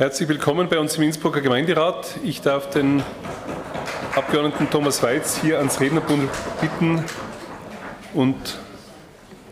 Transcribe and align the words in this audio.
Herzlich 0.00 0.30
willkommen 0.30 0.66
bei 0.70 0.78
uns 0.78 0.96
im 0.96 1.02
Innsbrucker 1.02 1.42
Gemeinderat. 1.42 2.16
Ich 2.24 2.40
darf 2.40 2.70
den 2.70 3.02
Abgeordneten 4.14 4.70
Thomas 4.70 5.02
Weiz 5.02 5.38
hier 5.42 5.58
ans 5.58 5.78
Rednerpult 5.78 6.30
bitten 6.58 7.04
und 8.14 8.58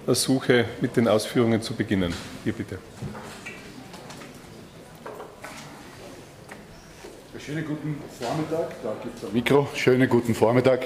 ersuche, 0.06 0.64
mit 0.80 0.96
den 0.96 1.06
Ausführungen 1.06 1.60
zu 1.60 1.74
beginnen. 1.74 2.14
Hier 2.44 2.54
bitte. 2.54 2.78
Schönen 7.38 7.66
guten 7.66 8.02
Vormittag. 8.18 8.70
Da 8.82 8.96
gibt 9.02 9.18
es 9.18 9.24
ein 9.24 9.32
Mikro. 9.34 9.68
Schönen 9.74 10.08
guten 10.08 10.34
Vormittag. 10.34 10.80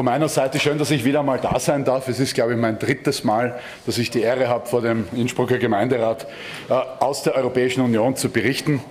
Von 0.00 0.06
meiner 0.06 0.30
Seite 0.30 0.58
schön, 0.58 0.78
dass 0.78 0.90
ich 0.92 1.04
wieder 1.04 1.22
mal 1.22 1.38
da 1.38 1.60
sein 1.60 1.84
darf. 1.84 2.08
Es 2.08 2.20
ist, 2.20 2.32
glaube 2.32 2.54
ich, 2.54 2.58
mein 2.58 2.78
drittes 2.78 3.22
Mal, 3.22 3.60
dass 3.84 3.98
ich 3.98 4.08
die 4.08 4.22
Ehre 4.22 4.48
habe, 4.48 4.64
vor 4.64 4.80
dem 4.80 5.06
Innsbrucker 5.12 5.58
Gemeinderat 5.58 6.26
äh, 6.70 6.72
aus 6.72 7.22
der 7.22 7.34
Europäischen 7.34 7.82
Union 7.82 8.16
zu 8.16 8.30
berichten. 8.30 8.82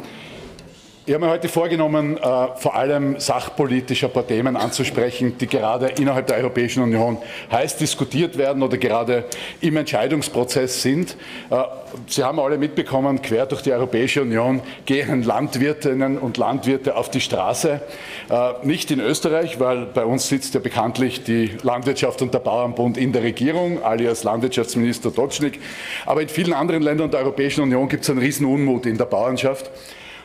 Ich 1.09 1.15
habe 1.15 1.25
mir 1.25 1.31
heute 1.31 1.49
vorgenommen, 1.49 2.17
äh, 2.17 2.21
vor 2.21 2.75
allem 2.75 3.19
sachpolitisch 3.19 4.03
ein 4.03 4.11
paar 4.11 4.27
Themen 4.27 4.55
anzusprechen, 4.55 5.39
die 5.39 5.47
gerade 5.47 5.87
innerhalb 5.99 6.27
der 6.27 6.37
Europäischen 6.37 6.83
Union 6.83 7.17
heiß 7.51 7.77
diskutiert 7.77 8.37
werden 8.37 8.61
oder 8.61 8.77
gerade 8.77 9.23
im 9.59 9.75
Entscheidungsprozess 9.77 10.83
sind. 10.83 11.17
Äh, 11.49 11.63
Sie 12.05 12.23
haben 12.23 12.39
alle 12.39 12.59
mitbekommen, 12.59 13.23
quer 13.23 13.47
durch 13.47 13.63
die 13.63 13.71
Europäische 13.71 14.21
Union 14.21 14.61
gehen 14.85 15.23
Landwirtinnen 15.23 16.19
und 16.19 16.37
Landwirte 16.37 16.95
auf 16.95 17.09
die 17.09 17.21
Straße. 17.21 17.81
Äh, 18.29 18.51
nicht 18.61 18.91
in 18.91 18.99
Österreich, 18.99 19.59
weil 19.59 19.87
bei 19.87 20.05
uns 20.05 20.27
sitzt 20.27 20.53
ja 20.53 20.59
bekanntlich 20.59 21.23
die 21.23 21.53
Landwirtschaft 21.63 22.21
und 22.21 22.35
der 22.35 22.39
Bauernbund 22.39 22.99
in 22.99 23.13
der 23.13 23.23
Regierung, 23.23 23.83
alias 23.83 24.23
Landwirtschaftsminister 24.23 25.09
Dotschnik. 25.09 25.59
Aber 26.05 26.21
in 26.21 26.29
vielen 26.29 26.53
anderen 26.53 26.83
Ländern 26.83 27.09
der 27.09 27.21
Europäischen 27.21 27.63
Union 27.63 27.89
gibt 27.89 28.03
es 28.03 28.11
einen 28.11 28.19
riesen 28.19 28.45
Unmut 28.45 28.85
in 28.85 28.99
der 28.99 29.05
Bauernschaft. 29.05 29.71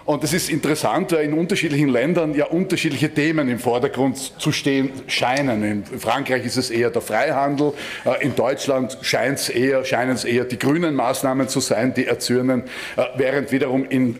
Und 0.07 0.23
es 0.23 0.35
ist 0.35 0.51
interessant, 0.51 1.13
weil 1.13 1.25
in 1.25 1.33
unterschiedlichen 1.33 1.89
Ländern 1.89 2.35
ja 2.35 2.45
unterschiedliche 2.45 3.09
Themen 3.09 3.49
im 3.49 3.59
Vordergrund 3.59 4.39
zu 4.39 4.53
stehen 4.53 4.91
scheinen. 5.07 5.65
In 5.65 5.85
Frankreich 5.99 6.45
ist 6.45 6.59
es 6.59 6.69
eher 6.69 6.91
der 6.91 7.01
Freihandel, 7.01 7.73
äh, 8.05 8.23
in 8.23 8.37
Deutschland 8.37 8.99
scheint 9.01 9.49
eher, 9.49 9.83
scheinen 9.87 10.15
es 10.15 10.25
eher 10.25 10.45
die 10.45 10.59
grünen 10.59 10.95
Maßnahmen 10.95 11.49
zu 11.49 11.61
sein, 11.61 11.95
die 11.95 12.07
erzürnen, 12.07 12.65
äh, 12.97 13.05
während 13.17 13.51
wiederum 13.51 13.87
in 13.87 14.17
äh, 14.17 14.19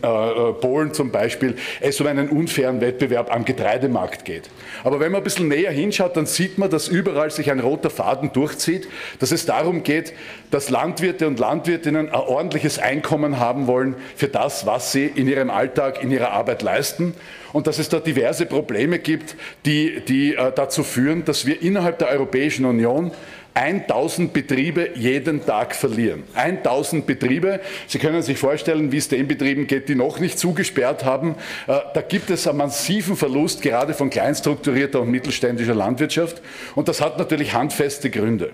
Polen 0.59 0.91
zum 0.91 1.11
Beispiel 1.11 1.55
es 1.81 2.01
um 2.01 2.07
einen 2.07 2.29
unfairen 2.29 2.81
Wettbewerb 2.81 3.31
am 3.31 3.45
Getreidemarkt 3.45 4.25
geht. 4.25 4.49
Aber 4.83 4.99
wenn 4.99 5.11
man 5.11 5.21
ein 5.21 5.23
bisschen 5.23 5.49
näher 5.49 5.71
hinschaut, 5.71 6.17
dann 6.17 6.25
sieht 6.25 6.57
man, 6.57 6.71
dass 6.71 6.87
überall 6.87 7.29
sich 7.29 7.51
ein 7.51 7.59
roter 7.59 7.91
Faden 7.91 8.33
durchzieht, 8.33 8.87
dass 9.19 9.31
es 9.31 9.45
darum 9.45 9.83
geht, 9.83 10.13
dass 10.49 10.71
Landwirte 10.71 11.27
und 11.27 11.37
Landwirtinnen 11.37 12.09
ein 12.09 12.15
ordentliches 12.15 12.79
Einkommen 12.79 13.39
haben 13.39 13.67
wollen 13.67 13.95
für 14.15 14.29
das, 14.29 14.65
was 14.65 14.91
sie 14.91 15.05
in 15.05 15.27
ihrem 15.27 15.51
Alltag 15.51 15.74
Alltag 15.75 16.01
in 16.01 16.11
ihrer 16.11 16.31
Arbeit 16.31 16.61
leisten 16.61 17.13
und 17.51 17.67
dass 17.67 17.79
es 17.79 17.89
da 17.89 17.99
diverse 17.99 18.45
Probleme 18.45 18.99
gibt, 18.99 19.35
die, 19.65 20.01
die 20.07 20.35
äh, 20.35 20.51
dazu 20.55 20.83
führen, 20.83 21.25
dass 21.25 21.45
wir 21.45 21.61
innerhalb 21.61 21.99
der 21.99 22.09
Europäischen 22.09 22.65
Union 22.65 23.11
1000 23.55 24.33
Betriebe 24.33 24.89
jeden 24.95 25.45
Tag 25.45 25.75
verlieren. 25.75 26.23
1000 26.33 27.05
Betriebe. 27.05 27.61
Sie 27.87 27.99
können 27.99 28.21
sich 28.21 28.37
vorstellen, 28.37 28.91
wie 28.91 28.97
es 28.97 29.07
den 29.07 29.27
Betrieben 29.27 29.65
geht, 29.67 29.87
die 29.87 29.95
noch 29.95 30.19
nicht 30.19 30.39
zugesperrt 30.39 31.03
haben. 31.03 31.35
Äh, 31.67 31.79
da 31.93 32.01
gibt 32.01 32.29
es 32.29 32.47
einen 32.47 32.57
massiven 32.59 33.17
Verlust 33.17 33.61
gerade 33.61 33.93
von 33.93 34.09
kleinstrukturierter 34.09 35.01
und 35.01 35.09
mittelständischer 35.09 35.75
Landwirtschaft. 35.75 36.41
Und 36.75 36.87
das 36.87 37.01
hat 37.01 37.17
natürlich 37.17 37.53
handfeste 37.53 38.09
Gründe. 38.09 38.51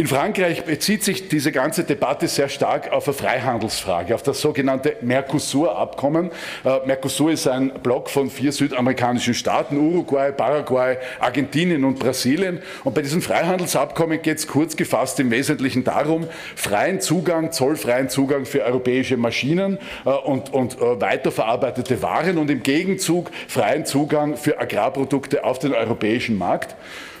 In 0.00 0.06
Frankreich 0.06 0.64
bezieht 0.64 1.02
sich 1.02 1.28
diese 1.28 1.50
ganze 1.50 1.82
Debatte 1.82 2.28
sehr 2.28 2.48
stark 2.48 2.92
auf 2.92 3.08
eine 3.08 3.14
Freihandelsfrage, 3.14 4.14
auf 4.14 4.22
das 4.22 4.40
sogenannte 4.40 4.94
Mercosur-Abkommen. 5.00 6.30
Äh, 6.64 6.86
Mercosur 6.86 7.32
ist 7.32 7.48
ein 7.48 7.72
Block 7.82 8.08
von 8.08 8.30
vier 8.30 8.52
südamerikanischen 8.52 9.34
Staaten, 9.34 9.76
Uruguay, 9.76 10.30
Paraguay, 10.30 10.98
Argentinien 11.18 11.84
und 11.84 11.98
Brasilien. 11.98 12.62
Und 12.84 12.94
bei 12.94 13.02
diesem 13.02 13.20
Freihandelsabkommen 13.20 14.22
geht 14.22 14.38
es 14.38 14.46
kurz 14.46 14.76
gefasst 14.76 15.18
im 15.18 15.32
Wesentlichen 15.32 15.82
darum, 15.82 16.28
freien 16.54 17.00
Zugang, 17.00 17.50
zollfreien 17.50 18.08
Zugang 18.08 18.46
für 18.46 18.62
europäische 18.62 19.16
Maschinen 19.16 19.78
äh, 20.06 20.10
und, 20.10 20.54
und 20.54 20.80
äh, 20.80 21.00
weiterverarbeitete 21.00 22.02
Waren 22.02 22.38
und 22.38 22.52
im 22.52 22.62
Gegenzug 22.62 23.32
freien 23.48 23.84
Zugang 23.84 24.36
für 24.36 24.60
Agrarprodukte 24.60 25.42
auf 25.42 25.58
den 25.58 25.74
europäischen 25.74 26.38
Markt. 26.38 26.76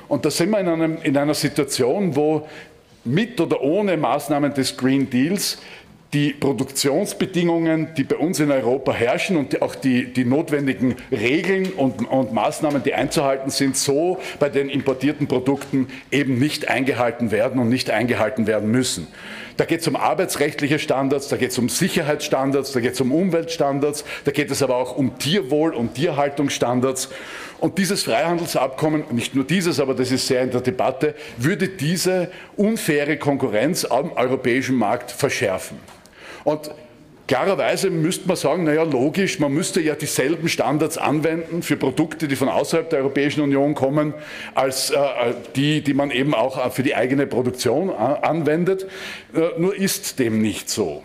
Und 0.08 0.24
da 0.24 0.30
sind 0.30 0.50
wir 0.50 0.58
in, 0.58 0.68
einem, 0.68 0.98
in 1.02 1.16
einer 1.16 1.34
Situation, 1.34 2.16
wo 2.16 2.48
mit 3.08 3.40
oder 3.40 3.60
ohne 3.62 3.96
Maßnahmen 3.96 4.54
des 4.54 4.76
Green 4.76 5.10
Deals 5.10 5.58
die 6.12 6.30
Produktionsbedingungen, 6.32 7.88
die 7.96 8.04
bei 8.04 8.16
uns 8.16 8.40
in 8.40 8.50
Europa 8.50 8.92
herrschen 8.92 9.36
und 9.36 9.60
auch 9.60 9.74
die, 9.74 10.10
die 10.10 10.24
notwendigen 10.24 10.96
Regeln 11.10 11.70
und, 11.72 12.08
und, 12.08 12.32
Maßnahmen, 12.32 12.82
die 12.82 12.94
einzuhalten 12.94 13.50
sind, 13.50 13.76
so 13.76 14.18
bei 14.38 14.48
den 14.48 14.70
importierten 14.70 15.26
Produkten 15.26 15.88
eben 16.10 16.38
nicht 16.38 16.68
eingehalten 16.68 17.30
werden 17.30 17.60
und 17.60 17.68
nicht 17.68 17.90
eingehalten 17.90 18.46
werden 18.46 18.70
müssen. 18.70 19.06
Da 19.58 19.64
geht 19.64 19.80
es 19.80 19.88
um 19.88 19.96
arbeitsrechtliche 19.96 20.78
Standards, 20.78 21.26
da 21.26 21.36
geht 21.36 21.50
es 21.50 21.58
um 21.58 21.68
Sicherheitsstandards, 21.68 22.70
da 22.70 22.78
geht 22.78 22.92
es 22.92 23.00
um 23.00 23.10
Umweltstandards, 23.12 24.04
da 24.24 24.30
geht 24.30 24.52
es 24.52 24.62
aber 24.62 24.76
auch 24.76 24.96
um 24.96 25.18
Tierwohl 25.18 25.74
und 25.74 25.94
Tierhaltungsstandards. 25.94 27.08
Und 27.58 27.76
dieses 27.76 28.04
Freihandelsabkommen, 28.04 29.02
nicht 29.10 29.34
nur 29.34 29.42
dieses, 29.42 29.80
aber 29.80 29.94
das 29.94 30.12
ist 30.12 30.28
sehr 30.28 30.42
in 30.42 30.52
der 30.52 30.60
Debatte, 30.60 31.16
würde 31.38 31.66
diese 31.66 32.30
unfaire 32.56 33.16
Konkurrenz 33.16 33.84
am 33.84 34.12
europäischen 34.12 34.76
Markt 34.76 35.10
verschärfen. 35.10 35.80
Und 36.44 36.70
Klarerweise 37.28 37.90
müsste 37.90 38.26
man 38.26 38.38
sagen, 38.38 38.64
naja, 38.64 38.84
logisch, 38.84 39.38
man 39.38 39.52
müsste 39.52 39.82
ja 39.82 39.94
dieselben 39.94 40.48
Standards 40.48 40.96
anwenden 40.96 41.62
für 41.62 41.76
Produkte, 41.76 42.26
die 42.26 42.36
von 42.36 42.48
außerhalb 42.48 42.88
der 42.88 43.00
Europäischen 43.00 43.42
Union 43.42 43.74
kommen, 43.74 44.14
als 44.54 44.90
äh, 44.90 44.96
die, 45.54 45.82
die 45.82 45.92
man 45.92 46.10
eben 46.10 46.34
auch 46.34 46.72
für 46.72 46.82
die 46.82 46.96
eigene 46.96 47.26
Produktion 47.26 47.90
äh, 47.90 47.92
anwendet. 47.92 48.86
Äh, 49.34 49.60
nur 49.60 49.76
ist 49.76 50.18
dem 50.18 50.40
nicht 50.40 50.70
so. 50.70 51.02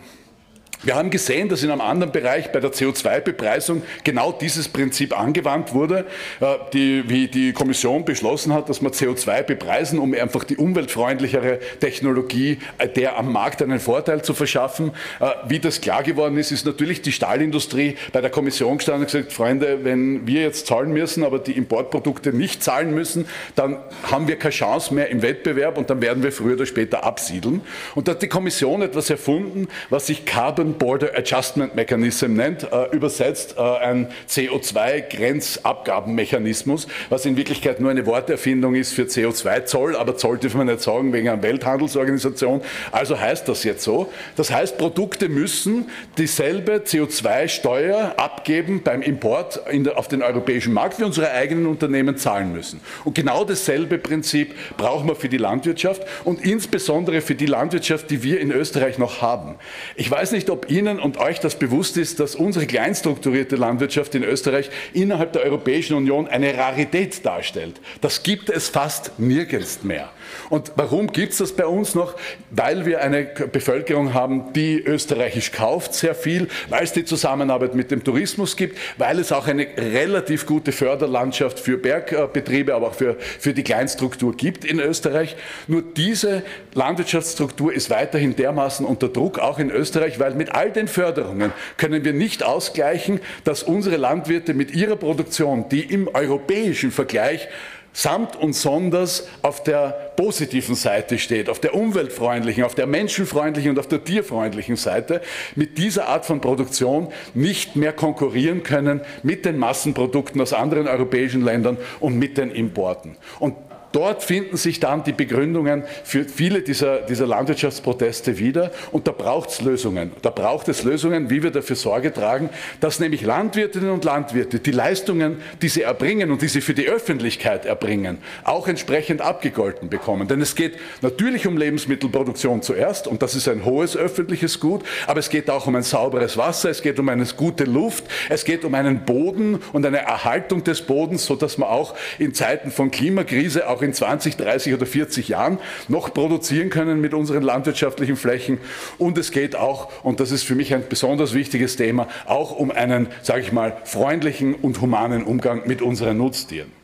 Wir 0.84 0.96
haben 0.96 1.08
gesehen, 1.08 1.48
dass 1.48 1.62
in 1.62 1.70
einem 1.70 1.80
anderen 1.80 2.12
Bereich 2.12 2.52
bei 2.52 2.60
der 2.60 2.70
CO2-Bepreisung 2.70 3.82
genau 4.04 4.32
dieses 4.32 4.68
Prinzip 4.68 5.18
angewandt 5.18 5.72
wurde, 5.72 6.04
äh, 6.40 6.56
die, 6.74 7.04
wie 7.08 7.26
die 7.26 7.54
Kommission 7.54 8.04
beschlossen 8.04 8.52
hat, 8.52 8.68
dass 8.68 8.82
man 8.82 8.92
CO2 8.92 9.44
bepreisen, 9.44 9.98
um 9.98 10.12
einfach 10.12 10.44
die 10.44 10.58
umweltfreundlichere 10.58 11.58
Technologie 11.80 12.58
äh, 12.76 12.86
der 12.86 13.18
am 13.18 13.32
Markt 13.32 13.62
einen 13.62 13.80
Vorteil 13.80 14.20
zu 14.22 14.34
verschaffen. 14.34 14.90
Äh, 15.20 15.30
wie 15.48 15.58
das 15.58 15.80
klar 15.80 16.02
geworden 16.02 16.36
ist, 16.36 16.52
ist 16.52 16.66
natürlich 16.66 17.00
die 17.00 17.12
Stahlindustrie 17.12 17.96
bei 18.12 18.20
der 18.20 18.28
Kommission 18.28 18.76
gestanden 18.76 19.04
und 19.04 19.10
gesagt, 19.10 19.32
Freunde, 19.32 19.84
wenn 19.84 20.26
wir 20.26 20.42
jetzt 20.42 20.66
zahlen 20.66 20.92
müssen, 20.92 21.24
aber 21.24 21.38
die 21.38 21.52
Importprodukte 21.52 22.34
nicht 22.34 22.62
zahlen 22.62 22.94
müssen, 22.94 23.26
dann 23.54 23.78
haben 24.10 24.28
wir 24.28 24.36
keine 24.36 24.52
Chance 24.52 24.92
mehr 24.92 25.08
im 25.08 25.22
Wettbewerb 25.22 25.78
und 25.78 25.88
dann 25.88 26.02
werden 26.02 26.22
wir 26.22 26.30
früher 26.30 26.56
oder 26.56 26.66
später 26.66 27.04
absiedeln. 27.04 27.62
Und 27.94 28.06
da 28.06 28.12
hat 28.12 28.20
die 28.20 28.28
Kommission 28.28 28.82
etwas 28.82 29.08
erfunden, 29.08 29.68
was 29.88 30.08
sich 30.08 30.26
Carbon 30.26 30.73
Border 30.74 31.16
Adjustment 31.16 31.74
Mechanism 31.74 32.34
nennt, 32.34 32.70
äh, 32.70 32.90
übersetzt 32.92 33.54
äh, 33.56 33.60
ein 33.60 34.08
CO2-Grenzabgabenmechanismus, 34.28 36.86
was 37.08 37.24
in 37.26 37.36
Wirklichkeit 37.36 37.80
nur 37.80 37.90
eine 37.90 38.06
Worterfindung 38.06 38.74
ist 38.74 38.92
für 38.92 39.04
CO2-Zoll, 39.04 39.96
aber 39.96 40.16
Zoll 40.16 40.38
dürfen 40.38 40.58
wir 40.58 40.64
nicht 40.64 40.82
sagen 40.82 41.12
wegen 41.12 41.28
einer 41.28 41.42
Welthandelsorganisation. 41.42 42.62
Also 42.92 43.18
heißt 43.18 43.48
das 43.48 43.64
jetzt 43.64 43.84
so. 43.84 44.12
Das 44.36 44.50
heißt, 44.50 44.78
Produkte 44.78 45.28
müssen 45.28 45.90
dieselbe 46.18 46.78
CO2-Steuer 46.78 48.14
abgeben 48.16 48.82
beim 48.82 49.02
Import 49.02 49.60
der, 49.72 49.98
auf 49.98 50.08
den 50.08 50.22
europäischen 50.22 50.72
Markt, 50.72 50.98
wie 50.98 51.04
unsere 51.04 51.30
eigenen 51.30 51.66
Unternehmen 51.66 52.16
zahlen 52.16 52.52
müssen. 52.52 52.80
Und 53.04 53.14
genau 53.14 53.44
dasselbe 53.44 53.98
Prinzip 53.98 54.54
brauchen 54.76 55.08
wir 55.08 55.16
für 55.16 55.28
die 55.28 55.38
Landwirtschaft 55.38 56.02
und 56.24 56.44
insbesondere 56.44 57.20
für 57.20 57.34
die 57.34 57.46
Landwirtschaft, 57.46 58.10
die 58.10 58.22
wir 58.22 58.40
in 58.40 58.50
Österreich 58.50 58.98
noch 58.98 59.22
haben. 59.22 59.56
Ich 59.96 60.10
weiß 60.10 60.32
nicht, 60.32 60.50
ob 60.54 60.70
Ihnen 60.70 61.00
und 61.00 61.16
euch 61.16 61.40
das 61.40 61.58
bewusst 61.58 61.96
ist, 61.96 62.20
dass 62.20 62.36
unsere 62.36 62.64
kleinstrukturierte 62.64 63.56
Landwirtschaft 63.56 64.14
in 64.14 64.22
Österreich 64.22 64.70
innerhalb 64.92 65.32
der 65.32 65.42
Europäischen 65.42 65.94
Union 65.94 66.28
eine 66.28 66.56
Rarität 66.56 67.26
darstellt. 67.26 67.80
Das 68.00 68.22
gibt 68.22 68.50
es 68.50 68.68
fast 68.68 69.18
nirgends 69.18 69.82
mehr. 69.82 70.12
Und 70.54 70.70
warum 70.76 71.08
gibt 71.08 71.32
es 71.32 71.38
das 71.38 71.50
bei 71.50 71.66
uns 71.66 71.96
noch? 71.96 72.14
Weil 72.52 72.86
wir 72.86 73.00
eine 73.00 73.24
Bevölkerung 73.24 74.14
haben, 74.14 74.52
die 74.52 74.80
österreichisch 74.80 75.50
kauft, 75.50 75.94
sehr 75.94 76.14
viel, 76.14 76.46
weil 76.68 76.84
es 76.84 76.92
die 76.92 77.04
Zusammenarbeit 77.04 77.74
mit 77.74 77.90
dem 77.90 78.04
Tourismus 78.04 78.56
gibt, 78.56 78.78
weil 78.96 79.18
es 79.18 79.32
auch 79.32 79.48
eine 79.48 79.66
relativ 79.76 80.46
gute 80.46 80.70
Förderlandschaft 80.70 81.58
für 81.58 81.76
Bergbetriebe, 81.76 82.72
aber 82.72 82.86
auch 82.86 82.94
für, 82.94 83.16
für 83.18 83.52
die 83.52 83.64
Kleinstruktur 83.64 84.36
gibt 84.36 84.64
in 84.64 84.78
Österreich. 84.78 85.34
Nur 85.66 85.82
diese 85.82 86.44
Landwirtschaftsstruktur 86.72 87.72
ist 87.72 87.90
weiterhin 87.90 88.36
dermaßen 88.36 88.86
unter 88.86 89.08
Druck, 89.08 89.40
auch 89.40 89.58
in 89.58 89.72
Österreich, 89.72 90.20
weil 90.20 90.36
mit 90.36 90.54
all 90.54 90.70
den 90.70 90.86
Förderungen 90.86 91.52
können 91.78 92.04
wir 92.04 92.12
nicht 92.12 92.44
ausgleichen, 92.44 93.18
dass 93.42 93.64
unsere 93.64 93.96
Landwirte 93.96 94.54
mit 94.54 94.72
ihrer 94.72 94.94
Produktion, 94.94 95.68
die 95.68 95.80
im 95.80 96.06
europäischen 96.06 96.92
Vergleich 96.92 97.48
samt 97.94 98.36
und 98.36 98.52
sonders 98.52 99.26
auf 99.40 99.62
der 99.62 100.12
positiven 100.16 100.74
Seite 100.74 101.18
steht, 101.18 101.48
auf 101.48 101.60
der 101.60 101.74
umweltfreundlichen, 101.74 102.64
auf 102.64 102.74
der 102.74 102.86
menschenfreundlichen 102.86 103.70
und 103.70 103.78
auf 103.78 103.86
der 103.86 104.04
tierfreundlichen 104.04 104.76
Seite, 104.76 105.22
mit 105.54 105.78
dieser 105.78 106.08
Art 106.08 106.26
von 106.26 106.40
Produktion 106.40 107.08
nicht 107.32 107.76
mehr 107.76 107.92
konkurrieren 107.92 108.62
können 108.62 109.00
mit 109.22 109.44
den 109.46 109.58
Massenprodukten 109.58 110.40
aus 110.40 110.52
anderen 110.52 110.88
europäischen 110.88 111.42
Ländern 111.42 111.78
und 112.00 112.18
mit 112.18 112.36
den 112.36 112.50
Importen. 112.50 113.16
Und 113.38 113.54
Dort 113.94 114.24
finden 114.24 114.56
sich 114.56 114.80
dann 114.80 115.04
die 115.04 115.12
Begründungen 115.12 115.84
für 116.02 116.24
viele 116.24 116.62
dieser, 116.62 117.02
dieser 117.02 117.28
Landwirtschaftsproteste 117.28 118.40
wieder. 118.40 118.72
Und 118.90 119.06
da 119.06 119.12
braucht 119.12 119.50
es 119.50 119.60
Lösungen. 119.62 120.10
Da 120.20 120.30
braucht 120.30 120.68
es 120.68 120.82
Lösungen, 120.82 121.30
wie 121.30 121.44
wir 121.44 121.52
dafür 121.52 121.76
Sorge 121.76 122.12
tragen, 122.12 122.50
dass 122.80 122.98
nämlich 122.98 123.22
Landwirtinnen 123.22 123.90
und 123.90 124.04
Landwirte 124.04 124.58
die 124.58 124.72
Leistungen, 124.72 125.40
die 125.62 125.68
sie 125.68 125.82
erbringen 125.82 126.32
und 126.32 126.42
die 126.42 126.48
sie 126.48 126.60
für 126.60 126.74
die 126.74 126.88
Öffentlichkeit 126.88 127.66
erbringen, 127.66 128.18
auch 128.42 128.66
entsprechend 128.66 129.20
abgegolten 129.20 129.88
bekommen. 129.88 130.26
Denn 130.26 130.40
es 130.40 130.56
geht 130.56 130.76
natürlich 131.00 131.46
um 131.46 131.56
Lebensmittelproduktion 131.56 132.62
zuerst 132.62 133.06
und 133.06 133.22
das 133.22 133.36
ist 133.36 133.46
ein 133.46 133.64
hohes 133.64 133.96
öffentliches 133.96 134.58
Gut, 134.58 134.82
aber 135.06 135.20
es 135.20 135.30
geht 135.30 135.48
auch 135.48 135.68
um 135.68 135.76
ein 135.76 135.84
sauberes 135.84 136.36
Wasser, 136.36 136.68
es 136.68 136.82
geht 136.82 136.98
um 136.98 137.08
eine 137.08 137.24
gute 137.36 137.62
Luft, 137.62 138.06
es 138.28 138.44
geht 138.44 138.64
um 138.64 138.74
einen 138.74 139.04
Boden 139.04 139.60
und 139.72 139.86
eine 139.86 139.98
Erhaltung 139.98 140.64
des 140.64 140.82
Bodens, 140.82 141.26
sodass 141.26 141.58
man 141.58 141.68
auch 141.68 141.94
in 142.18 142.34
Zeiten 142.34 142.72
von 142.72 142.90
Klimakrise 142.90 143.68
auch 143.68 143.83
in 143.84 143.92
20, 143.92 144.36
30 144.36 144.74
oder 144.74 144.86
40 144.86 145.28
Jahren 145.28 145.58
noch 145.88 146.12
produzieren 146.12 146.70
können 146.70 147.00
mit 147.00 147.14
unseren 147.14 147.42
landwirtschaftlichen 147.42 148.16
Flächen. 148.16 148.58
Und 148.98 149.18
es 149.18 149.30
geht 149.30 149.56
auch, 149.56 149.90
und 150.02 150.20
das 150.20 150.30
ist 150.30 150.42
für 150.42 150.54
mich 150.54 150.74
ein 150.74 150.84
besonders 150.88 151.34
wichtiges 151.34 151.76
Thema, 151.76 152.08
auch 152.26 152.52
um 152.52 152.70
einen, 152.70 153.08
sage 153.22 153.42
ich 153.42 153.52
mal, 153.52 153.76
freundlichen 153.84 154.54
und 154.54 154.80
humanen 154.80 155.24
Umgang 155.24 155.62
mit 155.66 155.82
unseren 155.82 156.16
Nutztieren. 156.16 156.83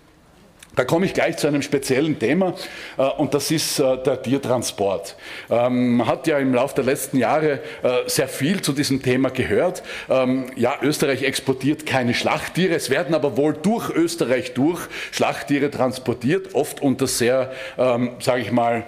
Da 0.81 0.87
komme 0.87 1.05
ich 1.05 1.13
gleich 1.13 1.37
zu 1.37 1.47
einem 1.47 1.61
speziellen 1.61 2.19
Thema 2.19 2.55
äh, 2.97 3.03
und 3.03 3.35
das 3.35 3.51
ist 3.51 3.81
äh, 3.81 4.03
der 4.03 4.23
Tiertransport. 4.23 5.15
Ähm, 5.51 5.99
man 5.99 6.07
hat 6.07 6.27
ja 6.27 6.39
im 6.39 6.55
Laufe 6.55 6.75
der 6.77 6.85
letzten 6.85 7.19
Jahre 7.19 7.61
äh, 7.83 7.99
sehr 8.07 8.29
viel 8.29 8.63
zu 8.63 8.73
diesem 8.73 9.03
Thema 9.03 9.29
gehört. 9.29 9.83
Ähm, 10.09 10.47
ja, 10.57 10.79
Österreich 10.81 11.23
exportiert 11.23 11.85
keine 11.85 12.15
Schlachttiere, 12.15 12.75
es 12.77 12.89
werden 12.89 13.15
aber 13.15 13.37
wohl 13.37 13.53
durch 13.53 13.91
Österreich 13.91 14.55
durch 14.55 14.81
Schlachttiere 15.11 15.71
transportiert, 15.71 16.55
oft 16.55 16.81
unter 16.81 17.07
sehr, 17.07 17.53
ähm, 17.77 18.13
sage 18.19 18.41
ich 18.41 18.51
mal, 18.51 18.85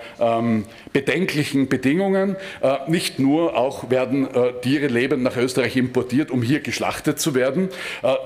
bedenklichen 0.93 1.69
Bedingungen. 1.69 2.37
Nicht 2.87 3.19
nur, 3.19 3.57
auch 3.57 3.91
werden 3.91 4.29
Tiere 4.63 4.87
lebend 4.87 5.23
nach 5.23 5.37
Österreich 5.37 5.77
importiert, 5.77 6.31
um 6.31 6.43
hier 6.43 6.61
geschlachtet 6.61 7.21
zu 7.21 7.35
werden. 7.35 7.69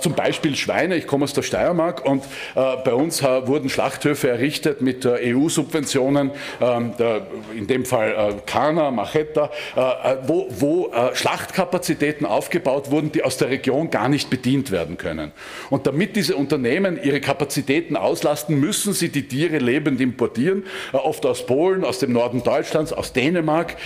Zum 0.00 0.14
Beispiel 0.14 0.54
Schweine, 0.56 0.96
ich 0.96 1.06
komme 1.06 1.24
aus 1.24 1.32
der 1.32 1.42
Steiermark 1.42 2.04
und 2.04 2.24
bei 2.54 2.92
uns 2.92 3.22
wurden 3.56 3.70
Schlachthöfe 3.70 4.28
errichtet 4.28 4.82
mit 4.82 5.06
äh, 5.06 5.34
EU-Subventionen, 5.34 6.30
ähm, 6.60 6.92
in 7.56 7.66
dem 7.66 7.86
Fall 7.86 8.10
äh, 8.10 8.34
Kana, 8.44 8.90
Macheta, 8.90 9.50
äh, 9.74 10.16
wo, 10.26 10.46
wo 10.50 10.92
Schlachtkapazitäten 11.14 12.26
aufgebaut 12.26 12.90
wurden, 12.90 13.12
die 13.12 13.22
aus 13.22 13.38
der 13.38 13.48
Region 13.48 13.90
gar 13.90 14.10
nicht 14.10 14.28
bedient 14.28 14.70
werden 14.70 14.98
können. 14.98 15.32
Und 15.70 15.86
damit 15.86 16.16
diese 16.16 16.36
Unternehmen 16.36 17.02
ihre 17.02 17.20
Kapazitäten 17.20 17.96
auslasten, 17.96 18.60
müssen 18.60 18.92
sie 18.92 19.08
die 19.08 19.26
Tiere 19.26 19.58
lebend 19.58 20.00
importieren, 20.00 20.64
oft 20.92 21.24
aus 21.24 21.46
Polen, 21.46 21.84
aus 21.84 21.98
dem 21.98 22.12
Norden 22.12 22.42
Deutschlands, 22.42 22.92
aus 22.92 23.12
Dänemark, 23.12 23.76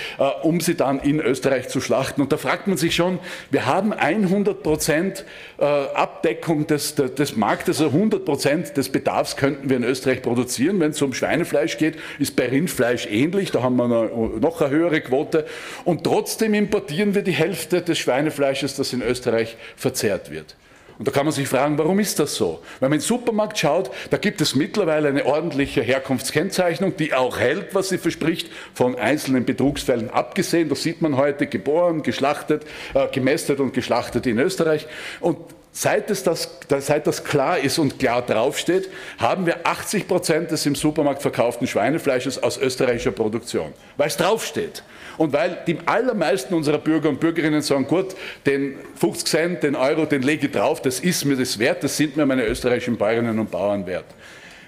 um 0.43 0.61
sie 0.61 0.75
dann 0.75 1.01
in 1.01 1.21
Österreich 1.21 1.69
zu 1.69 1.81
schlachten. 1.81 2.21
Und 2.21 2.33
da 2.33 2.37
fragt 2.37 2.67
man 2.67 2.77
sich 2.77 2.95
schon, 2.95 3.19
wir 3.51 3.67
haben 3.67 3.93
100 3.93 4.63
Prozent 4.63 5.25
Abdeckung 5.59 6.67
des, 6.67 6.95
des 6.95 7.37
Marktes, 7.37 7.81
also 7.81 7.97
100 7.97 8.25
Prozent 8.25 8.77
des 8.77 8.89
Bedarfs 8.91 9.37
können 9.37 9.50
könnten 9.51 9.69
wir 9.69 9.77
in 9.79 9.85
Österreich 9.85 10.23
produzieren. 10.23 10.79
Wenn 10.79 10.93
es 10.93 11.03
um 11.03 11.13
Schweinefleisch 11.13 11.77
geht, 11.77 11.97
ist 12.19 12.37
bei 12.37 12.49
Rindfleisch 12.49 13.07
ähnlich, 13.07 13.51
da 13.51 13.63
haben 13.63 13.77
wir 13.77 13.89
noch 13.89 14.61
eine 14.61 14.71
höhere 14.71 15.01
Quote. 15.01 15.45
Und 15.85 16.05
trotzdem 16.05 16.55
importieren 16.55 17.15
wir 17.15 17.23
die 17.23 17.33
Hälfte 17.33 17.83
des 17.83 17.99
Schweinefleisches, 17.99 18.77
das 18.77 18.93
in 18.93 19.03
Österreich 19.03 19.57
verzehrt 19.77 20.31
wird. 20.31 20.57
Und 20.99 21.09
da 21.09 21.13
kann 21.13 21.25
man 21.25 21.33
sich 21.33 21.49
fragen, 21.49 21.79
warum 21.79 21.99
ist 21.99 22.19
das 22.19 22.35
so? 22.35 22.61
Wenn 22.79 22.91
man 22.91 22.99
in 22.99 23.01
den 23.01 23.07
Supermarkt 23.07 23.59
schaut, 23.59 23.91
da 24.11 24.19
gibt 24.19 24.41
es 24.43 24.55
mittlerweile 24.55 25.09
eine 25.09 25.25
ordentliche 25.25 25.81
Herkunftskennzeichnung, 25.81 26.97
die 26.97 27.15
auch 27.15 27.39
hält, 27.39 27.75
was 27.75 27.89
sie 27.89 27.97
verspricht, 27.97 28.51
von 28.75 28.97
einzelnen 28.97 29.47
Betrugsfällen 29.47 30.11
abgesehen. 30.11 30.69
Das 30.69 30.83
sieht 30.83 31.01
man 31.01 31.17
heute 31.17 31.47
geboren, 31.47 32.03
geschlachtet, 32.03 32.67
äh, 32.93 33.09
gemästet 33.09 33.61
und 33.61 33.73
geschlachtet 33.73 34.27
in 34.27 34.39
Österreich. 34.39 34.87
Und 35.21 35.39
Seit, 35.73 36.11
es 36.11 36.25
das, 36.25 36.59
seit 36.81 37.07
das 37.07 37.23
klar 37.23 37.59
ist 37.59 37.79
und 37.79 37.99
klar 37.99 38.23
draufsteht, 38.23 38.89
haben 39.19 39.47
wir 39.47 39.65
80 39.65 40.09
Prozent 40.09 40.51
des 40.51 40.67
im 40.67 40.75
Supermarkt 40.75 41.23
verkauften 41.23 41.67
Schweinefleisches 41.67 42.43
aus 42.43 42.59
österreichischer 42.59 43.13
Produktion, 43.13 43.73
weil 43.97 44.09
es 44.09 44.17
draufsteht. 44.17 44.83
Und 45.17 45.33
weil 45.33 45.59
die 45.67 45.79
allermeisten 45.87 46.55
unserer 46.55 46.79
Bürger 46.79 47.09
und 47.09 47.21
Bürgerinnen 47.21 47.63
sagen, 47.63 47.87
gut, 47.87 48.17
den 48.47 48.75
50 48.97 49.29
Cent, 49.29 49.63
den 49.63 49.77
Euro, 49.77 50.07
den 50.07 50.23
lege 50.23 50.47
ich 50.47 50.53
drauf, 50.53 50.83
das 50.83 50.99
ist 50.99 51.25
mir 51.25 51.37
das 51.37 51.59
wert, 51.59 51.85
das 51.85 51.97
sind 51.97 52.17
mir 52.17 52.27
meine 52.27 52.45
österreichischen 52.47 52.97
Bäuerinnen 52.97 53.39
und 53.39 53.51
Bauern 53.51 53.87
wert. 53.87 54.07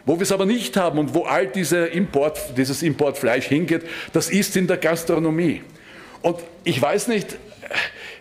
Wo 0.05 0.17
wir 0.17 0.23
es 0.23 0.33
aber 0.33 0.47
nicht 0.47 0.77
haben 0.77 0.99
und 0.99 1.15
wo 1.15 1.25
all 1.25 1.47
diese 1.47 1.87
Import, 1.87 2.39
dieses 2.57 2.83
Importfleisch 2.83 3.47
hingeht, 3.47 3.83
das 4.13 4.31
ist 4.31 4.57
in 4.57 4.67
der 4.67 4.77
Gastronomie. 4.77 5.63
Und 6.23 6.39
ich 6.65 6.81
weiß 6.81 7.09
nicht, 7.09 7.37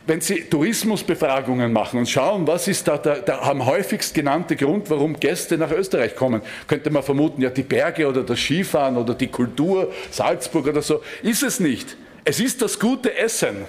wenn 0.07 0.21
Sie 0.21 0.41
Tourismusbefragungen 0.41 1.71
machen 1.71 1.99
und 1.99 2.09
schauen, 2.09 2.47
was 2.47 2.67
ist 2.67 2.87
da 2.87 2.97
der, 2.97 3.19
der 3.19 3.43
am 3.43 3.65
häufigst 3.65 4.13
genannte 4.13 4.55
Grund, 4.55 4.89
warum 4.89 5.19
Gäste 5.19 5.57
nach 5.57 5.71
Österreich 5.71 6.15
kommen, 6.15 6.41
könnte 6.67 6.89
man 6.89 7.03
vermuten, 7.03 7.41
ja 7.41 7.49
die 7.49 7.63
Berge 7.63 8.07
oder 8.07 8.23
das 8.23 8.39
Skifahren 8.39 8.97
oder 8.97 9.13
die 9.13 9.27
Kultur, 9.27 9.91
Salzburg 10.09 10.67
oder 10.67 10.81
so. 10.81 11.01
Ist 11.21 11.43
es 11.43 11.59
nicht. 11.59 11.97
Es 12.25 12.39
ist 12.39 12.61
das 12.61 12.79
gute 12.79 13.15
Essen, 13.17 13.65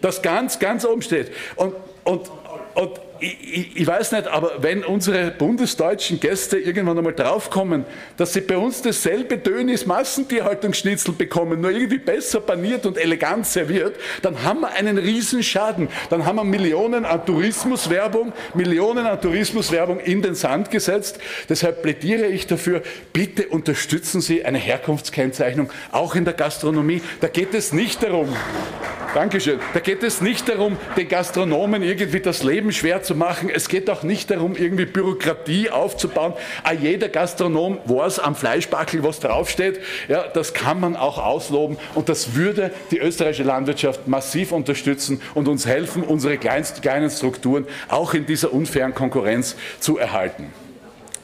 das 0.00 0.22
ganz, 0.22 0.58
ganz 0.58 0.84
oben 0.84 1.02
steht. 1.02 1.32
Und, 1.56 1.74
und, 2.04 2.30
und 2.74 3.00
ich, 3.20 3.76
ich, 3.76 3.86
weiß 3.86 4.12
nicht, 4.12 4.26
aber 4.28 4.62
wenn 4.62 4.84
unsere 4.84 5.30
bundesdeutschen 5.30 6.20
Gäste 6.20 6.58
irgendwann 6.58 6.98
einmal 6.98 7.14
draufkommen, 7.14 7.84
dass 8.16 8.32
sie 8.32 8.40
bei 8.40 8.56
uns 8.56 8.82
dasselbe 8.82 9.38
Dönis 9.38 9.86
Massentierhaltungsschnitzel 9.86 11.14
bekommen, 11.14 11.60
nur 11.60 11.70
irgendwie 11.70 11.98
besser 11.98 12.40
paniert 12.40 12.86
und 12.86 12.96
elegant 12.96 13.46
serviert, 13.46 13.96
dann 14.22 14.42
haben 14.44 14.60
wir 14.60 14.70
einen 14.70 14.98
Riesenschaden. 14.98 15.88
Dann 16.10 16.24
haben 16.24 16.36
wir 16.36 16.44
Millionen 16.44 17.04
an 17.04 17.24
Tourismuswerbung, 17.24 18.32
Millionen 18.54 19.06
an 19.06 19.20
Tourismuswerbung 19.20 20.00
in 20.00 20.22
den 20.22 20.34
Sand 20.34 20.70
gesetzt. 20.70 21.18
Deshalb 21.48 21.82
plädiere 21.82 22.26
ich 22.26 22.46
dafür, 22.46 22.82
bitte 23.12 23.48
unterstützen 23.48 24.20
Sie 24.20 24.44
eine 24.44 24.58
Herkunftskennzeichnung, 24.58 25.70
auch 25.92 26.14
in 26.14 26.24
der 26.24 26.34
Gastronomie. 26.34 27.02
Da 27.20 27.28
geht 27.28 27.54
es 27.54 27.72
nicht 27.72 28.02
darum, 28.02 28.28
Dankeschön, 29.14 29.58
da 29.72 29.80
geht 29.80 30.02
es 30.02 30.20
nicht 30.20 30.48
darum, 30.48 30.76
den 30.96 31.08
Gastronomen 31.08 31.82
irgendwie 31.82 32.20
das 32.20 32.42
Leben 32.42 32.72
schwer 32.72 33.02
zu 33.02 33.07
zu 33.08 33.16
machen. 33.16 33.50
Es 33.50 33.68
geht 33.68 33.90
auch 33.90 34.04
nicht 34.04 34.30
darum, 34.30 34.54
irgendwie 34.54 34.84
Bürokratie 34.84 35.70
aufzubauen. 35.70 36.34
Ah, 36.62 36.74
jeder 36.74 37.08
Gastronom 37.08 37.78
weiß 37.86 38.20
am 38.20 38.36
Fleischbackel, 38.36 39.02
was 39.02 39.18
draufsteht. 39.18 39.80
Ja, 40.08 40.28
das 40.28 40.52
kann 40.52 40.78
man 40.78 40.94
auch 40.94 41.18
ausloben 41.18 41.78
und 41.94 42.08
das 42.08 42.34
würde 42.34 42.70
die 42.90 42.98
österreichische 42.98 43.44
Landwirtschaft 43.44 44.06
massiv 44.06 44.52
unterstützen 44.52 45.22
und 45.34 45.48
uns 45.48 45.66
helfen, 45.66 46.02
unsere 46.04 46.36
kleinen 46.36 47.10
Strukturen 47.10 47.66
auch 47.88 48.12
in 48.12 48.26
dieser 48.26 48.52
unfairen 48.52 48.94
Konkurrenz 48.94 49.56
zu 49.80 49.96
erhalten. 49.96 50.52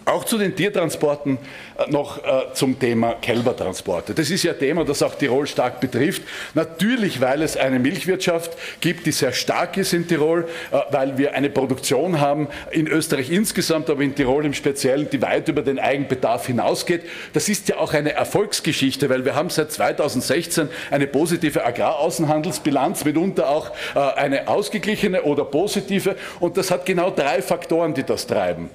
Auch 0.06 0.24
zu 0.24 0.36
den 0.36 0.54
Tiertransporten 0.54 1.38
äh, 1.78 1.90
noch 1.90 2.18
äh, 2.18 2.52
zum 2.52 2.78
Thema 2.78 3.14
Kälbertransporte. 3.14 4.12
Das 4.12 4.30
ist 4.30 4.42
ja 4.42 4.52
ein 4.52 4.58
Thema, 4.58 4.84
das 4.84 5.02
auch 5.02 5.14
Tirol 5.14 5.46
stark 5.46 5.80
betrifft. 5.80 6.22
Natürlich, 6.52 7.22
weil 7.22 7.40
es 7.40 7.56
eine 7.56 7.78
Milchwirtschaft 7.78 8.52
gibt, 8.80 9.06
die 9.06 9.12
sehr 9.12 9.32
stark 9.32 9.78
ist 9.78 9.94
in 9.94 10.06
Tirol, 10.06 10.46
äh, 10.72 10.80
weil 10.90 11.16
wir 11.16 11.34
eine 11.34 11.48
Produktion 11.48 12.20
haben 12.20 12.48
in 12.70 12.86
Österreich 12.86 13.30
insgesamt, 13.30 13.88
aber 13.88 14.02
in 14.02 14.14
Tirol 14.14 14.44
im 14.44 14.52
Speziellen, 14.52 15.08
die 15.08 15.22
weit 15.22 15.48
über 15.48 15.62
den 15.62 15.78
Eigenbedarf 15.78 16.48
hinausgeht. 16.48 17.02
Das 17.32 17.48
ist 17.48 17.70
ja 17.70 17.78
auch 17.78 17.94
eine 17.94 18.12
Erfolgsgeschichte, 18.12 19.08
weil 19.08 19.24
wir 19.24 19.34
haben 19.34 19.48
seit 19.48 19.72
2016 19.72 20.68
eine 20.90 21.06
positive 21.06 21.64
Agraraußenhandelsbilanz, 21.64 23.06
mitunter 23.06 23.48
auch 23.48 23.70
eine 23.94 24.48
ausgeglichene 24.48 25.22
oder 25.22 25.44
positive. 25.44 26.16
Und 26.40 26.56
das 26.56 26.70
hat 26.70 26.84
genau 26.84 27.10
drei 27.10 27.40
Faktoren, 27.40 27.94
die 27.94 28.04
das 28.04 28.26
treiben 28.26 28.70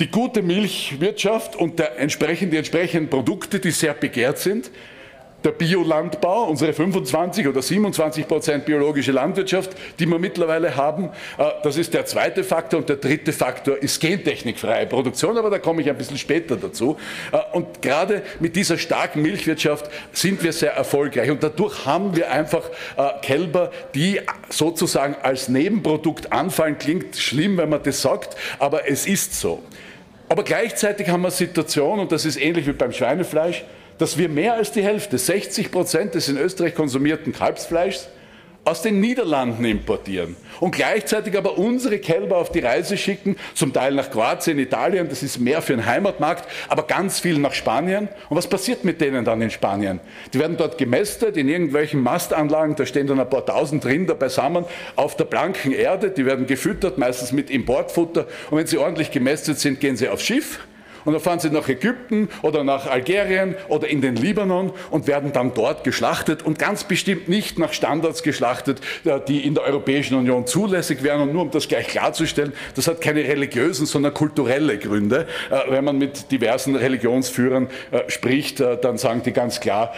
die 0.00 0.10
gute 0.10 0.42
Milchwirtschaft 0.42 1.56
und 1.56 1.78
der 1.78 1.98
entsprechend, 1.98 2.52
die 2.52 2.58
entsprechenden 2.58 3.08
Produkte, 3.08 3.60
die 3.60 3.70
sehr 3.70 3.94
begehrt 3.94 4.38
sind, 4.38 4.70
der 5.46 5.52
Biolandbau, 5.52 6.48
unsere 6.48 6.72
25 6.72 7.46
oder 7.46 7.62
27 7.62 8.26
Prozent 8.26 8.64
biologische 8.66 9.12
Landwirtschaft, 9.12 9.70
die 10.00 10.06
wir 10.06 10.18
mittlerweile 10.18 10.74
haben, 10.76 11.10
äh, 11.38 11.44
das 11.62 11.76
ist 11.76 11.94
der 11.94 12.04
zweite 12.04 12.42
Faktor. 12.42 12.80
Und 12.80 12.88
der 12.88 12.96
dritte 12.96 13.32
Faktor 13.32 13.78
ist 13.78 14.00
gentechnikfreie 14.00 14.86
Produktion, 14.86 15.38
aber 15.38 15.48
da 15.48 15.60
komme 15.60 15.82
ich 15.82 15.88
ein 15.88 15.96
bisschen 15.96 16.18
später 16.18 16.56
dazu. 16.56 16.96
Äh, 17.30 17.38
und 17.56 17.80
gerade 17.80 18.22
mit 18.40 18.56
dieser 18.56 18.76
starken 18.76 19.22
Milchwirtschaft 19.22 19.88
sind 20.12 20.42
wir 20.42 20.52
sehr 20.52 20.72
erfolgreich. 20.72 21.30
Und 21.30 21.42
dadurch 21.44 21.86
haben 21.86 22.16
wir 22.16 22.30
einfach 22.30 22.68
äh, 22.96 23.08
Kälber, 23.22 23.70
die 23.94 24.20
sozusagen 24.48 25.14
als 25.22 25.48
Nebenprodukt 25.48 26.32
anfallen. 26.32 26.76
Klingt 26.76 27.16
schlimm, 27.16 27.56
wenn 27.56 27.68
man 27.68 27.82
das 27.84 28.02
sagt, 28.02 28.36
aber 28.58 28.90
es 28.90 29.06
ist 29.06 29.38
so. 29.38 29.62
Aber 30.28 30.42
gleichzeitig 30.42 31.08
haben 31.08 31.20
wir 31.20 31.28
eine 31.28 31.36
Situation, 31.36 32.00
und 32.00 32.10
das 32.10 32.24
ist 32.24 32.36
ähnlich 32.36 32.66
wie 32.66 32.72
beim 32.72 32.90
Schweinefleisch, 32.90 33.64
dass 33.98 34.18
wir 34.18 34.28
mehr 34.28 34.54
als 34.54 34.72
die 34.72 34.82
Hälfte, 34.82 35.18
60 35.18 35.70
Prozent 35.70 36.14
des 36.14 36.28
in 36.28 36.36
Österreich 36.36 36.74
konsumierten 36.74 37.32
Kalbsfleischs, 37.32 38.08
aus 38.66 38.82
den 38.82 38.98
Niederlanden 38.98 39.64
importieren 39.64 40.34
und 40.58 40.74
gleichzeitig 40.74 41.38
aber 41.38 41.56
unsere 41.56 42.00
Kälber 42.00 42.36
auf 42.36 42.50
die 42.50 42.58
Reise 42.58 42.96
schicken, 42.96 43.36
zum 43.54 43.72
Teil 43.72 43.94
nach 43.94 44.10
Kroatien, 44.10 44.58
Italien, 44.58 45.08
das 45.08 45.22
ist 45.22 45.38
mehr 45.38 45.62
für 45.62 45.76
den 45.76 45.86
Heimatmarkt, 45.86 46.48
aber 46.68 46.82
ganz 46.82 47.20
viel 47.20 47.38
nach 47.38 47.52
Spanien. 47.52 48.08
Und 48.28 48.36
was 48.36 48.48
passiert 48.48 48.84
mit 48.84 49.00
denen 49.00 49.24
dann 49.24 49.40
in 49.40 49.50
Spanien? 49.50 50.00
Die 50.34 50.40
werden 50.40 50.56
dort 50.56 50.78
gemästet 50.78 51.36
in 51.36 51.48
irgendwelchen 51.48 52.02
Mastanlagen, 52.02 52.74
da 52.74 52.84
stehen 52.86 53.06
dann 53.06 53.20
ein 53.20 53.30
paar 53.30 53.46
tausend 53.46 53.86
Rinder 53.86 54.16
beisammen 54.16 54.64
auf 54.96 55.16
der 55.16 55.26
blanken 55.26 55.70
Erde, 55.70 56.10
die 56.10 56.26
werden 56.26 56.48
gefüttert, 56.48 56.98
meistens 56.98 57.30
mit 57.30 57.50
Importfutter 57.50 58.26
und 58.50 58.58
wenn 58.58 58.66
sie 58.66 58.78
ordentlich 58.78 59.12
gemästet 59.12 59.60
sind, 59.60 59.78
gehen 59.78 59.96
sie 59.96 60.08
aufs 60.08 60.24
Schiff 60.24 60.58
und 61.06 61.12
dann 61.12 61.22
fahren 61.22 61.38
sie 61.38 61.50
nach 61.50 61.68
Ägypten 61.68 62.28
oder 62.42 62.64
nach 62.64 62.86
Algerien 62.86 63.54
oder 63.68 63.88
in 63.88 64.00
den 64.02 64.16
Libanon 64.16 64.72
und 64.90 65.06
werden 65.06 65.32
dann 65.32 65.54
dort 65.54 65.84
geschlachtet 65.84 66.42
und 66.42 66.58
ganz 66.58 66.84
bestimmt 66.84 67.28
nicht 67.28 67.58
nach 67.58 67.72
Standards 67.72 68.24
geschlachtet, 68.24 68.80
äh, 69.04 69.20
die 69.26 69.46
in 69.46 69.54
der 69.54 69.64
Europäischen 69.64 70.16
Union 70.16 70.46
zulässig 70.46 71.04
wären. 71.04 71.20
Und 71.22 71.32
nur 71.32 71.42
um 71.42 71.50
das 71.52 71.68
gleich 71.68 71.86
klarzustellen, 71.86 72.52
das 72.74 72.88
hat 72.88 73.00
keine 73.00 73.20
religiösen, 73.20 73.86
sondern 73.86 74.12
kulturelle 74.12 74.78
Gründe. 74.78 75.28
Äh, 75.50 75.70
wenn 75.70 75.84
man 75.84 75.96
mit 75.96 76.32
diversen 76.32 76.74
Religionsführern 76.74 77.68
äh, 77.92 78.10
spricht, 78.10 78.58
dann 78.58 78.98
sagen 78.98 79.22
die 79.24 79.32
ganz 79.32 79.60
klar, 79.60 79.92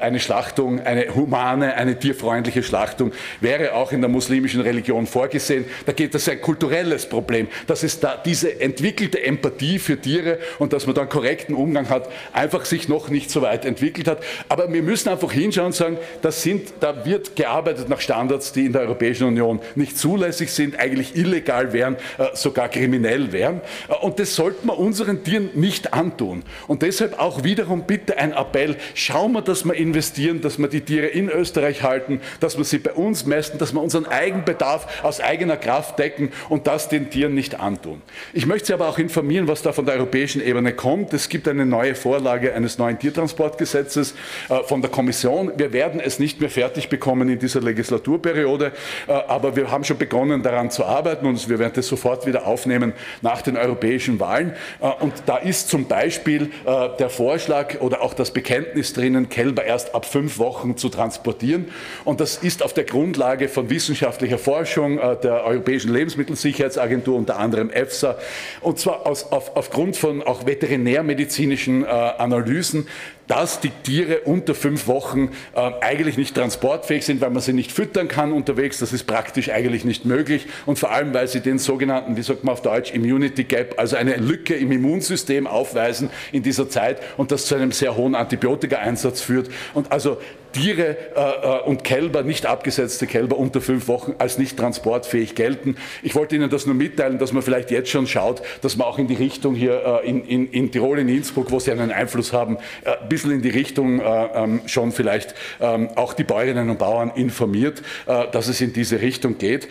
eine 0.00 0.20
Schlachtung, 0.20 0.80
eine 0.80 1.14
humane, 1.14 1.74
eine 1.74 1.98
tierfreundliche 1.98 2.62
Schlachtung 2.62 3.12
wäre 3.40 3.74
auch 3.74 3.92
in 3.92 4.00
der 4.00 4.10
muslimischen 4.10 4.60
Religion 4.60 5.06
vorgesehen. 5.06 5.64
Da 5.86 5.92
geht 5.92 6.14
es 6.14 6.28
ein 6.28 6.40
kulturelles 6.40 7.06
Problem. 7.06 7.48
Das 7.66 7.82
ist 7.82 8.04
da 8.04 8.20
diese 8.22 8.60
entwickelte 8.60 9.22
Empathie 9.22 9.78
für 9.78 10.00
Tiere 10.00 10.38
und 10.58 10.72
dass 10.72 10.86
man 10.86 10.94
dann 10.94 11.08
korrekten 11.08 11.54
Umgang 11.54 11.88
hat, 11.88 12.08
einfach 12.32 12.64
sich 12.64 12.88
noch 12.88 13.08
nicht 13.08 13.30
so 13.30 13.42
weit 13.42 13.64
entwickelt 13.64 14.08
hat. 14.08 14.18
Aber 14.48 14.72
wir 14.72 14.82
müssen 14.82 15.08
einfach 15.08 15.32
hinschauen 15.32 15.66
und 15.66 15.74
sagen, 15.74 15.98
das 16.22 16.42
sind, 16.42 16.72
da 16.80 17.04
wird 17.04 17.36
gearbeitet 17.36 17.88
nach 17.88 18.00
Standards, 18.00 18.52
die 18.52 18.66
in 18.66 18.72
der 18.72 18.82
Europäischen 18.82 19.26
Union 19.26 19.60
nicht 19.74 19.98
zulässig 19.98 20.50
sind, 20.52 20.78
eigentlich 20.78 21.16
illegal 21.16 21.72
wären, 21.72 21.96
äh, 22.18 22.34
sogar 22.34 22.68
kriminell 22.68 23.32
wären. 23.32 23.60
Äh, 23.88 23.94
und 24.04 24.18
das 24.18 24.34
sollte 24.34 24.66
man 24.66 24.76
unseren 24.76 25.24
Tieren 25.24 25.50
nicht 25.54 25.92
antun. 25.92 26.42
Und 26.66 26.82
deshalb 26.82 27.18
auch 27.18 27.44
wiederum 27.44 27.84
bitte 27.86 28.16
ein 28.16 28.32
Appell, 28.32 28.76
schauen 28.94 29.32
wir, 29.32 29.42
dass 29.42 29.64
wir 29.64 29.74
investieren, 29.74 30.40
dass 30.40 30.58
wir 30.58 30.68
die 30.68 30.80
Tiere 30.80 31.06
in 31.06 31.28
Österreich 31.28 31.82
halten, 31.82 32.20
dass 32.40 32.56
wir 32.56 32.64
sie 32.64 32.78
bei 32.78 32.92
uns 32.92 33.26
messen, 33.26 33.58
dass 33.58 33.72
wir 33.72 33.80
unseren 33.80 34.06
Eigenbedarf 34.06 35.02
aus 35.02 35.20
eigener 35.20 35.56
Kraft 35.56 35.98
decken 35.98 36.32
und 36.48 36.66
das 36.66 36.88
den 36.88 37.10
Tieren 37.10 37.34
nicht 37.34 37.60
antun. 37.60 38.02
Ich 38.32 38.46
möchte 38.46 38.68
Sie 38.68 38.74
aber 38.74 38.88
auch 38.88 38.98
informieren, 38.98 39.48
was 39.48 39.62
da 39.62 39.72
von 39.72 39.84
der 39.84 39.96
Europäischen 39.96 40.31
europäischen 40.32 40.40
Ebene 40.40 40.72
kommt. 40.72 41.12
Es 41.12 41.28
gibt 41.28 41.48
eine 41.48 41.66
neue 41.66 41.94
Vorlage 41.94 42.54
eines 42.54 42.78
neuen 42.78 42.98
Tiertransportgesetzes 42.98 44.14
äh, 44.48 44.62
von 44.64 44.80
der 44.80 44.90
Kommission. 44.90 45.52
Wir 45.56 45.72
werden 45.72 46.00
es 46.00 46.18
nicht 46.18 46.40
mehr 46.40 46.50
fertig 46.50 46.88
bekommen 46.88 47.28
in 47.28 47.38
dieser 47.38 47.60
Legislaturperiode, 47.60 48.72
äh, 49.06 49.12
aber 49.12 49.56
wir 49.56 49.70
haben 49.70 49.84
schon 49.84 49.98
begonnen 49.98 50.42
daran 50.42 50.70
zu 50.70 50.84
arbeiten 50.84 51.26
und 51.26 51.48
wir 51.48 51.58
werden 51.58 51.72
das 51.74 51.88
sofort 51.88 52.26
wieder 52.26 52.46
aufnehmen 52.46 52.92
nach 53.20 53.42
den 53.42 53.56
europäischen 53.56 54.20
Wahlen. 54.20 54.54
Äh, 54.80 54.90
und 55.00 55.12
da 55.26 55.36
ist 55.36 55.68
zum 55.68 55.86
Beispiel 55.86 56.50
der 56.98 57.10
Vorschlag 57.10 57.80
oder 57.80 58.02
auch 58.02 58.14
das 58.14 58.30
Bekenntnis 58.32 58.92
drinnen, 58.92 59.28
Kälber 59.28 59.64
erst 59.64 59.94
ab 59.94 60.06
fünf 60.06 60.38
Wochen 60.38 60.76
zu 60.76 60.88
transportieren. 60.88 61.70
Und 62.04 62.20
das 62.20 62.36
ist 62.36 62.62
auf 62.62 62.72
der 62.72 62.84
Grundlage 62.84 63.48
von 63.48 63.68
wissenschaftlicher 63.70 64.38
Forschung 64.38 64.96
der 65.22 65.44
Europäischen 65.44 65.92
Lebensmittelsicherheitsagentur, 65.92 67.16
unter 67.16 67.38
anderem 67.38 67.70
EFSA, 67.70 68.16
und 68.60 68.78
zwar 68.78 69.06
aus, 69.06 69.30
auf, 69.32 69.56
aufgrund 69.56 69.96
von 69.96 70.21
auch 70.22 70.46
veterinärmedizinischen 70.46 71.84
äh, 71.84 71.88
Analysen, 71.88 72.86
dass 73.28 73.60
die 73.60 73.70
Tiere 73.70 74.20
unter 74.20 74.54
fünf 74.54 74.86
Wochen 74.88 75.30
äh, 75.54 75.70
eigentlich 75.80 76.18
nicht 76.18 76.34
transportfähig 76.34 77.04
sind, 77.04 77.20
weil 77.20 77.30
man 77.30 77.40
sie 77.40 77.52
nicht 77.52 77.72
füttern 77.72 78.08
kann 78.08 78.32
unterwegs. 78.32 78.78
Das 78.78 78.92
ist 78.92 79.04
praktisch 79.04 79.50
eigentlich 79.50 79.84
nicht 79.84 80.04
möglich. 80.04 80.46
Und 80.66 80.78
vor 80.78 80.90
allem, 80.90 81.14
weil 81.14 81.28
sie 81.28 81.40
den 81.40 81.58
sogenannten, 81.58 82.16
wie 82.16 82.22
sagt 82.22 82.44
man 82.44 82.52
auf 82.52 82.62
Deutsch, 82.62 82.92
Immunity 82.92 83.44
Gap, 83.44 83.78
also 83.78 83.96
eine 83.96 84.16
Lücke 84.16 84.54
im 84.54 84.72
Immunsystem 84.72 85.46
aufweisen 85.46 86.10
in 86.32 86.42
dieser 86.42 86.68
Zeit 86.68 87.00
und 87.16 87.32
das 87.32 87.46
zu 87.46 87.54
einem 87.54 87.72
sehr 87.72 87.96
hohen 87.96 88.14
Antibiotikaeinsatz 88.14 89.20
führt. 89.20 89.48
Und 89.72 89.92
also 89.92 90.18
Tiere 90.52 90.96
äh, 91.16 91.20
äh, 91.20 91.62
und 91.62 91.84
Kälber, 91.84 92.22
nicht 92.22 92.46
abgesetzte 92.46 93.06
Kälber 93.06 93.38
unter 93.38 93.60
fünf 93.60 93.88
Wochen 93.88 94.14
als 94.18 94.38
nicht 94.38 94.58
transportfähig 94.58 95.34
gelten. 95.34 95.76
Ich 96.02 96.14
wollte 96.14 96.36
Ihnen 96.36 96.50
das 96.50 96.66
nur 96.66 96.74
mitteilen, 96.74 97.18
dass 97.18 97.32
man 97.32 97.42
vielleicht 97.42 97.70
jetzt 97.70 97.90
schon 97.90 98.06
schaut, 98.06 98.42
dass 98.60 98.76
man 98.76 98.86
auch 98.86 98.98
in 98.98 99.08
die 99.08 99.14
Richtung 99.14 99.54
hier 99.54 100.02
äh, 100.04 100.08
in, 100.08 100.24
in, 100.24 100.50
in, 100.50 100.70
Tirol, 100.70 100.98
in 100.98 101.08
Innsbruck, 101.08 101.50
wo 101.50 101.58
Sie 101.58 101.72
einen 101.72 101.90
Einfluss 101.90 102.32
haben, 102.32 102.58
äh, 102.84 102.90
ein 103.02 103.08
bisschen 103.08 103.32
in 103.32 103.42
die 103.42 103.50
Richtung 103.50 104.00
äh, 104.00 104.04
ähm, 104.04 104.60
schon 104.66 104.92
vielleicht 104.92 105.34
ähm, 105.60 105.88
auch 105.96 106.12
die 106.12 106.24
Bäuerinnen 106.24 106.70
und 106.70 106.78
Bauern 106.78 107.12
informiert, 107.14 107.82
äh, 108.06 108.26
dass 108.30 108.48
es 108.48 108.60
in 108.60 108.72
diese 108.72 109.00
Richtung 109.00 109.38
geht. 109.38 109.68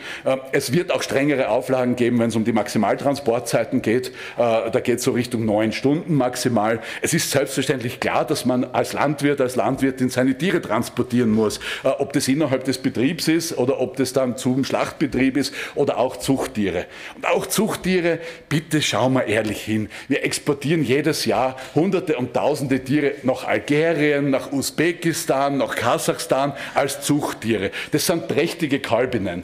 es 0.52 0.74
wird 0.74 0.92
auch 0.92 1.02
strengere 1.02 1.50
Auflagen 1.50 1.96
geben, 1.96 2.20
wenn 2.20 2.30
es 2.30 2.36
um 2.36 2.44
die 2.44 2.52
Maximaltransportzeiten 2.52 3.82
geht. 3.82 4.12
da 4.38 4.70
geht 4.80 4.98
es 4.98 5.04
so 5.04 5.12
Richtung 5.12 5.46
neun 5.46 5.72
Stunden 5.72 6.16
maximal. 6.16 6.80
Es 7.02 7.14
ist 7.14 7.32
selbstverständlich 7.32 8.00
klar, 8.00 8.26
dass 8.26 8.46
man 8.46 8.64
als 8.66 8.94
Landwirt, 8.94 9.42
als 9.42 9.56
Landwirtin 9.56 10.10
seine 10.10 10.38
Tiere 10.38 10.62
transportieren 10.72 11.32
muss. 11.32 11.60
Äh, 11.84 11.90
ob 11.90 12.14
das 12.14 12.28
innerhalb 12.28 12.64
des 12.64 12.78
Betriebs 12.78 13.28
ist 13.28 13.58
oder 13.58 13.80
ob 13.80 13.98
das 13.98 14.14
dann 14.14 14.38
zum 14.38 14.64
Schlachtbetrieb 14.64 15.36
ist 15.36 15.54
oder 15.76 15.98
auch 15.98 16.18
Zuchttiere. 16.18 16.86
Und 17.16 17.28
auch 17.28 17.46
Zuchttiere, 17.46 18.20
bitte 18.48 18.82
schauen 18.82 19.14
wir 19.14 19.26
ehrlich 19.26 19.62
hin. 19.62 19.90
Wir 20.08 20.24
exportieren 20.24 20.84
jedes 20.84 21.26
Jahr 21.26 21.58
Hunderte 21.76 22.18
und 22.18 22.34
Tausende 22.34 22.84
Tiere 22.84 23.16
nach 23.24 23.44
Algerien, 23.44 24.30
nach 24.30 24.54
Usbekistan, 24.54 25.58
nach 25.58 25.76
Kasachstan 25.76 26.54
als 26.74 27.02
Zuchttiere. 27.02 27.72
Das 27.92 28.06
sind 28.06 28.30
prächtige 28.30 28.80
Kalbinnen. 28.80 29.44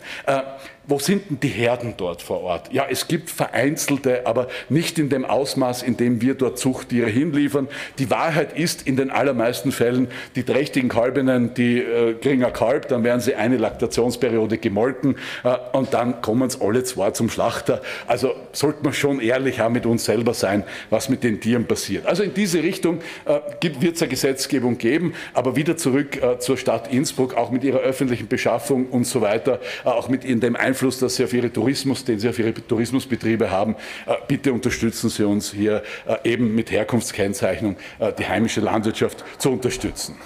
Wo 0.90 1.00
sind 1.00 1.30
denn 1.30 1.40
die 1.42 1.50
Herden 1.50 1.96
dort 1.98 2.22
vor 2.22 2.44
Ort? 2.44 2.72
Ja, 2.72 2.86
es 2.90 3.10
gibt 3.10 3.30
vereinzelte, 3.30 4.26
aber 4.26 4.48
nicht 4.70 4.98
in 4.98 5.10
dem 5.10 5.26
Ausmaß, 5.26 5.84
in 5.84 5.98
dem 5.98 6.22
wir 6.22 6.34
dort 6.34 6.58
Zuchttiere 6.58 7.10
hinliefern. 7.10 7.68
Die 8.00 8.10
Wahrheit 8.10 8.58
ist 8.58 8.88
in 8.88 8.96
den 8.96 9.12
allermeisten 9.12 9.74
Fällen, 9.74 10.08
die 10.38 10.44
trächtigen 10.44 10.88
Kalbinnen, 10.88 11.54
die 11.56 11.80
äh, 11.80 12.14
kriegen 12.14 12.46
ein 12.46 12.54
Kalb, 12.54 12.88
dann 12.88 13.04
werden 13.04 13.20
sie 13.20 13.36
eine 13.36 13.58
Laktationsperiode 13.58 14.60
gemolken 14.60 15.18
äh, 15.44 15.58
und 15.74 15.94
dann 15.94 16.22
kommen 16.22 16.50
sie 16.50 16.62
alle 16.62 16.86
zwei 16.86 17.12
zum 17.12 17.30
Schlachter. 17.30 17.82
Also 18.08 18.34
sollte 18.54 18.82
man 18.84 18.94
schon 18.94 19.20
ehrlich 19.20 19.62
auch 19.62 19.70
mit 19.70 19.86
uns 19.86 20.06
selber 20.06 20.34
sein, 20.34 20.64
was 20.90 21.10
mit 21.10 21.22
den 21.22 21.42
Tieren 21.42 21.66
passiert. 21.66 22.06
Also 22.06 22.24
in 22.24 22.34
diese 22.34 22.64
Richtung 22.64 23.02
äh, 23.26 23.42
wird 23.82 23.98
es 23.98 24.02
eine 24.02 24.10
Gesetzgebung 24.10 24.78
geben, 24.78 25.16
aber 25.34 25.58
wieder 25.58 25.76
zurück 25.76 26.24
äh, 26.24 26.40
zur 26.40 26.56
Stadt 26.56 26.94
Innsbruck, 26.94 27.36
auch 27.36 27.52
mit 27.52 27.66
ihrer 27.66 27.80
öffentlichen 27.80 28.30
Beschaffung 28.30 28.86
und 28.88 29.06
so 29.06 29.20
weiter, 29.20 29.60
äh, 29.84 29.90
auch 29.90 30.08
mit 30.08 30.24
in 30.24 30.40
dem 30.40 30.56
Einfluss 30.56 30.77
Einfluss, 30.78 31.00
dass 31.00 31.16
Sie 31.16 31.24
auf 31.24 31.34
Ihre 31.34 31.52
Tourismus, 31.52 32.06
den 32.06 32.20
Sie 32.20 32.30
auf 32.30 32.38
Ihre 32.38 32.54
Tourismusbetriebe 32.54 33.50
haben, 33.50 33.76
äh, 34.06 34.14
bitte 34.28 34.54
unterstützen 34.54 35.10
Sie 35.10 35.26
uns 35.26 35.52
hier 35.52 35.82
äh, 36.06 36.34
eben 36.34 36.54
mit 36.54 36.70
Herkunftskennzeichnung 36.70 37.78
äh, 37.98 38.14
die 38.14 38.28
heimische 38.28 38.62
Landwirtschaft 38.62 39.26
zu 39.40 39.50
unterstützen. 39.50 40.18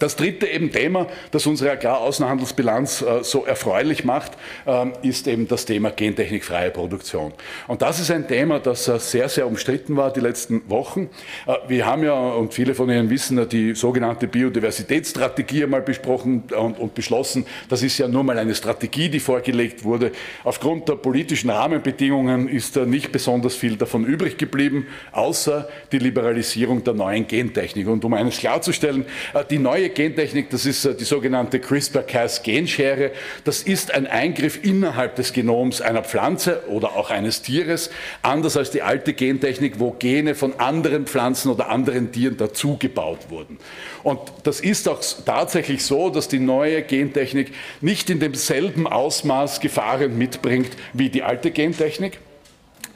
Das 0.00 0.16
dritte 0.16 0.46
eben 0.46 0.72
Thema, 0.72 1.06
das 1.30 1.46
unsere 1.46 1.72
Agraraußenhandelsbilanz 1.72 3.02
äh, 3.02 3.22
so 3.22 3.44
erfreulich 3.44 4.02
macht, 4.02 4.32
ähm, 4.66 4.94
ist 5.02 5.28
eben 5.28 5.46
das 5.46 5.66
Thema 5.66 5.90
gentechnikfreie 5.90 6.70
Produktion. 6.70 7.34
Und 7.68 7.82
das 7.82 8.00
ist 8.00 8.10
ein 8.10 8.26
Thema, 8.26 8.60
das 8.60 8.88
äh, 8.88 8.98
sehr, 8.98 9.28
sehr 9.28 9.46
umstritten 9.46 9.98
war 9.98 10.10
die 10.10 10.20
letzten 10.20 10.62
Wochen. 10.70 11.10
Äh, 11.46 11.52
wir 11.68 11.84
haben 11.84 12.02
ja, 12.02 12.14
und 12.14 12.54
viele 12.54 12.74
von 12.74 12.88
Ihnen 12.88 13.10
wissen, 13.10 13.46
die 13.50 13.74
sogenannte 13.74 14.26
Biodiversitätsstrategie 14.26 15.64
einmal 15.64 15.82
besprochen 15.82 16.44
und, 16.56 16.78
und 16.78 16.94
beschlossen. 16.94 17.44
Das 17.68 17.82
ist 17.82 17.98
ja 17.98 18.08
nur 18.08 18.24
mal 18.24 18.38
eine 18.38 18.54
Strategie, 18.54 19.10
die 19.10 19.20
vorgelegt 19.20 19.84
wurde. 19.84 20.12
Aufgrund 20.44 20.88
der 20.88 20.94
politischen 20.94 21.50
Rahmenbedingungen 21.50 22.48
ist 22.48 22.74
da 22.74 22.86
nicht 22.86 23.12
besonders 23.12 23.54
viel 23.54 23.76
davon 23.76 24.06
übrig 24.06 24.38
geblieben, 24.38 24.86
außer 25.12 25.68
die 25.92 25.98
Liberalisierung 25.98 26.84
der 26.84 26.94
neuen 26.94 27.26
Gentechnik. 27.26 27.86
Und 27.86 28.02
um 28.02 28.14
eines 28.14 28.38
klarzustellen, 28.38 29.04
die 29.50 29.58
neue 29.58 29.89
Gentechnik, 29.94 30.50
das 30.50 30.66
ist 30.66 30.84
äh, 30.84 30.94
die 30.94 31.04
sogenannte 31.04 31.60
CRISPR-Cas-Genschere. 31.60 33.12
Das 33.44 33.62
ist 33.62 33.92
ein 33.92 34.06
Eingriff 34.06 34.64
innerhalb 34.64 35.16
des 35.16 35.32
Genoms 35.32 35.80
einer 35.80 36.02
Pflanze 36.02 36.62
oder 36.68 36.96
auch 36.96 37.10
eines 37.10 37.42
Tieres, 37.42 37.90
anders 38.22 38.56
als 38.56 38.70
die 38.70 38.82
alte 38.82 39.12
Gentechnik, 39.12 39.78
wo 39.78 39.92
Gene 39.92 40.34
von 40.34 40.58
anderen 40.58 41.06
Pflanzen 41.06 41.50
oder 41.50 41.68
anderen 41.68 42.12
Tieren 42.12 42.36
dazugebaut 42.36 43.30
wurden. 43.30 43.58
Und 44.02 44.20
das 44.44 44.60
ist 44.60 44.88
auch 44.88 45.00
tatsächlich 45.24 45.84
so, 45.84 46.10
dass 46.10 46.28
die 46.28 46.38
neue 46.38 46.82
Gentechnik 46.82 47.52
nicht 47.80 48.10
in 48.10 48.20
demselben 48.20 48.86
Ausmaß 48.86 49.60
Gefahren 49.60 50.16
mitbringt 50.16 50.70
wie 50.92 51.10
die 51.10 51.22
alte 51.22 51.50
Gentechnik. 51.50 52.18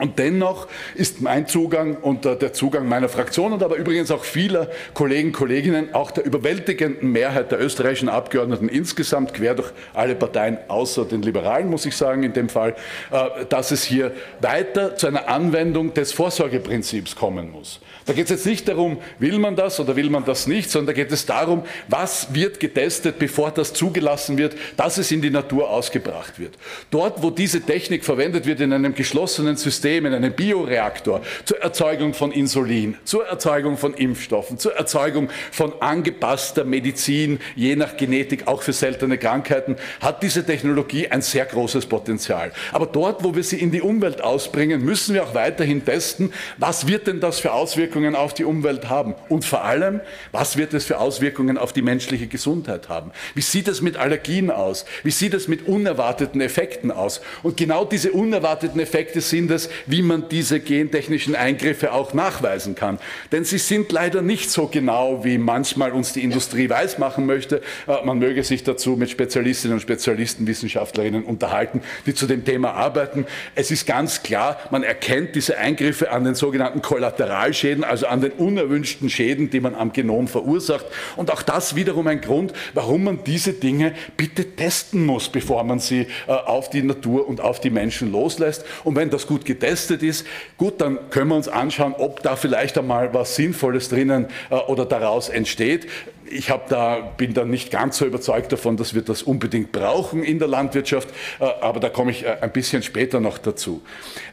Und 0.04 0.18
dennoch 0.18 0.68
ist 0.94 1.22
mein 1.22 1.46
Zugang 1.46 1.96
und 1.96 2.26
der 2.26 2.52
Zugang 2.52 2.86
meiner 2.86 3.08
Fraktion 3.08 3.54
und 3.54 3.62
aber 3.62 3.76
übrigens 3.76 4.10
auch 4.10 4.22
vieler 4.22 4.68
Kollegen, 4.92 5.32
Kolleginnen, 5.32 5.94
auch 5.94 6.10
der 6.10 6.26
überwältigenden 6.26 7.10
Mehrheit 7.10 7.50
der 7.50 7.58
österreichischen 7.58 8.10
Abgeordneten 8.10 8.68
insgesamt, 8.68 9.32
quer 9.32 9.54
durch 9.54 9.72
alle 9.94 10.14
Parteien, 10.14 10.58
außer 10.68 11.06
den 11.06 11.22
Liberalen, 11.22 11.70
muss 11.70 11.86
ich 11.86 11.96
sagen, 11.96 12.22
in 12.22 12.34
dem 12.34 12.50
Fall, 12.50 12.76
äh, 13.10 13.46
dass 13.48 13.70
es 13.70 13.82
hier 13.82 14.12
weiter 14.42 14.94
zu 14.94 15.06
einer 15.06 15.26
Anwendung 15.26 15.94
des 15.94 16.12
Vorsorgeprinzips 16.12 17.16
kommen 17.16 17.50
muss. 17.50 17.80
Da 18.04 18.12
geht 18.12 18.24
es 18.24 18.30
jetzt 18.30 18.44
nicht 18.44 18.68
darum, 18.68 18.98
will 19.18 19.38
man 19.38 19.56
das 19.56 19.80
oder 19.80 19.96
will 19.96 20.10
man 20.10 20.26
das 20.26 20.46
nicht, 20.46 20.70
sondern 20.70 20.94
da 20.94 21.02
geht 21.02 21.12
es 21.12 21.24
darum, 21.24 21.62
was 21.88 22.34
wird 22.34 22.60
getestet, 22.60 23.18
bevor 23.18 23.52
das 23.52 23.72
zugelassen 23.72 24.36
wird, 24.36 24.54
dass 24.76 24.98
es 24.98 25.10
in 25.10 25.22
die 25.22 25.30
Natur 25.30 25.70
ausgebracht 25.70 26.38
wird. 26.38 26.58
Dort, 26.90 27.22
wo 27.22 27.30
diese 27.30 27.62
Technik 27.62 28.04
verwendet 28.04 28.44
wird 28.44 28.60
in 28.60 28.74
einem 28.74 28.94
geschlossenen 28.94 29.56
System, 29.56 29.93
in 29.98 30.14
einem 30.14 30.32
Bioreaktor, 30.32 31.22
zur 31.44 31.58
Erzeugung 31.60 32.14
von 32.14 32.32
Insulin, 32.32 32.96
zur 33.04 33.26
Erzeugung 33.26 33.76
von 33.76 33.94
Impfstoffen, 33.94 34.58
zur 34.58 34.74
Erzeugung 34.74 35.28
von 35.52 35.72
angepasster 35.80 36.64
Medizin, 36.64 37.40
je 37.54 37.76
nach 37.76 37.96
Genetik, 37.96 38.46
auch 38.46 38.62
für 38.62 38.72
seltene 38.72 39.18
Krankheiten, 39.18 39.76
hat 40.00 40.22
diese 40.22 40.44
Technologie 40.44 41.08
ein 41.08 41.22
sehr 41.22 41.44
großes 41.44 41.86
Potenzial. 41.86 42.52
Aber 42.72 42.86
dort, 42.86 43.24
wo 43.24 43.34
wir 43.34 43.44
sie 43.44 43.60
in 43.60 43.70
die 43.70 43.80
Umwelt 43.80 44.22
ausbringen, 44.22 44.84
müssen 44.84 45.14
wir 45.14 45.24
auch 45.24 45.34
weiterhin 45.34 45.84
testen, 45.84 46.32
was 46.58 46.86
wird 46.86 47.06
denn 47.06 47.20
das 47.20 47.40
für 47.40 47.52
Auswirkungen 47.52 48.16
auf 48.16 48.34
die 48.34 48.44
Umwelt 48.44 48.88
haben? 48.88 49.14
Und 49.28 49.44
vor 49.44 49.64
allem, 49.64 50.00
was 50.32 50.56
wird 50.56 50.74
es 50.74 50.84
für 50.84 50.98
Auswirkungen 50.98 51.58
auf 51.58 51.72
die 51.72 51.82
menschliche 51.82 52.26
Gesundheit 52.26 52.88
haben? 52.88 53.12
Wie 53.34 53.40
sieht 53.40 53.68
es 53.68 53.80
mit 53.80 53.96
Allergien 53.96 54.50
aus? 54.50 54.84
Wie 55.02 55.10
sieht 55.10 55.34
es 55.34 55.48
mit 55.48 55.66
unerwarteten 55.66 56.40
Effekten 56.40 56.90
aus? 56.90 57.20
Und 57.42 57.56
genau 57.56 57.84
diese 57.84 58.12
unerwarteten 58.12 58.80
Effekte 58.80 59.20
sind 59.20 59.50
es, 59.50 59.68
wie 59.86 60.02
man 60.02 60.28
diese 60.28 60.60
gentechnischen 60.60 61.34
Eingriffe 61.34 61.92
auch 61.92 62.14
nachweisen 62.14 62.74
kann. 62.74 62.98
Denn 63.32 63.44
sie 63.44 63.58
sind 63.58 63.92
leider 63.92 64.22
nicht 64.22 64.50
so 64.50 64.66
genau, 64.66 65.24
wie 65.24 65.38
manchmal 65.38 65.92
uns 65.92 66.12
die 66.12 66.22
Industrie 66.22 66.68
weismachen 66.68 67.26
möchte. 67.26 67.62
Äh, 67.86 68.04
man 68.04 68.18
möge 68.18 68.42
sich 68.44 68.62
dazu 68.62 68.90
mit 68.96 69.10
Spezialistinnen 69.10 69.76
und 69.76 69.80
Spezialisten, 69.80 70.46
Wissenschaftlerinnen 70.46 71.24
unterhalten, 71.24 71.82
die 72.06 72.14
zu 72.14 72.26
dem 72.26 72.44
Thema 72.44 72.72
arbeiten. 72.72 73.26
Es 73.54 73.70
ist 73.70 73.86
ganz 73.86 74.22
klar, 74.22 74.58
man 74.70 74.82
erkennt 74.82 75.34
diese 75.34 75.58
Eingriffe 75.58 76.10
an 76.10 76.24
den 76.24 76.34
sogenannten 76.34 76.82
Kollateralschäden, 76.82 77.84
also 77.84 78.06
an 78.06 78.20
den 78.20 78.32
unerwünschten 78.32 79.10
Schäden, 79.10 79.50
die 79.50 79.60
man 79.60 79.74
am 79.74 79.92
Genom 79.92 80.28
verursacht. 80.28 80.86
Und 81.16 81.30
auch 81.30 81.42
das 81.42 81.76
wiederum 81.76 82.06
ein 82.06 82.20
Grund, 82.20 82.52
warum 82.74 83.04
man 83.04 83.24
diese 83.24 83.52
Dinge 83.52 83.94
bitte 84.16 84.56
testen 84.56 85.04
muss, 85.06 85.28
bevor 85.28 85.64
man 85.64 85.78
sie 85.78 86.06
äh, 86.26 86.32
auf 86.32 86.70
die 86.70 86.82
Natur 86.82 87.28
und 87.28 87.40
auf 87.40 87.60
die 87.60 87.70
Menschen 87.70 88.12
loslässt. 88.12 88.64
Und 88.84 88.96
wenn 88.96 89.10
das 89.10 89.26
gut 89.26 89.44
getestet 89.64 90.02
ist, 90.02 90.26
gut, 90.58 90.80
dann 90.80 91.10
können 91.10 91.28
wir 91.28 91.36
uns 91.36 91.48
anschauen, 91.48 91.94
ob 91.96 92.22
da 92.22 92.36
vielleicht 92.36 92.76
einmal 92.78 93.12
was 93.14 93.36
Sinnvolles 93.36 93.88
drinnen 93.88 94.26
äh, 94.50 94.54
oder 94.54 94.84
daraus 94.84 95.28
entsteht 95.28 95.86
ich 96.26 96.50
da, 96.68 97.00
bin 97.16 97.34
da 97.34 97.44
nicht 97.44 97.70
ganz 97.70 97.98
so 97.98 98.06
überzeugt 98.06 98.50
davon, 98.50 98.78
dass 98.78 98.94
wir 98.94 99.02
das 99.02 99.22
unbedingt 99.22 99.72
brauchen 99.72 100.24
in 100.24 100.38
der 100.38 100.48
Landwirtschaft, 100.48 101.08
äh, 101.38 101.44
aber 101.44 101.80
da 101.80 101.90
komme 101.90 102.10
ich 102.12 102.26
ein 102.26 102.50
bisschen 102.50 102.82
später 102.82 103.20
noch 103.20 103.38
dazu. 103.38 103.82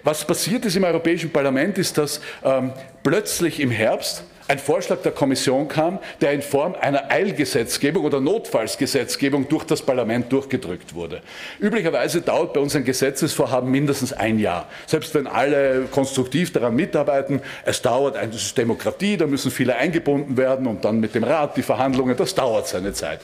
Was 0.03 0.25
passiert 0.25 0.65
ist 0.65 0.75
im 0.77 0.85
Europäischen 0.85 1.31
Parlament, 1.31 1.77
ist, 1.77 1.97
dass 1.97 2.21
ähm, 2.43 2.71
plötzlich 3.03 3.59
im 3.59 3.71
Herbst 3.71 4.23
ein 4.47 4.59
Vorschlag 4.59 5.01
der 5.01 5.11
Kommission 5.11 5.67
kam, 5.67 5.99
der 6.19 6.33
in 6.33 6.41
Form 6.41 6.75
einer 6.79 7.09
Eilgesetzgebung 7.11 8.03
oder 8.03 8.19
Notfallsgesetzgebung 8.19 9.47
durch 9.47 9.63
das 9.63 9.81
Parlament 9.81 10.31
durchgedrückt 10.31 10.93
wurde. 10.93 11.21
Üblicherweise 11.59 12.21
dauert 12.21 12.53
bei 12.53 12.59
uns 12.59 12.75
ein 12.75 12.83
Gesetzesvorhaben 12.83 13.69
mindestens 13.69 14.13
ein 14.13 14.39
Jahr. 14.39 14.67
Selbst 14.87 15.13
wenn 15.15 15.27
alle 15.27 15.87
konstruktiv 15.91 16.51
daran 16.51 16.75
mitarbeiten, 16.75 17.41
es 17.65 17.81
dauert, 17.81 18.17
ist 18.33 18.57
Demokratie, 18.57 19.17
da 19.17 19.27
müssen 19.27 19.51
viele 19.51 19.75
eingebunden 19.75 20.37
werden 20.37 20.67
und 20.67 20.83
dann 20.85 20.99
mit 20.99 21.15
dem 21.15 21.23
Rat 21.23 21.57
die 21.57 21.63
Verhandlungen, 21.63 22.15
das 22.17 22.35
dauert 22.35 22.67
seine 22.67 22.93
Zeit. 22.93 23.21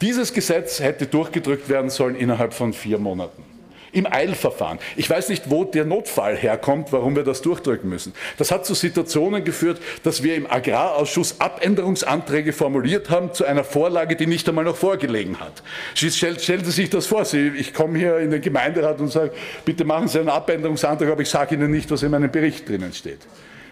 Dieses 0.00 0.32
Gesetz 0.32 0.80
hätte 0.80 1.06
durchgedrückt 1.06 1.68
werden 1.68 1.90
sollen 1.90 2.16
innerhalb 2.16 2.54
von 2.54 2.72
vier 2.72 2.98
Monaten 2.98 3.51
im 3.92 4.10
Eilverfahren. 4.10 4.78
Ich 4.96 5.08
weiß 5.08 5.28
nicht, 5.28 5.50
wo 5.50 5.64
der 5.64 5.84
Notfall 5.84 6.36
herkommt, 6.36 6.92
warum 6.92 7.14
wir 7.14 7.22
das 7.22 7.42
durchdrücken 7.42 7.88
müssen. 7.88 8.14
Das 8.38 8.50
hat 8.50 8.66
zu 8.66 8.74
Situationen 8.74 9.44
geführt, 9.44 9.80
dass 10.02 10.22
wir 10.22 10.34
im 10.34 10.50
Agrarausschuss 10.50 11.40
Abänderungsanträge 11.40 12.52
formuliert 12.52 13.10
haben 13.10 13.32
zu 13.34 13.44
einer 13.44 13.64
Vorlage, 13.64 14.16
die 14.16 14.26
nicht 14.26 14.48
einmal 14.48 14.64
noch 14.64 14.76
vorgelegen 14.76 15.38
hat. 15.40 15.62
Stellen 15.94 16.64
Sie 16.64 16.70
sich 16.70 16.90
das 16.90 17.06
vor, 17.06 17.24
Sie, 17.24 17.52
ich 17.56 17.74
komme 17.74 17.98
hier 17.98 18.18
in 18.18 18.30
den 18.30 18.40
Gemeinderat 18.40 19.00
und 19.00 19.08
sage, 19.08 19.32
bitte 19.64 19.84
machen 19.84 20.08
Sie 20.08 20.18
einen 20.18 20.30
Abänderungsantrag, 20.30 21.10
aber 21.10 21.22
ich 21.22 21.30
sage 21.30 21.54
Ihnen 21.54 21.70
nicht, 21.70 21.90
was 21.90 22.02
in 22.02 22.10
meinem 22.10 22.30
Bericht 22.30 22.68
drinnen 22.68 22.92
steht. 22.92 23.20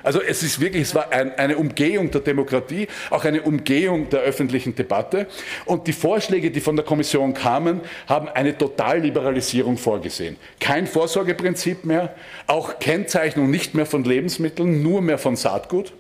Also 0.02 0.20
es 0.20 0.42
ist 0.42 0.60
wirklich, 0.60 0.82
es 0.82 0.94
war 0.94 1.12
ein, 1.12 1.34
eine 1.36 1.56
Umgehung 1.56 2.10
der 2.10 2.20
Demokratie, 2.20 2.88
auch 3.10 3.24
eine 3.24 3.42
Umgehung 3.42 4.08
der 4.08 4.20
öffentlichen 4.20 4.74
Debatte. 4.74 5.26
Und 5.66 5.86
die 5.86 5.92
Vorschläge, 5.92 6.50
die 6.50 6.60
von 6.60 6.76
der 6.76 6.84
Kommission 6.84 7.34
kamen, 7.34 7.80
haben 8.08 8.28
eine 8.28 8.56
Totalliberalisierung 8.56 9.76
vorgesehen. 9.76 10.36
Kein 10.58 10.86
Vorsorgeprinzip 10.86 11.84
mehr, 11.84 12.14
auch 12.46 12.78
Kennzeichnung 12.78 13.50
nicht 13.50 13.74
mehr 13.74 13.86
von 13.86 14.04
Lebensmitteln, 14.04 14.82
nur 14.82 15.02
mehr 15.02 15.18
von 15.18 15.36
Saatgut 15.36 15.92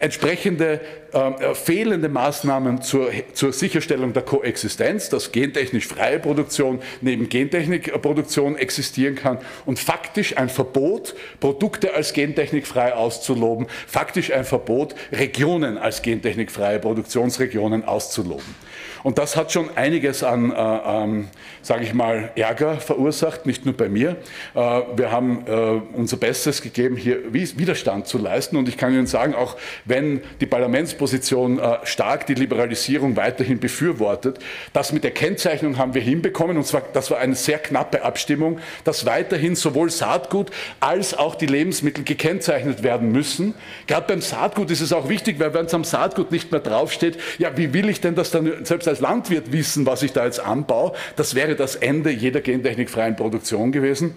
entsprechende 0.00 0.80
ähm, 1.12 1.34
äh, 1.38 1.54
fehlende 1.54 2.08
Maßnahmen 2.08 2.82
zur, 2.82 3.10
zur 3.34 3.52
Sicherstellung 3.52 4.12
der 4.12 4.22
Koexistenz, 4.22 5.10
dass 5.10 5.30
gentechnisch 5.30 5.86
freie 5.86 6.18
Produktion 6.18 6.80
neben 7.02 7.28
Gentechnikproduktion 7.28 8.56
existieren 8.56 9.14
kann 9.14 9.38
und 9.66 9.78
faktisch 9.78 10.36
ein 10.36 10.48
Verbot, 10.48 11.14
Produkte 11.38 11.94
als 11.94 12.14
gentechnikfrei 12.14 12.94
auszuloben, 12.94 13.66
faktisch 13.86 14.32
ein 14.32 14.44
Verbot, 14.44 14.94
Regionen 15.12 15.76
als 15.76 16.00
gentechnikfreie 16.02 16.78
Produktionsregionen 16.78 17.84
auszuloben. 17.84 18.54
Und 19.02 19.18
das 19.18 19.36
hat 19.36 19.52
schon 19.52 19.76
einiges 19.76 20.22
an, 20.22 20.50
äh, 20.50 20.54
ähm, 20.56 21.28
sage 21.62 21.84
ich 21.84 21.94
mal, 21.94 22.30
Ärger 22.36 22.78
verursacht, 22.78 23.46
nicht 23.46 23.64
nur 23.64 23.76
bei 23.76 23.88
mir. 23.88 24.16
Äh, 24.54 24.58
wir 24.96 25.12
haben 25.12 25.44
äh, 25.46 25.80
unser 25.96 26.16
Bestes 26.16 26.62
gegeben, 26.62 26.96
hier 26.96 27.32
Widerstand 27.32 28.06
zu 28.06 28.18
leisten. 28.18 28.56
Und 28.56 28.68
ich 28.68 28.76
kann 28.76 28.92
Ihnen 28.92 29.06
sagen, 29.06 29.34
auch 29.34 29.56
wenn 29.84 30.22
die 30.40 30.46
Parlamentsposition 30.46 31.58
äh, 31.58 31.78
stark 31.84 32.26
die 32.26 32.34
Liberalisierung 32.34 33.16
weiterhin 33.16 33.60
befürwortet, 33.60 34.38
das 34.72 34.92
mit 34.92 35.04
der 35.04 35.10
Kennzeichnung 35.10 35.76
haben 35.78 35.94
wir 35.94 36.02
hinbekommen. 36.02 36.56
Und 36.56 36.66
zwar, 36.66 36.82
das 36.92 37.10
war 37.10 37.18
eine 37.18 37.34
sehr 37.34 37.58
knappe 37.58 38.02
Abstimmung, 38.02 38.58
dass 38.84 39.04
weiterhin 39.04 39.54
sowohl 39.54 39.90
Saatgut 39.90 40.50
als 40.80 41.14
auch 41.16 41.34
die 41.34 41.46
Lebensmittel 41.46 42.04
gekennzeichnet 42.04 42.82
werden 42.82 43.12
müssen. 43.12 43.54
Gerade 43.86 44.06
beim 44.06 44.20
Saatgut 44.20 44.70
ist 44.70 44.80
es 44.80 44.92
auch 44.92 45.08
wichtig, 45.08 45.38
weil 45.38 45.52
wenn 45.52 45.66
es 45.66 45.74
am 45.74 45.84
Saatgut 45.84 46.32
nicht 46.32 46.50
mehr 46.50 46.60
draufsteht, 46.60 47.18
ja, 47.38 47.56
wie 47.56 47.74
will 47.74 47.88
ich 47.90 48.00
denn 48.00 48.14
das 48.14 48.30
dann 48.30 48.64
selbst 48.64 48.88
als 48.88 49.00
Landwirt 49.00 49.52
wissen, 49.52 49.86
was 49.86 50.02
ich 50.02 50.12
da 50.12 50.24
jetzt 50.24 50.40
anbaue. 50.40 50.92
Das 51.16 51.34
wäre 51.34 51.49
das 51.54 51.76
Ende 51.76 52.10
jeder 52.10 52.40
gentechnikfreien 52.40 53.16
Produktion 53.16 53.72
gewesen. 53.72 54.14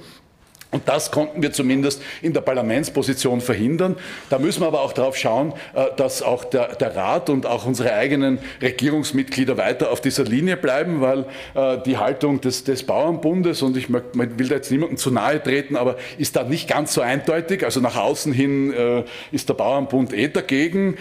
Und 0.74 0.90
das 0.90 1.12
konnten 1.12 1.42
wir 1.44 1.54
zumindest 1.54 2.02
in 2.24 2.34
der 2.34 2.42
Parlamentsposition 2.42 3.42
verhindern. 3.42 3.96
Da 4.30 4.40
müssen 4.40 4.62
wir 4.62 4.68
aber 4.68 4.82
auch 4.82 4.92
darauf 4.92 5.16
schauen, 5.16 5.54
äh, 5.76 5.86
dass 5.96 6.24
auch 6.24 6.44
der, 6.44 6.76
der, 6.76 6.96
Rat 6.96 7.30
und 7.30 7.46
auch 7.46 7.66
unsere 7.66 7.94
eigenen 7.94 8.40
Regierungsmitglieder 8.62 9.58
weiter 9.58 9.92
auf 9.92 10.02
dieser 10.02 10.24
Linie 10.24 10.58
bleiben, 10.58 11.00
weil 11.02 11.26
äh, 11.54 11.78
die 11.86 11.98
Haltung 11.98 12.42
des, 12.42 12.64
des 12.64 12.84
Bauernbundes, 12.84 13.62
und 13.62 13.78
ich 13.78 13.92
will 13.92 14.48
da 14.48 14.56
jetzt 14.56 14.72
niemandem 14.72 14.98
zu 14.98 15.12
nahe 15.12 15.42
treten, 15.42 15.76
aber 15.76 15.98
ist 16.18 16.36
da 16.36 16.44
nicht 16.44 16.68
ganz 16.68 16.94
so 16.94 17.02
eindeutig. 17.02 17.64
Also 17.64 17.80
nach 17.80 17.96
außen 17.96 18.34
hin 18.34 18.74
äh, 18.74 19.04
ist 19.32 19.50
der 19.50 19.54
Bauernbund 19.54 20.12
eh 20.12 20.28
dagegen, 20.28 20.98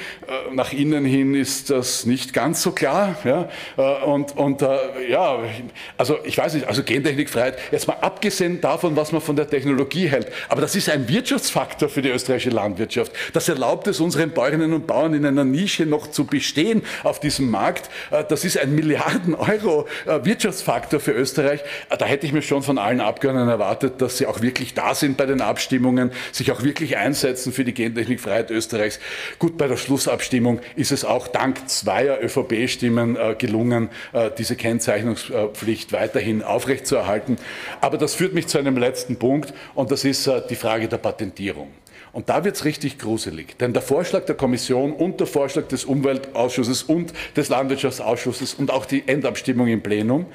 nach 0.52 0.72
innen 0.72 1.04
hin 1.04 1.34
ist 1.34 1.70
das 1.70 2.04
nicht 2.04 2.32
ganz 2.32 2.62
so 2.62 2.72
klar. 2.72 3.16
Und, 4.04 4.36
und 4.36 4.62
ja, 5.08 5.38
also 5.96 6.18
ich 6.24 6.36
weiß 6.36 6.54
nicht, 6.54 6.66
also 6.66 6.82
Gentechnikfreiheit, 6.82 7.58
jetzt 7.70 7.86
mal 7.86 7.96
abgesehen 8.00 8.60
davon, 8.60 8.96
was 8.96 9.12
man 9.12 9.20
von 9.20 9.36
der 9.36 9.48
Technik 9.48 9.61
Technologie 9.62 10.08
hält. 10.08 10.26
Aber 10.48 10.60
das 10.60 10.74
ist 10.74 10.88
ein 10.88 11.08
Wirtschaftsfaktor 11.08 11.88
für 11.88 12.02
die 12.02 12.08
österreichische 12.08 12.50
Landwirtschaft. 12.50 13.12
Das 13.32 13.48
erlaubt 13.48 13.86
es 13.86 14.00
unseren 14.00 14.30
Bäuerinnen 14.30 14.72
und 14.72 14.86
Bauern 14.86 15.14
in 15.14 15.24
einer 15.24 15.44
Nische 15.44 15.86
noch 15.86 16.10
zu 16.10 16.24
bestehen 16.24 16.82
auf 17.04 17.20
diesem 17.20 17.48
Markt. 17.48 17.88
Äh, 18.10 18.24
das 18.28 18.44
ist 18.44 18.58
ein 18.58 18.74
Milliarden 18.74 19.34
Euro 19.34 19.86
äh, 20.06 20.98
für 20.98 21.12
Österreich. 21.12 21.60
Äh, 21.90 21.96
da 21.96 22.06
hätte 22.06 22.26
ich 22.26 22.32
mir 22.32 22.42
schon 22.42 22.62
von 22.62 22.78
allen 22.78 23.00
Abgeordneten 23.00 23.48
erwartet, 23.48 24.02
dass 24.02 24.18
sie 24.18 24.26
auch 24.26 24.42
wirklich 24.42 24.74
da 24.74 24.94
sind 24.94 25.16
bei 25.16 25.26
den 25.26 25.40
Abstimmungen, 25.40 26.10
sich 26.32 26.50
auch 26.50 26.64
wirklich 26.64 26.96
einsetzen 26.96 27.52
für 27.52 27.64
die 27.64 27.74
Gentechnikfreiheit 27.74 28.50
Österreichs. 28.50 28.98
Gut, 29.38 29.56
bei 29.56 29.68
der 29.68 29.76
Schlussabstimmung 29.76 30.60
ist 30.74 30.90
es 30.90 31.04
auch 31.04 31.28
dank 31.28 31.68
zweier 31.68 32.18
ÖVP-Stimmen 32.22 33.16
gelungen, 33.38 33.90
diese 34.38 34.56
Kennzeichnungspflicht 34.56 35.92
weiterhin 35.92 36.42
aufrechtzuerhalten. 36.42 37.36
Aber 37.80 37.98
das 37.98 38.14
führt 38.14 38.34
mich 38.34 38.46
zu 38.48 38.58
einem 38.58 38.76
letzten 38.76 39.16
Punkt 39.16 39.51
und 39.74 39.90
das 39.90 40.04
ist 40.04 40.26
äh, 40.26 40.42
die 40.48 40.56
Frage 40.56 40.88
der 40.88 40.98
Patentierung. 40.98 41.68
Und 42.12 42.28
da 42.28 42.44
wird 42.44 42.56
es 42.56 42.64
richtig 42.64 42.98
gruselig, 42.98 43.56
denn 43.58 43.72
der 43.72 43.80
Vorschlag 43.80 44.26
der 44.26 44.34
Kommission 44.34 44.92
und 44.92 45.18
der 45.18 45.26
Vorschlag 45.26 45.68
des 45.68 45.84
Umweltausschusses 45.84 46.82
und 46.82 47.12
des 47.36 47.48
Landwirtschaftsausschusses 47.48 48.54
und 48.54 48.70
auch 48.70 48.84
die 48.84 49.08
Endabstimmung 49.08 49.68
im 49.68 49.82
Plenum 49.82 50.26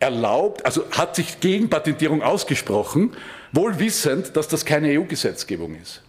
erlaubt, 0.00 0.66
also 0.66 0.84
hat 0.90 1.16
sich 1.16 1.40
gegen 1.40 1.70
Patentierung 1.70 2.22
ausgesprochen, 2.22 3.16
wohl 3.52 3.78
wissend, 3.78 4.36
dass 4.36 4.48
das 4.48 4.66
keine 4.66 4.88
EU-Gesetzgebung 4.88 5.76
ist. 5.80 6.02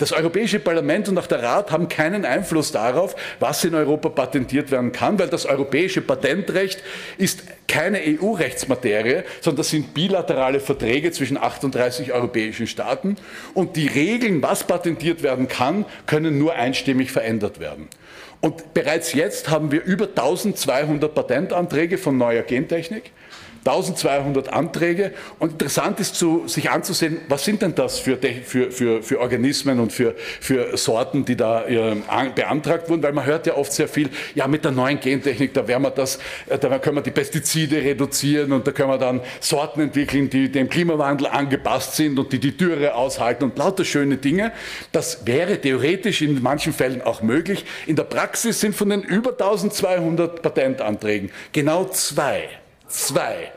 Das 0.00 0.12
Europäische 0.12 0.60
Parlament 0.60 1.10
und 1.10 1.18
auch 1.18 1.26
der 1.26 1.42
Rat 1.42 1.70
haben 1.70 1.86
keinen 1.86 2.24
Einfluss 2.24 2.72
darauf, 2.72 3.14
was 3.38 3.62
in 3.64 3.74
Europa 3.74 4.08
patentiert 4.08 4.70
werden 4.70 4.92
kann, 4.92 5.18
weil 5.18 5.28
das 5.28 5.44
europäische 5.44 6.00
Patentrecht 6.00 6.82
ist 7.18 7.42
keine 7.68 7.98
EU-Rechtsmaterie, 7.98 9.24
sondern 9.42 9.58
das 9.58 9.68
sind 9.68 9.92
bilaterale 9.92 10.58
Verträge 10.58 11.12
zwischen 11.12 11.36
38 11.36 12.14
europäischen 12.14 12.66
Staaten 12.66 13.16
und 13.52 13.76
die 13.76 13.88
Regeln, 13.88 14.42
was 14.42 14.64
patentiert 14.64 15.22
werden 15.22 15.48
kann, 15.48 15.84
können 16.06 16.38
nur 16.38 16.54
einstimmig 16.54 17.12
verändert 17.12 17.60
werden. 17.60 17.86
Und 18.40 18.72
bereits 18.72 19.12
jetzt 19.12 19.50
haben 19.50 19.70
wir 19.70 19.84
über 19.84 20.06
1200 20.06 21.14
Patentanträge 21.14 21.98
von 21.98 22.16
neuer 22.16 22.42
Gentechnik. 22.42 23.12
1200 23.64 24.52
Anträge 24.52 25.12
und 25.38 25.52
interessant 25.52 26.00
ist 26.00 26.14
zu, 26.14 26.48
sich 26.48 26.70
anzusehen, 26.70 27.18
was 27.28 27.44
sind 27.44 27.62
denn 27.62 27.74
das 27.74 27.98
für, 27.98 28.18
für, 28.18 28.70
für, 28.70 29.02
für 29.02 29.20
Organismen 29.20 29.80
und 29.80 29.92
für, 29.92 30.14
für 30.40 30.76
Sorten, 30.76 31.24
die 31.24 31.36
da 31.36 31.66
äh, 31.66 31.96
beantragt 32.34 32.88
wurden, 32.88 33.02
weil 33.02 33.12
man 33.12 33.26
hört 33.26 33.46
ja 33.46 33.56
oft 33.56 33.72
sehr 33.72 33.88
viel, 33.88 34.08
ja 34.34 34.46
mit 34.46 34.64
der 34.64 34.72
neuen 34.72 34.98
Gentechnik, 34.98 35.52
da 35.52 35.66
werden 35.68 35.82
wir 35.82 35.90
das, 35.90 36.18
äh, 36.48 36.58
da 36.58 36.78
können 36.78 36.96
wir 36.96 37.02
die 37.02 37.10
Pestizide 37.10 37.76
reduzieren 37.76 38.52
und 38.52 38.66
da 38.66 38.72
können 38.72 38.90
wir 38.90 38.98
dann 38.98 39.20
Sorten 39.40 39.80
entwickeln, 39.80 40.30
die 40.30 40.50
dem 40.50 40.68
Klimawandel 40.68 41.26
angepasst 41.26 41.96
sind 41.96 42.18
und 42.18 42.32
die 42.32 42.38
die 42.38 42.56
Dürre 42.56 42.94
aushalten 42.94 43.44
und 43.44 43.58
lauter 43.58 43.84
schöne 43.84 44.16
Dinge. 44.16 44.52
Das 44.92 45.26
wäre 45.26 45.60
theoretisch 45.60 46.22
in 46.22 46.42
manchen 46.42 46.72
Fällen 46.72 47.02
auch 47.02 47.22
möglich. 47.22 47.64
In 47.86 47.96
der 47.96 48.04
Praxis 48.04 48.60
sind 48.60 48.74
von 48.74 48.88
den 48.88 49.02
über 49.02 49.30
1200 49.30 50.42
Patentanträgen 50.42 51.30
genau 51.52 51.84
zwei 51.86 52.48
Zwei 52.90 53.52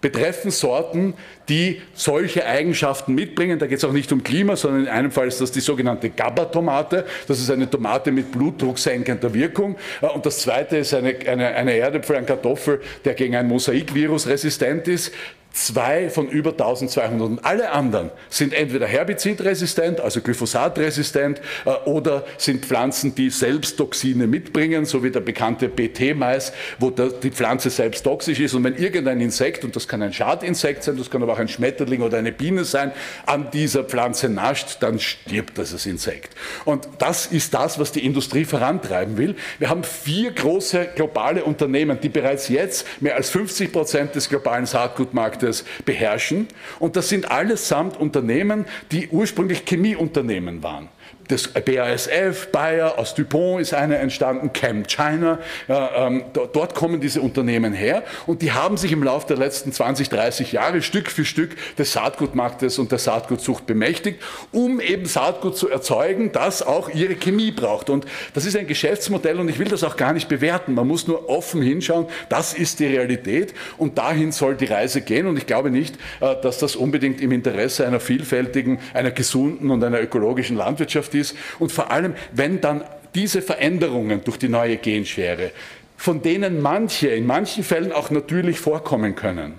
betreffen 0.00 0.50
Sorten, 0.50 1.14
die 1.48 1.82
solche 1.94 2.46
Eigenschaften 2.46 3.14
mitbringen. 3.14 3.58
Da 3.58 3.66
geht 3.66 3.78
es 3.78 3.84
auch 3.84 3.92
nicht 3.92 4.12
um 4.12 4.22
Klima, 4.22 4.56
sondern 4.56 4.82
in 4.82 4.88
einem 4.88 5.10
Fall 5.10 5.28
ist 5.28 5.40
das 5.40 5.50
die 5.50 5.60
sogenannte 5.60 6.10
GABA-Tomate. 6.10 7.04
Das 7.26 7.40
ist 7.40 7.50
eine 7.50 7.68
Tomate 7.68 8.12
mit 8.12 8.30
blutdrucksenkender 8.30 9.32
Wirkung. 9.34 9.76
Äh, 10.00 10.06
und 10.06 10.24
das 10.24 10.38
zweite 10.38 10.78
ist 10.78 10.94
eine, 10.94 11.16
eine, 11.26 11.48
eine 11.48 11.76
Erdäpfel, 11.76 12.16
ein 12.16 12.26
Kartoffel, 12.26 12.80
der 13.04 13.14
gegen 13.14 13.34
ein 13.36 13.48
Mosaikvirus 13.48 14.26
resistent 14.26 14.88
ist 14.88 15.12
zwei 15.52 16.10
von 16.10 16.28
über 16.28 16.50
1200. 16.50 17.20
Und 17.20 17.44
alle 17.44 17.70
anderen 17.70 18.10
sind 18.28 18.52
entweder 18.52 18.86
herbizidresistent, 18.86 20.00
also 20.00 20.20
glyphosatresistent, 20.20 21.40
äh, 21.64 21.70
oder 21.88 22.24
sind 22.36 22.64
Pflanzen, 22.64 23.14
die 23.14 23.30
selbst 23.30 23.76
Toxine 23.76 24.26
mitbringen, 24.26 24.84
so 24.84 25.02
wie 25.02 25.10
der 25.10 25.20
bekannte 25.20 25.68
BT-Mais, 25.68 26.52
wo 26.78 26.90
die 26.90 27.30
Pflanze 27.30 27.70
selbst 27.70 28.02
toxisch 28.04 28.40
ist. 28.40 28.54
Und 28.54 28.64
wenn 28.64 28.76
irgendein 28.76 29.20
Insekt, 29.20 29.64
und 29.64 29.74
das 29.74 29.88
kann 29.88 30.02
ein 30.02 30.12
Schadinsekt 30.12 30.84
sein, 30.84 30.96
das 30.96 31.10
kann 31.10 31.22
aber 31.22 31.32
auch 31.32 31.38
ein 31.38 31.48
Schmetterling 31.48 32.02
oder 32.02 32.18
eine 32.18 32.32
Biene 32.32 32.64
sein, 32.64 32.92
an 33.26 33.50
dieser 33.50 33.84
Pflanze 33.84 34.28
nascht, 34.28 34.78
dann 34.80 34.98
stirbt 34.98 35.58
das 35.58 35.86
Insekt. 35.86 36.34
Und 36.64 36.88
das 36.98 37.26
ist 37.26 37.54
das, 37.54 37.78
was 37.78 37.92
die 37.92 38.04
Industrie 38.04 38.44
vorantreiben 38.44 39.16
will. 39.16 39.36
Wir 39.58 39.70
haben 39.70 39.84
vier 39.84 40.32
große 40.32 40.88
globale 40.94 41.44
Unternehmen, 41.44 41.98
die 42.00 42.08
bereits 42.08 42.48
jetzt 42.48 42.86
mehr 43.00 43.16
als 43.16 43.30
50 43.30 43.72
Prozent 43.72 44.14
des 44.14 44.28
globalen 44.28 44.66
Saatgutmarktes 44.66 45.37
Marktes 45.38 45.64
beherrschen. 45.84 46.48
Und 46.78 46.96
das 46.96 47.08
sind 47.08 47.30
allesamt 47.30 47.96
Unternehmen, 47.96 48.66
die 48.90 49.08
ursprünglich 49.08 49.64
Chemieunternehmen 49.64 50.62
waren 50.62 50.88
das 51.28 51.48
BASF, 51.48 52.48
Bayer, 52.50 52.98
aus 52.98 53.14
Dupont 53.14 53.60
ist 53.60 53.74
eine 53.74 53.98
entstanden, 53.98 54.52
Chem 54.52 54.86
China, 54.86 55.38
ähm, 55.68 56.24
dort 56.32 56.74
kommen 56.74 57.00
diese 57.00 57.20
Unternehmen 57.20 57.74
her 57.74 58.02
und 58.26 58.42
die 58.42 58.52
haben 58.52 58.76
sich 58.76 58.92
im 58.92 59.02
Laufe 59.02 59.26
der 59.28 59.36
letzten 59.36 59.72
20, 59.72 60.08
30 60.08 60.52
Jahre 60.52 60.82
Stück 60.82 61.10
für 61.10 61.24
Stück 61.24 61.56
des 61.76 61.92
Saatgutmarktes 61.92 62.78
und 62.78 62.92
der 62.92 62.98
Saatgutzucht 62.98 63.66
bemächtigt, 63.66 64.20
um 64.52 64.80
eben 64.80 65.04
Saatgut 65.04 65.56
zu 65.56 65.68
erzeugen, 65.68 66.32
das 66.32 66.62
auch 66.62 66.88
ihre 66.88 67.14
Chemie 67.14 67.50
braucht. 67.50 67.90
Und 67.90 68.06
das 68.34 68.46
ist 68.46 68.56
ein 68.56 68.66
Geschäftsmodell 68.66 69.38
und 69.38 69.48
ich 69.48 69.58
will 69.58 69.68
das 69.68 69.84
auch 69.84 69.96
gar 69.96 70.14
nicht 70.14 70.28
bewerten. 70.28 70.74
Man 70.74 70.86
muss 70.86 71.06
nur 71.06 71.28
offen 71.28 71.60
hinschauen, 71.60 72.06
das 72.30 72.54
ist 72.54 72.80
die 72.80 72.86
Realität 72.86 73.54
und 73.76 73.98
dahin 73.98 74.32
soll 74.32 74.56
die 74.56 74.66
Reise 74.66 75.02
gehen 75.02 75.26
und 75.26 75.36
ich 75.36 75.46
glaube 75.46 75.70
nicht, 75.70 75.96
äh, 76.20 76.36
dass 76.40 76.58
das 76.58 76.74
unbedingt 76.74 77.20
im 77.20 77.32
Interesse 77.32 77.86
einer 77.86 78.00
vielfältigen, 78.00 78.78
einer 78.94 79.10
gesunden 79.10 79.70
und 79.70 79.84
einer 79.84 80.00
ökologischen 80.00 80.56
Landwirtschaft 80.56 81.14
ist 81.14 81.17
ist. 81.18 81.36
Und 81.58 81.72
vor 81.72 81.90
allem, 81.90 82.14
wenn 82.32 82.60
dann 82.60 82.84
diese 83.14 83.42
Veränderungen 83.42 84.22
durch 84.24 84.38
die 84.38 84.48
neue 84.48 84.76
Genschere, 84.76 85.50
von 85.96 86.22
denen 86.22 86.62
manche 86.62 87.08
in 87.08 87.26
manchen 87.26 87.64
Fällen 87.64 87.92
auch 87.92 88.10
natürlich 88.10 88.60
vorkommen 88.60 89.14
können, 89.14 89.54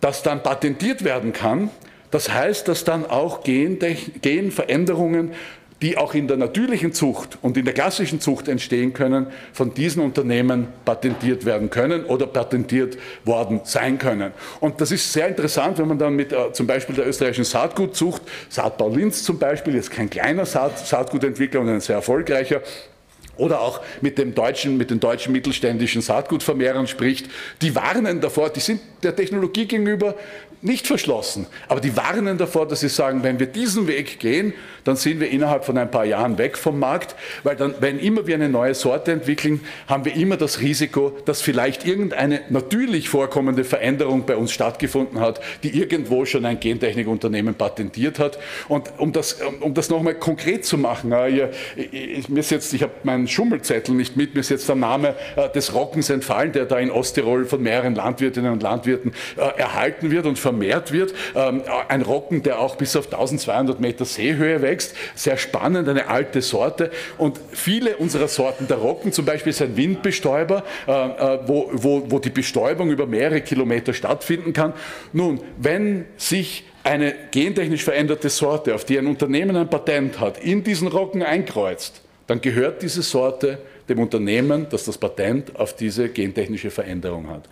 dass 0.00 0.22
dann 0.22 0.42
patentiert 0.42 1.04
werden 1.04 1.32
kann, 1.32 1.70
das 2.10 2.32
heißt, 2.32 2.66
dass 2.68 2.84
dann 2.84 3.06
auch 3.06 3.42
Genveränderungen 3.44 5.32
die 5.82 5.96
auch 5.96 6.14
in 6.14 6.28
der 6.28 6.36
natürlichen 6.36 6.92
Zucht 6.92 7.38
und 7.42 7.56
in 7.56 7.64
der 7.64 7.72
klassischen 7.72 8.20
Zucht 8.20 8.48
entstehen 8.48 8.92
können, 8.92 9.28
von 9.52 9.72
diesen 9.72 10.02
Unternehmen 10.02 10.68
patentiert 10.84 11.44
werden 11.44 11.70
können 11.70 12.04
oder 12.04 12.26
patentiert 12.26 12.98
worden 13.24 13.60
sein 13.64 13.98
können. 13.98 14.32
Und 14.60 14.80
das 14.80 14.90
ist 14.92 15.12
sehr 15.12 15.28
interessant, 15.28 15.78
wenn 15.78 15.88
man 15.88 15.98
dann 15.98 16.14
mit 16.14 16.32
äh, 16.32 16.52
zum 16.52 16.66
Beispiel 16.66 16.94
der 16.94 17.06
österreichischen 17.06 17.44
Saatgutzucht, 17.44 18.22
Saatbau 18.48 18.90
Linz 18.90 19.22
zum 19.22 19.38
Beispiel, 19.38 19.74
jetzt 19.74 19.90
kein 19.90 20.10
kleiner 20.10 20.44
Saat, 20.44 20.78
Saatgutentwickler 20.86 21.60
und 21.60 21.68
ein 21.68 21.80
sehr 21.80 21.96
erfolgreicher, 21.96 22.60
oder 23.40 23.62
auch 23.62 23.80
mit, 24.02 24.18
dem 24.18 24.34
deutschen, 24.34 24.76
mit 24.76 24.90
den 24.90 25.00
deutschen 25.00 25.32
mittelständischen 25.32 26.02
Saatgutvermehrern 26.02 26.86
spricht, 26.86 27.30
die 27.62 27.74
warnen 27.74 28.20
davor, 28.20 28.50
die 28.50 28.60
sind 28.60 28.80
der 29.02 29.16
Technologie 29.16 29.66
gegenüber 29.66 30.14
nicht 30.62 30.86
verschlossen, 30.86 31.46
aber 31.68 31.80
die 31.80 31.96
warnen 31.96 32.38
davor, 32.38 32.68
dass 32.68 32.80
sie 32.80 32.88
sagen, 32.88 33.22
wenn 33.22 33.38
wir 33.38 33.46
diesen 33.46 33.86
Weg 33.86 34.18
gehen, 34.18 34.52
dann 34.84 34.96
sind 34.96 35.20
wir 35.20 35.30
innerhalb 35.30 35.64
von 35.64 35.76
ein 35.78 35.90
paar 35.90 36.04
Jahren 36.04 36.38
weg 36.38 36.56
vom 36.56 36.78
Markt, 36.78 37.14
weil 37.42 37.56
dann, 37.56 37.74
wenn 37.80 37.98
immer 37.98 38.26
wir 38.26 38.34
eine 38.34 38.48
neue 38.48 38.74
Sorte 38.74 39.12
entwickeln, 39.12 39.60
haben 39.86 40.04
wir 40.04 40.14
immer 40.14 40.36
das 40.36 40.60
Risiko, 40.60 41.16
dass 41.24 41.42
vielleicht 41.42 41.86
irgendeine 41.86 42.42
natürlich 42.48 43.08
vorkommende 43.08 43.64
Veränderung 43.64 44.26
bei 44.26 44.36
uns 44.36 44.52
stattgefunden 44.52 45.20
hat, 45.20 45.40
die 45.62 45.78
irgendwo 45.78 46.24
schon 46.24 46.44
ein 46.44 46.60
Gentechnikunternehmen 46.60 47.54
patentiert 47.54 48.18
hat. 48.18 48.38
Und 48.68 48.90
um 48.98 49.12
das, 49.12 49.38
um 49.60 49.74
das 49.74 49.90
nochmal 49.90 50.14
konkret 50.14 50.64
zu 50.64 50.78
machen, 50.78 51.12
ich, 51.76 52.28
mir 52.28 52.40
ist 52.40 52.50
jetzt, 52.50 52.72
ich 52.72 52.82
habe 52.82 52.92
meinen 53.02 53.28
Schummelzettel 53.28 53.94
nicht 53.94 54.16
mit, 54.16 54.34
mir 54.34 54.40
ist 54.40 54.50
jetzt 54.50 54.68
der 54.68 54.76
Name 54.76 55.14
äh, 55.36 55.48
des 55.50 55.74
Rockens 55.74 56.10
entfallen, 56.10 56.52
der 56.52 56.66
da 56.66 56.78
in 56.78 56.90
Osttirol 56.90 57.44
von 57.44 57.62
mehreren 57.62 57.94
Landwirtinnen 57.94 58.52
und 58.52 58.62
Landwirten 58.62 59.12
äh, 59.36 59.58
erhalten 59.58 60.10
wird 60.10 60.26
und 60.26 60.38
vermehrt 60.50 60.92
wird. 60.92 61.14
Ähm, 61.36 61.62
ein 61.88 62.02
Rocken, 62.02 62.42
der 62.42 62.58
auch 62.58 62.76
bis 62.76 62.96
auf 62.96 63.06
1200 63.06 63.80
Meter 63.80 64.04
Seehöhe 64.04 64.62
wächst. 64.62 64.94
Sehr 65.14 65.36
spannend, 65.36 65.88
eine 65.88 66.08
alte 66.08 66.42
Sorte. 66.42 66.90
Und 67.18 67.38
viele 67.52 67.96
unserer 67.96 68.28
Sorten, 68.28 68.66
der 68.66 68.78
Rocken 68.78 69.12
zum 69.12 69.24
Beispiel 69.24 69.50
ist 69.50 69.62
ein 69.62 69.76
Windbestäuber, 69.76 70.64
äh, 70.86 70.90
äh, 70.92 71.38
wo, 71.46 71.70
wo, 71.72 72.02
wo 72.08 72.18
die 72.18 72.30
Bestäubung 72.30 72.90
über 72.90 73.06
mehrere 73.06 73.40
Kilometer 73.40 73.94
stattfinden 73.94 74.52
kann. 74.52 74.72
Nun, 75.12 75.40
wenn 75.56 76.06
sich 76.16 76.64
eine 76.82 77.14
gentechnisch 77.30 77.84
veränderte 77.84 78.30
Sorte, 78.30 78.74
auf 78.74 78.84
die 78.84 78.98
ein 78.98 79.06
Unternehmen 79.06 79.54
ein 79.54 79.68
Patent 79.68 80.18
hat, 80.18 80.42
in 80.42 80.64
diesen 80.64 80.88
Rocken 80.88 81.22
einkreuzt, 81.22 82.00
dann 82.26 82.40
gehört 82.40 82.82
diese 82.82 83.02
Sorte 83.02 83.58
dem 83.90 83.98
Unternehmen, 83.98 84.66
das 84.70 84.84
das 84.84 84.96
Patent 84.96 85.56
auf 85.56 85.74
diese 85.74 86.08
gentechnische 86.08 86.70
Veränderung 86.70 87.28
hat. 87.28 87.48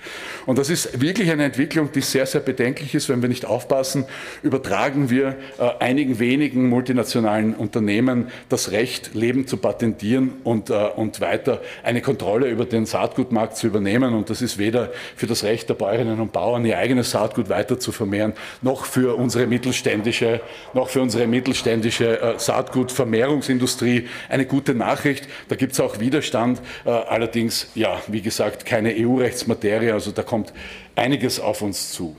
Und 0.47 0.59
das 0.59 0.71
ist 0.71 1.01
wirklich 1.01 1.31
eine 1.31 1.45
Entwicklung, 1.45 1.91
die 1.93 2.01
sehr, 2.01 2.27
sehr 2.27 2.41
bedenklich 2.41 2.95
ist. 2.95 3.09
Wenn 3.09 3.21
wir 3.21 3.29
nicht 3.29 3.45
aufpassen, 3.45 4.07
übertragen 4.43 5.11
wir 5.11 5.37
äh, 5.59 5.71
einigen 5.81 6.19
wenigen 6.19 6.69
multinationalen 6.69 7.55
Unternehmen 7.55 8.29
das 8.49 8.71
Recht, 8.71 9.15
Leben 9.15 9.47
zu 9.47 9.57
patentieren 9.57 10.35
und, 10.45 10.71
äh, 10.71 10.75
und 10.75 11.21
weiter 11.21 11.61
eine 11.83 12.01
Kontrolle 12.01 12.49
über 12.49 12.65
den 12.65 12.87
Saatgutmarkt 12.87 13.57
zu 13.57 13.67
übernehmen. 13.67 14.15
Und 14.15 14.31
das 14.31 14.41
ist 14.41 14.59
weder 14.59 14.91
für 15.17 15.27
das 15.27 15.45
Recht 15.45 15.69
der 15.69 15.75
Bäuerinnen 15.75 16.21
und 16.21 16.33
Bauern, 16.33 16.65
ihr 16.65 16.79
eigenes 16.79 17.11
Saatgut 17.11 17.49
weiter 17.49 17.79
zu 17.79 17.93
vermehren, 17.93 18.33
noch 18.63 18.85
für 18.85 19.17
unsere 19.17 19.47
mittelständische, 19.47 20.41
noch 20.73 20.89
für 20.89 21.03
unsere 21.03 21.27
mittelständische 21.27 22.21
äh, 22.21 22.39
Saatgutvermehrungsindustrie 22.39 24.07
eine 24.29 24.47
gute 24.47 24.75
Nachricht. 24.75 25.29
Da 25.49 25.57
gibt 25.57 25.73
es 25.73 25.81
auch 25.81 25.99
Widerstand 26.29 26.59
Stand. 26.59 26.61
Äh, 26.85 26.91
allerdings, 26.91 27.69
ja, 27.75 28.01
wie 28.07 28.23
gesagt, 28.23 28.65
keine 28.65 28.95
EU-Rechtsmaterie, 28.97 29.93
also 29.93 30.11
da 30.13 30.23
kommt 30.23 30.53
einiges 30.95 31.41
auf 31.41 31.63
uns 31.63 31.93
zu. 31.93 32.17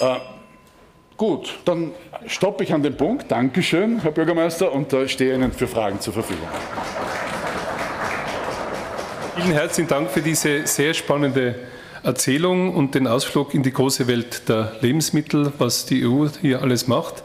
Äh, 0.00 0.16
gut, 1.16 1.58
dann 1.64 1.92
stoppe 2.26 2.64
ich 2.64 2.72
an 2.72 2.82
dem 2.82 2.96
Punkt. 2.96 3.30
Dankeschön, 3.30 4.00
Herr 4.00 4.12
Bürgermeister, 4.12 4.72
und 4.72 4.92
äh, 4.92 5.08
stehe 5.08 5.34
Ihnen 5.34 5.52
für 5.52 5.68
Fragen 5.68 6.00
zur 6.00 6.14
Verfügung. 6.14 6.48
Vielen 9.36 9.52
herzlichen 9.52 9.88
Dank 9.88 10.10
für 10.10 10.20
diese 10.20 10.66
sehr 10.66 10.92
spannende 10.92 11.54
Erzählung 12.02 12.74
und 12.74 12.94
den 12.94 13.06
Ausflug 13.06 13.54
in 13.54 13.62
die 13.62 13.72
große 13.72 14.06
Welt 14.06 14.48
der 14.48 14.72
Lebensmittel, 14.80 15.52
was 15.58 15.86
die 15.86 16.06
EU 16.06 16.26
hier 16.40 16.62
alles 16.62 16.88
macht. 16.88 17.22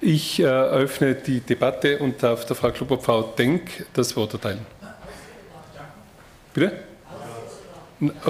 Ich 0.00 0.38
eröffne 0.38 1.14
die 1.14 1.40
Debatte 1.40 1.98
und 1.98 2.22
darf 2.22 2.44
der 2.44 2.54
Frau 2.54 2.70
Klubobfrau 2.70 3.34
Denk 3.36 3.86
das 3.94 4.14
Wort 4.16 4.32
erteilen. 4.34 4.64
Bitte? 6.58 6.72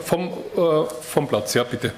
Vom, 0.02 0.28
äh, 0.28 0.84
vom 1.00 1.26
Platz, 1.26 1.54
ja, 1.54 1.64
bitte. 1.64 1.92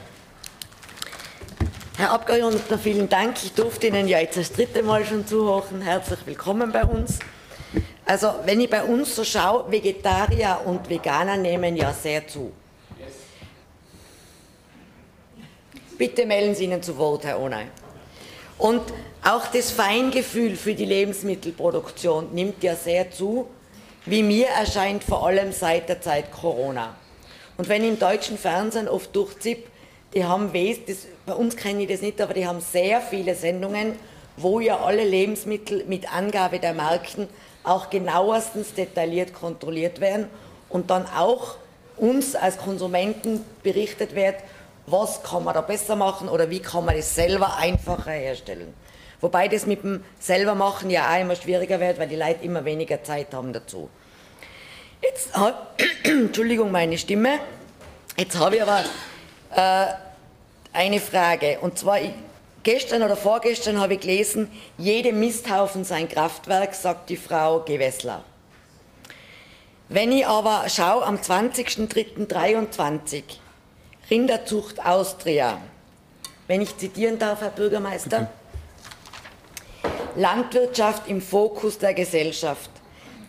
Herr 1.96 2.12
Abgeordneter, 2.12 2.78
vielen 2.78 3.08
Dank. 3.08 3.36
Ich 3.42 3.52
durfte 3.52 3.88
Ihnen 3.88 4.06
ja 4.06 4.20
jetzt 4.20 4.36
das 4.36 4.52
dritte 4.52 4.84
Mal 4.84 5.04
schon 5.04 5.26
zuhören. 5.26 5.82
Herzlich 5.82 6.20
willkommen 6.26 6.70
bei 6.70 6.84
uns. 6.84 7.18
Also, 8.06 8.32
wenn 8.44 8.60
ich 8.60 8.70
bei 8.70 8.84
uns 8.84 9.16
so 9.16 9.24
schaue, 9.24 9.72
Vegetarier 9.72 10.60
und 10.66 10.88
Veganer 10.88 11.36
nehmen 11.36 11.74
ja 11.74 11.92
sehr 11.92 12.28
zu. 12.28 12.52
Bitte 15.98 16.26
melden 16.26 16.54
Sie 16.54 16.64
Ihnen 16.64 16.80
zu 16.80 16.96
Wort, 16.96 17.24
Herr 17.24 17.40
Onay. 17.40 17.66
Und 18.56 18.82
auch 19.24 19.48
das 19.48 19.72
Feingefühl 19.72 20.54
für 20.54 20.74
die 20.74 20.84
Lebensmittelproduktion 20.84 22.32
nimmt 22.32 22.62
ja 22.62 22.76
sehr 22.76 23.10
zu, 23.10 23.48
wie 24.06 24.22
mir 24.22 24.48
erscheint 24.48 25.04
vor 25.04 25.26
allem 25.26 25.52
seit 25.52 25.88
der 25.88 26.00
Zeit 26.00 26.32
Corona. 26.32 26.94
Und 27.56 27.68
wenn 27.68 27.84
im 27.84 27.98
deutschen 27.98 28.38
Fernsehen 28.38 28.88
oft 28.88 29.14
durchziehe, 29.14 29.58
die 30.14 30.24
haben 30.24 30.50
das, 30.52 31.06
bei 31.26 31.34
uns 31.34 31.56
kenne 31.56 31.82
ich 31.82 31.88
das 31.88 32.00
nicht, 32.00 32.20
aber 32.20 32.34
die 32.34 32.46
haben 32.46 32.60
sehr 32.60 33.00
viele 33.00 33.34
Sendungen, 33.34 33.94
wo 34.36 34.60
ja 34.60 34.78
alle 34.78 35.04
Lebensmittel 35.04 35.84
mit 35.86 36.12
Angabe 36.12 36.58
der 36.58 36.72
Marken 36.72 37.28
auch 37.62 37.90
genauestens 37.90 38.74
detailliert 38.74 39.34
kontrolliert 39.34 40.00
werden 40.00 40.28
und 40.68 40.90
dann 40.90 41.06
auch 41.06 41.56
uns 41.96 42.34
als 42.34 42.56
Konsumenten 42.56 43.44
berichtet 43.62 44.14
wird, 44.14 44.36
was 44.86 45.22
kann 45.22 45.44
man 45.44 45.54
da 45.54 45.60
besser 45.60 45.94
machen 45.94 46.28
oder 46.28 46.48
wie 46.48 46.60
kann 46.60 46.86
man 46.86 46.96
das 46.96 47.14
selber 47.14 47.56
einfacher 47.56 48.12
herstellen. 48.12 48.72
Wobei 49.20 49.48
das 49.48 49.66
mit 49.66 49.82
dem 49.82 50.04
selber 50.18 50.54
machen 50.54 50.88
ja 50.90 51.12
auch 51.12 51.20
immer 51.20 51.36
schwieriger 51.36 51.78
wird, 51.80 51.98
weil 51.98 52.08
die 52.08 52.16
Leute 52.16 52.42
immer 52.44 52.64
weniger 52.64 53.02
Zeit 53.02 53.34
haben 53.34 53.52
dazu. 53.52 53.90
Jetzt, 55.02 55.30
Entschuldigung, 56.04 56.70
meine 56.70 56.96
Stimme. 56.98 57.40
Jetzt 58.16 58.38
habe 58.38 58.56
ich 58.56 58.62
aber 58.62 58.84
äh, 59.54 59.86
eine 60.72 61.00
Frage. 61.00 61.58
Und 61.60 61.78
zwar, 61.78 61.98
gestern 62.62 63.02
oder 63.02 63.16
vorgestern 63.16 63.80
habe 63.80 63.94
ich 63.94 64.00
gelesen, 64.00 64.50
jede 64.78 65.12
Misthaufen 65.12 65.84
sein 65.84 66.08
Kraftwerk, 66.08 66.74
sagt 66.74 67.10
die 67.10 67.16
Frau 67.16 67.60
Gewessler. 67.60 68.24
Wenn 69.88 70.12
ich 70.12 70.24
aber 70.26 70.68
schaue, 70.68 71.04
am 71.04 71.16
20.03.23, 71.16 73.22
Rinderzucht 74.10 74.84
Austria, 74.84 75.58
wenn 76.46 76.60
ich 76.60 76.76
zitieren 76.76 77.18
darf, 77.18 77.40
Herr 77.40 77.50
Bürgermeister. 77.50 78.30
Landwirtschaft 80.16 81.08
im 81.08 81.20
Fokus 81.20 81.78
der 81.78 81.94
Gesellschaft. 81.94 82.70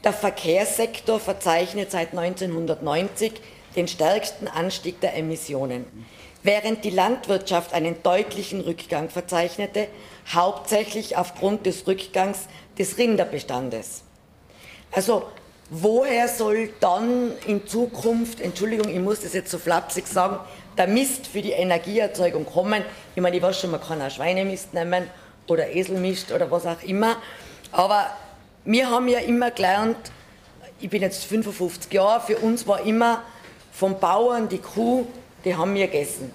Der 0.03 0.13
Verkehrssektor 0.13 1.19
verzeichnet 1.19 1.91
seit 1.91 2.17
1990 2.17 3.33
den 3.75 3.87
stärksten 3.87 4.47
Anstieg 4.47 4.99
der 4.99 5.15
Emissionen, 5.15 5.85
während 6.43 6.83
die 6.83 6.89
Landwirtschaft 6.89 7.73
einen 7.73 8.01
deutlichen 8.03 8.61
Rückgang 8.61 9.09
verzeichnete, 9.09 9.87
hauptsächlich 10.33 11.17
aufgrund 11.17 11.65
des 11.65 11.85
Rückgangs 11.87 12.47
des 12.77 12.97
Rinderbestandes. 12.97 14.03
Also 14.91 15.23
woher 15.69 16.27
soll 16.27 16.69
dann 16.79 17.31
in 17.47 17.67
Zukunft, 17.67 18.41
Entschuldigung, 18.41 18.89
ich 18.89 18.99
muss 18.99 19.21
das 19.21 19.33
jetzt 19.33 19.51
so 19.51 19.59
flapsig 19.59 20.07
sagen, 20.07 20.39
der 20.77 20.87
Mist 20.87 21.27
für 21.27 21.41
die 21.41 21.51
Energieerzeugung 21.51 22.45
kommen? 22.45 22.83
Ich 23.15 23.21
meine, 23.21 23.37
ich 23.37 23.41
weiß 23.41 23.61
schon, 23.61 23.71
man 23.71 23.81
kann 23.81 24.01
auch 24.01 24.09
Schweinemist 24.09 24.73
nehmen 24.73 25.07
oder 25.47 25.69
Eselmist 25.73 26.31
oder 26.31 26.49
was 26.49 26.65
auch 26.65 26.81
immer, 26.83 27.17
aber 27.71 28.07
wir 28.65 28.89
haben 28.89 29.07
ja 29.07 29.19
immer 29.19 29.51
gelernt, 29.51 29.97
ich 30.79 30.89
bin 30.89 31.01
jetzt 31.01 31.25
55 31.25 31.91
Jahre, 31.93 32.21
für 32.21 32.37
uns 32.37 32.67
war 32.67 32.81
immer 32.81 33.21
vom 33.71 33.99
Bauern 33.99 34.49
die 34.49 34.57
Kuh, 34.57 35.05
die 35.45 35.55
haben 35.55 35.73
wir 35.73 35.87
gegessen. 35.87 36.31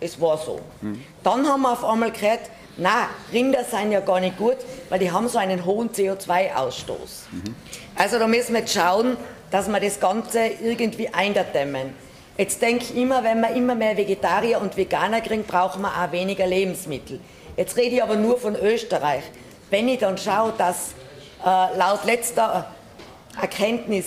Es 0.00 0.20
war 0.20 0.38
so. 0.38 0.60
Mhm. 0.80 1.04
Dann 1.22 1.46
haben 1.46 1.62
wir 1.62 1.72
auf 1.72 1.84
einmal 1.84 2.10
gehört, 2.10 2.40
na, 2.76 3.08
Rinder 3.32 3.64
sind 3.64 3.92
ja 3.92 4.00
gar 4.00 4.20
nicht 4.20 4.38
gut, 4.38 4.56
weil 4.88 4.98
die 4.98 5.10
haben 5.10 5.28
so 5.28 5.38
einen 5.38 5.64
hohen 5.64 5.90
CO2-Ausstoß. 5.90 7.28
Mhm. 7.30 7.54
Also 7.96 8.18
da 8.18 8.26
müssen 8.26 8.54
wir 8.54 8.60
jetzt 8.60 8.72
schauen, 8.72 9.16
dass 9.50 9.68
wir 9.68 9.80
das 9.80 10.00
Ganze 10.00 10.46
irgendwie 10.62 11.08
eindämmen. 11.08 11.92
Jetzt 12.38 12.62
denke 12.62 12.84
ich 12.84 12.96
immer, 12.96 13.22
wenn 13.22 13.40
wir 13.40 13.50
immer 13.50 13.74
mehr 13.74 13.96
Vegetarier 13.96 14.60
und 14.60 14.76
Veganer 14.76 15.20
kriegen, 15.20 15.44
brauchen 15.44 15.82
wir 15.82 15.88
auch 15.88 16.12
weniger 16.12 16.46
Lebensmittel. 16.46 17.20
Jetzt 17.60 17.76
rede 17.76 17.96
ich 17.96 18.02
aber 18.02 18.16
nur 18.16 18.38
von 18.38 18.56
Österreich. 18.56 19.22
Wenn 19.68 19.86
ich 19.86 19.98
dann 19.98 20.16
schaue, 20.16 20.54
dass 20.56 20.94
äh, 21.44 21.76
laut 21.76 22.06
letzter 22.06 22.64
Erkenntnis 23.38 24.06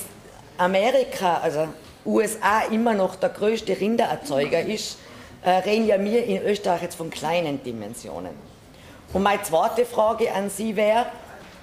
Amerika, 0.57 1.37
also 1.37 1.67
USA 2.03 2.61
immer 2.71 2.95
noch 2.95 3.15
der 3.15 3.29
größte 3.29 3.79
Rindererzeuger 3.79 4.61
ist, 4.61 4.97
äh, 5.43 5.51
reden 5.51 5.85
ja 5.85 6.03
wir 6.03 6.25
in 6.25 6.41
Österreich 6.41 6.81
jetzt 6.81 6.95
von 6.95 7.11
kleinen 7.11 7.63
Dimensionen. 7.63 8.31
Und 9.13 9.21
meine 9.21 9.43
zweite 9.43 9.85
Frage 9.85 10.33
an 10.33 10.49
Sie 10.49 10.75
wäre 10.75 11.05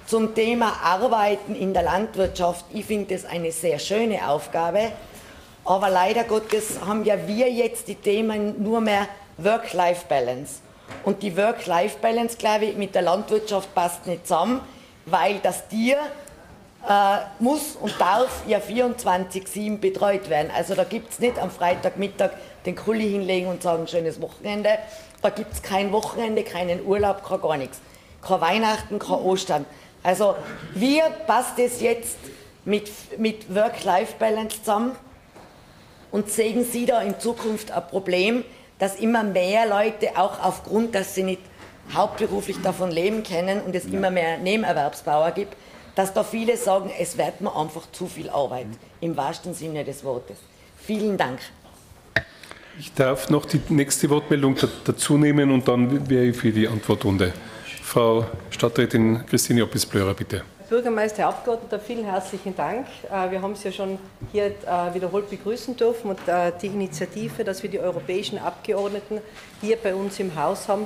zum 0.07 0.33
Thema 0.33 0.71
Arbeiten 0.85 1.55
in 1.55 1.73
der 1.73 1.83
Landwirtschaft. 1.83 2.63
Ich 2.71 2.85
finde 2.85 3.15
das 3.15 3.25
eine 3.25 3.51
sehr 3.51 3.79
schöne 3.79 4.29
Aufgabe, 4.29 4.93
aber 5.65 5.89
leider 5.89 6.23
Gottes 6.23 6.79
haben 6.87 7.03
ja 7.03 7.27
wir 7.27 7.51
jetzt 7.51 7.89
die 7.89 7.95
Themen 7.95 8.63
nur 8.63 8.79
mehr 8.79 9.09
Work-Life-Balance. 9.39 10.70
Und 11.03 11.23
die 11.23 11.35
Work-Life-Balance, 11.35 12.37
glaube 12.37 12.65
ich, 12.65 12.77
mit 12.77 12.95
der 12.95 13.01
Landwirtschaft 13.01 13.73
passt 13.73 14.07
nicht 14.07 14.27
zusammen, 14.27 14.61
weil 15.05 15.39
das 15.39 15.67
Tier 15.67 15.97
äh, 16.87 17.17
muss 17.39 17.75
und 17.75 17.93
darf 17.99 18.43
ja 18.47 18.59
24-7 18.59 19.77
betreut 19.79 20.29
werden. 20.29 20.51
Also 20.55 20.75
da 20.75 20.83
gibt 20.83 21.13
es 21.13 21.19
nicht 21.19 21.37
am 21.37 21.51
Freitagmittag 21.51 22.31
den 22.65 22.75
Kulli 22.75 23.09
hinlegen 23.09 23.47
und 23.47 23.63
sagen, 23.63 23.87
schönes 23.87 24.21
Wochenende. 24.21 24.77
Da 25.21 25.29
gibt 25.29 25.53
es 25.53 25.61
kein 25.61 25.91
Wochenende, 25.91 26.43
keinen 26.43 26.85
Urlaub, 26.85 27.23
kein 27.23 27.41
gar 27.41 27.57
nichts. 27.57 27.79
Kein 28.21 28.41
Weihnachten, 28.41 28.99
kein 28.99 29.17
Ostern. 29.17 29.65
Also 30.03 30.35
wie 30.73 31.01
passt 31.27 31.59
das 31.59 31.81
jetzt 31.81 32.17
mit, 32.65 32.89
mit 33.19 33.53
Work-Life-Balance 33.53 34.59
zusammen? 34.59 34.95
Und 36.11 36.29
sehen 36.29 36.65
Sie 36.65 36.85
da 36.85 37.01
in 37.01 37.19
Zukunft 37.19 37.71
ein 37.71 37.87
Problem, 37.87 38.43
dass 38.81 38.95
immer 38.95 39.23
mehr 39.23 39.67
Leute 39.67 40.17
auch 40.17 40.43
aufgrund, 40.43 40.95
dass 40.95 41.13
sie 41.13 41.21
nicht 41.21 41.41
hauptberuflich 41.93 42.57
davon 42.63 42.89
leben 42.89 43.21
können 43.21 43.61
und 43.61 43.75
es 43.75 43.83
ja. 43.83 43.91
immer 43.91 44.09
mehr 44.09 44.39
Nebenerwerbsbauer 44.39 45.31
gibt, 45.31 45.55
dass 45.93 46.13
da 46.13 46.23
viele 46.23 46.57
sagen, 46.57 46.89
es 46.99 47.15
wird 47.15 47.41
mir 47.41 47.55
einfach 47.55 47.83
zu 47.91 48.07
viel 48.07 48.27
Arbeit, 48.31 48.65
im 48.99 49.15
wahrsten 49.15 49.53
Sinne 49.53 49.83
des 49.83 50.03
Wortes. 50.03 50.37
Vielen 50.77 51.15
Dank. 51.15 51.37
Ich 52.79 52.91
darf 52.95 53.29
noch 53.29 53.45
die 53.45 53.61
nächste 53.69 54.09
Wortmeldung 54.09 54.55
dazu 54.83 55.15
nehmen 55.15 55.51
und 55.51 55.67
dann 55.67 56.09
wäre 56.09 56.25
ich 56.25 56.37
für 56.37 56.51
die 56.51 56.67
Antwortrunde. 56.67 57.33
Frau 57.83 58.25
Stadträtin 58.49 59.23
Christine 59.27 59.63
Oppis-Blörer, 59.63 60.15
bitte. 60.15 60.41
Bürgermeister, 60.71 61.23
Herr 61.23 61.27
Abgeordneter, 61.27 61.81
vielen 61.81 62.05
herzlichen 62.05 62.55
Dank. 62.55 62.87
Äh, 63.11 63.29
wir 63.29 63.41
haben 63.41 63.51
es 63.51 63.63
ja 63.65 63.73
schon 63.73 63.99
hier 64.31 64.45
äh, 64.45 64.93
wiederholt 64.93 65.29
begrüßen 65.29 65.75
dürfen 65.75 66.11
und 66.11 66.27
äh, 66.29 66.53
die 66.61 66.67
Initiative, 66.67 67.43
dass 67.43 67.61
wir 67.61 67.69
die 67.69 67.81
europäischen 67.81 68.37
Abgeordneten 68.37 69.19
hier 69.59 69.75
bei 69.75 69.93
uns 69.93 70.17
im 70.21 70.33
Haus 70.33 70.69
haben, 70.69 70.85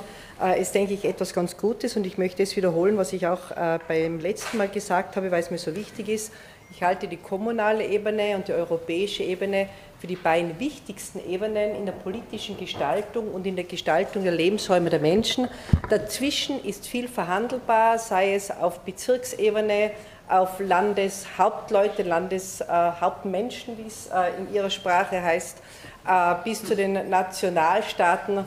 ist, 0.58 0.74
denke 0.74 0.92
ich, 0.92 1.04
etwas 1.06 1.32
ganz 1.32 1.56
Gutes 1.56 1.96
und 1.96 2.04
ich 2.04 2.18
möchte 2.18 2.42
es 2.42 2.56
wiederholen, 2.56 2.98
was 2.98 3.14
ich 3.14 3.26
auch 3.26 3.52
beim 3.88 4.20
letzten 4.20 4.58
Mal 4.58 4.68
gesagt 4.68 5.16
habe, 5.16 5.30
weil 5.30 5.40
es 5.40 5.50
mir 5.50 5.56
so 5.56 5.74
wichtig 5.74 6.10
ist. 6.10 6.30
Ich 6.70 6.82
halte 6.82 7.08
die 7.08 7.16
kommunale 7.16 7.86
Ebene 7.86 8.36
und 8.36 8.46
die 8.48 8.52
europäische 8.52 9.22
Ebene 9.22 9.68
für 10.00 10.06
die 10.06 10.16
beiden 10.16 10.58
wichtigsten 10.58 11.20
Ebenen 11.28 11.74
in 11.74 11.86
der 11.86 11.92
politischen 11.92 12.58
Gestaltung 12.58 13.32
und 13.32 13.46
in 13.46 13.56
der 13.56 13.64
Gestaltung 13.64 14.24
der 14.24 14.32
Lebensräume 14.32 14.90
der 14.90 15.00
Menschen. 15.00 15.48
Dazwischen 15.88 16.62
ist 16.64 16.86
viel 16.86 17.08
verhandelbar, 17.08 17.98
sei 17.98 18.34
es 18.34 18.50
auf 18.50 18.80
Bezirksebene, 18.80 19.92
auf 20.28 20.58
Landeshauptleute, 20.58 22.02
Landeshauptmenschen, 22.02 23.78
wie 23.78 23.86
es 23.86 24.08
äh, 24.08 24.30
in 24.38 24.52
ihrer 24.54 24.70
Sprache 24.70 25.22
heißt, 25.22 25.58
äh, 26.06 26.34
bis 26.44 26.64
zu 26.64 26.74
den 26.74 27.08
Nationalstaaten. 27.08 28.38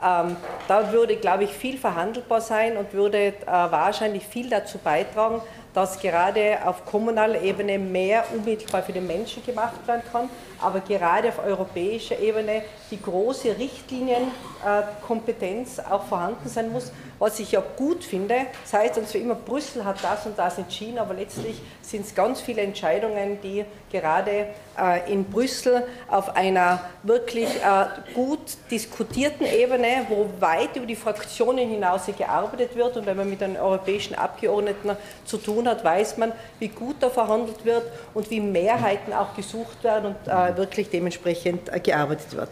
Ähm, 0.00 0.36
da 0.68 0.92
würde, 0.92 1.16
glaube 1.16 1.44
ich, 1.44 1.50
viel 1.50 1.76
verhandelbar 1.76 2.40
sein 2.40 2.76
und 2.76 2.92
würde 2.92 3.18
äh, 3.18 3.32
wahrscheinlich 3.46 4.24
viel 4.24 4.48
dazu 4.48 4.78
beitragen, 4.78 5.40
dass 5.74 6.00
gerade 6.00 6.58
auf 6.64 6.84
kommunaler 6.84 7.40
Ebene 7.42 7.78
mehr 7.78 8.24
unmittelbar 8.34 8.82
für 8.82 8.92
den 8.92 9.06
Menschen 9.06 9.44
gemacht 9.44 9.86
werden 9.86 10.02
kann, 10.10 10.28
aber 10.60 10.80
gerade 10.80 11.28
auf 11.28 11.38
europäischer 11.44 12.18
Ebene 12.18 12.62
die 12.90 13.00
große 13.00 13.56
Richtlinienkompetenz 13.58 15.78
auch 15.78 16.02
vorhanden 16.04 16.48
sein 16.48 16.72
muss, 16.72 16.90
was 17.18 17.38
ich 17.40 17.52
ja 17.52 17.62
gut 17.76 18.04
finde. 18.04 18.46
Das 18.62 18.72
heißt 18.72 18.96
uns 18.98 19.12
wie 19.14 19.18
immer, 19.18 19.34
Brüssel 19.34 19.84
hat 19.84 20.02
das 20.02 20.24
und 20.26 20.38
das 20.38 20.58
entschieden, 20.58 20.98
aber 20.98 21.14
letztlich 21.14 21.60
sind 21.82 22.06
es 22.06 22.14
ganz 22.14 22.40
viele 22.40 22.62
Entscheidungen, 22.62 23.38
die 23.42 23.64
gerade 23.90 24.46
äh, 24.78 25.12
in 25.12 25.24
Brüssel 25.24 25.82
auf 26.08 26.36
einer 26.36 26.80
wirklich 27.02 27.48
äh, 27.48 27.86
gut 28.14 28.38
diskutierten 28.70 29.46
Ebene, 29.46 30.06
wo 30.08 30.28
weit 30.40 30.76
über 30.76 30.86
die 30.86 30.96
Fraktionen 30.96 31.68
hinaus 31.68 32.02
gearbeitet 32.16 32.76
wird 32.76 32.96
und 32.96 33.06
wenn 33.06 33.16
man 33.16 33.28
mit 33.28 33.40
den 33.40 33.56
europäischen 33.56 34.14
Abgeordneten 34.14 34.96
zu 35.24 35.38
tun 35.38 35.68
hat, 35.68 35.84
weiß 35.84 36.18
man, 36.18 36.32
wie 36.58 36.68
gut 36.68 36.96
da 37.00 37.10
verhandelt 37.10 37.64
wird 37.64 37.84
und 38.14 38.30
wie 38.30 38.40
Mehrheiten 38.40 39.12
auch 39.12 39.34
gesucht 39.34 39.82
werden 39.82 40.14
und 40.14 40.32
äh, 40.32 40.56
wirklich 40.56 40.90
dementsprechend 40.90 41.70
gearbeitet 41.82 42.36
wird. 42.36 42.50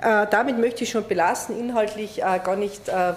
Äh, 0.00 0.26
damit 0.30 0.58
möchte 0.58 0.84
ich 0.84 0.90
schon 0.90 1.06
belassen, 1.06 1.58
inhaltlich 1.58 2.22
äh, 2.22 2.40
gar 2.42 2.56
nicht 2.56 2.88
äh, 2.88 3.12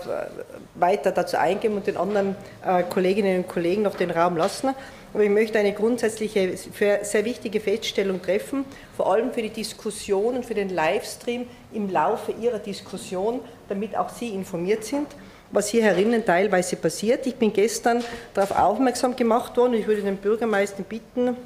weiter 0.75 1.11
dazu 1.11 1.37
eingehen 1.37 1.75
und 1.75 1.87
den 1.87 1.95
anderen 1.95 2.35
äh, 2.65 2.83
Kolleginnen 2.83 3.37
und 3.37 3.47
Kollegen 3.47 3.83
noch 3.83 3.95
den 3.95 4.11
Raum 4.11 4.35
lassen. 4.35 4.75
Aber 5.13 5.23
ich 5.23 5.29
möchte 5.29 5.59
eine 5.59 5.73
grundsätzliche, 5.73 6.57
sehr 6.57 7.23
wichtige 7.23 7.59
Feststellung 7.59 8.21
treffen, 8.21 8.65
vor 8.97 9.13
allem 9.13 9.31
für 9.31 9.43
die 9.43 9.51
Diskussion 9.51 10.35
und 10.35 10.45
für 10.45 10.55
den 10.55 10.69
Livestream 10.69 11.47
im 11.71 11.89
Laufe 11.89 12.33
Ihrer 12.33 12.59
Diskussion, 12.59 13.39
damit 13.69 13.95
auch 13.95 14.09
Sie 14.09 14.29
informiert 14.29 14.83
sind 14.83 15.07
was 15.53 15.69
hier 15.69 15.83
herinnen 15.83 16.25
teilweise 16.25 16.75
passiert. 16.75 17.27
Ich 17.27 17.35
bin 17.35 17.53
gestern 17.53 18.03
darauf 18.33 18.57
aufmerksam 18.57 19.15
gemacht 19.15 19.55
worden, 19.55 19.75
ich 19.75 19.85
würde 19.85 20.01
den 20.01 20.17
Bürgermeister 20.17 20.81
bitten, 20.81 21.37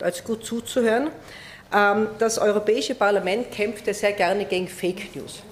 als 0.00 0.24
gut 0.24 0.44
zuzuhören. 0.46 1.10
Ähm, 1.72 2.08
das 2.18 2.38
Europäische 2.38 2.94
Parlament 2.94 3.50
kämpft 3.50 3.86
ja 3.86 3.94
sehr 3.94 4.12
gerne 4.12 4.44
gegen 4.44 4.68
Fake 4.68 5.14
News. 5.14 5.42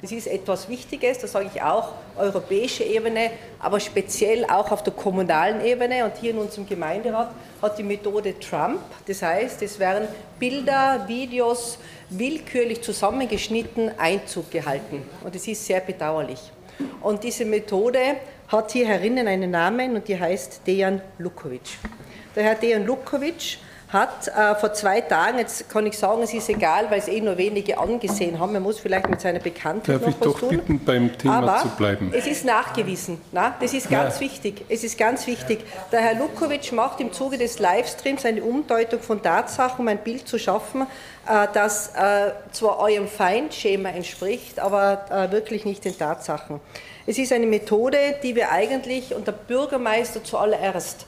Das 0.00 0.12
ist 0.12 0.26
etwas 0.26 0.68
Wichtiges, 0.68 1.18
das 1.18 1.32
sage 1.32 1.48
ich 1.54 1.62
auch, 1.62 1.92
europäische 2.18 2.84
Ebene, 2.84 3.30
aber 3.58 3.80
speziell 3.80 4.44
auch 4.44 4.70
auf 4.70 4.82
der 4.82 4.92
kommunalen 4.92 5.64
Ebene. 5.64 6.04
Und 6.04 6.18
hier 6.18 6.32
in 6.32 6.38
unserem 6.38 6.66
Gemeinderat 6.66 7.30
hat 7.62 7.78
die 7.78 7.82
Methode 7.82 8.38
Trump, 8.38 8.80
das 9.06 9.22
heißt, 9.22 9.62
es 9.62 9.78
werden 9.78 10.06
Bilder, 10.38 11.04
Videos 11.08 11.78
willkürlich 12.10 12.82
zusammengeschnitten 12.82 13.98
Einzug 13.98 14.50
gehalten. 14.50 15.08
Und 15.24 15.34
das 15.34 15.48
ist 15.48 15.64
sehr 15.64 15.80
bedauerlich. 15.80 16.52
Und 17.00 17.24
diese 17.24 17.46
Methode 17.46 18.16
hat 18.48 18.72
hier 18.72 18.86
herinnen 18.86 19.26
einen 19.26 19.50
Namen 19.50 19.94
und 19.94 20.06
die 20.06 20.20
heißt 20.20 20.60
Dejan 20.66 21.00
Lukovic. 21.16 21.78
Der 22.36 22.42
Herr 22.42 22.56
Dejan 22.56 22.84
Lukovic 22.84 23.56
hat 23.88 24.28
äh, 24.28 24.54
vor 24.56 24.72
zwei 24.72 25.00
Tagen, 25.00 25.38
jetzt 25.38 25.68
kann 25.68 25.86
ich 25.86 25.96
sagen, 25.96 26.22
es 26.22 26.34
ist 26.34 26.48
egal, 26.48 26.90
weil 26.90 26.98
es 26.98 27.08
eh 27.08 27.20
nur 27.20 27.36
wenige 27.36 27.78
angesehen 27.78 28.38
haben, 28.38 28.52
man 28.52 28.62
muss 28.62 28.80
vielleicht 28.80 29.08
mit 29.08 29.20
seiner 29.20 29.38
Bekanntheit 29.38 29.96
Darf 29.96 30.02
noch 30.02 30.08
ich 30.08 30.20
was 30.20 30.32
doch 30.32 30.40
tun. 30.40 30.48
bitten, 30.48 30.84
beim 30.84 31.16
Thema 31.16 31.38
Aber 31.38 31.62
zu 31.62 31.68
bleiben? 31.76 32.12
es 32.14 32.26
ist 32.26 32.44
nachgewiesen, 32.44 33.20
na? 33.32 33.54
das 33.60 33.72
ist 33.72 33.90
ganz 33.90 34.16
ja. 34.16 34.20
wichtig, 34.22 34.64
es 34.68 34.82
ist 34.84 34.98
ganz 34.98 35.26
wichtig. 35.26 35.60
Der 35.92 36.00
Herr 36.00 36.14
Lukovic 36.14 36.72
macht 36.72 37.00
im 37.00 37.12
Zuge 37.12 37.38
des 37.38 37.58
Livestreams 37.58 38.24
eine 38.24 38.42
Umdeutung 38.42 39.00
von 39.00 39.22
Tatsachen, 39.22 39.80
um 39.80 39.88
ein 39.88 39.98
Bild 39.98 40.26
zu 40.26 40.38
schaffen, 40.38 40.82
äh, 41.28 41.46
das 41.52 41.88
äh, 41.94 42.32
zwar 42.52 42.80
eurem 42.80 43.06
Feindschema 43.06 43.90
entspricht, 43.90 44.58
aber 44.58 45.04
äh, 45.10 45.32
wirklich 45.32 45.64
nicht 45.64 45.84
den 45.84 45.96
Tatsachen. 45.96 46.60
Es 47.06 47.18
ist 47.18 47.32
eine 47.32 47.46
Methode, 47.46 47.98
die 48.22 48.34
wir 48.34 48.50
eigentlich 48.50 49.14
unter 49.14 49.32
Bürgermeister 49.32 50.24
zuallererst 50.24 51.06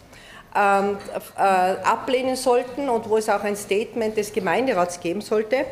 ähm, 0.56 0.96
äh, 1.36 1.40
ablehnen 1.40 2.36
sollten 2.36 2.88
und 2.88 3.08
wo 3.08 3.16
es 3.16 3.28
auch 3.28 3.42
ein 3.42 3.56
Statement 3.56 4.16
des 4.16 4.32
Gemeinderats 4.32 4.98
geben 5.00 5.20
sollte, 5.20 5.66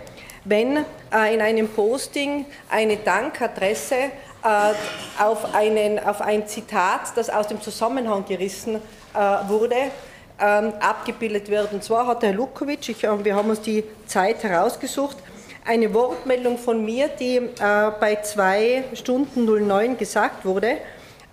wenn 0.44 0.76
äh, 1.12 1.34
in 1.34 1.40
einem 1.40 1.68
Posting 1.68 2.44
eine 2.68 2.96
Dankadresse 2.96 3.94
äh, 3.94 5.22
auf, 5.22 5.54
einen, 5.54 5.98
auf 5.98 6.20
ein 6.20 6.46
Zitat, 6.46 7.16
das 7.16 7.30
aus 7.30 7.48
dem 7.48 7.60
Zusammenhang 7.62 8.24
gerissen 8.26 8.76
äh, 8.76 9.48
wurde, 9.48 9.76
ähm, 10.38 10.72
abgebildet 10.80 11.48
wird. 11.48 11.72
Und 11.72 11.82
zwar 11.82 12.06
hat 12.06 12.22
Herr 12.22 12.32
Lukovic, 12.32 12.88
ich, 12.88 13.04
äh, 13.04 13.24
wir 13.24 13.34
haben 13.34 13.48
uns 13.48 13.62
die 13.62 13.84
Zeit 14.06 14.42
herausgesucht, 14.42 15.16
eine 15.64 15.94
Wortmeldung 15.94 16.58
von 16.58 16.84
mir, 16.84 17.08
die 17.08 17.36
äh, 17.36 17.50
bei 17.98 18.18
2 18.22 18.84
Stunden 18.92 19.46
09 19.46 19.96
gesagt 19.96 20.44
wurde, 20.44 20.76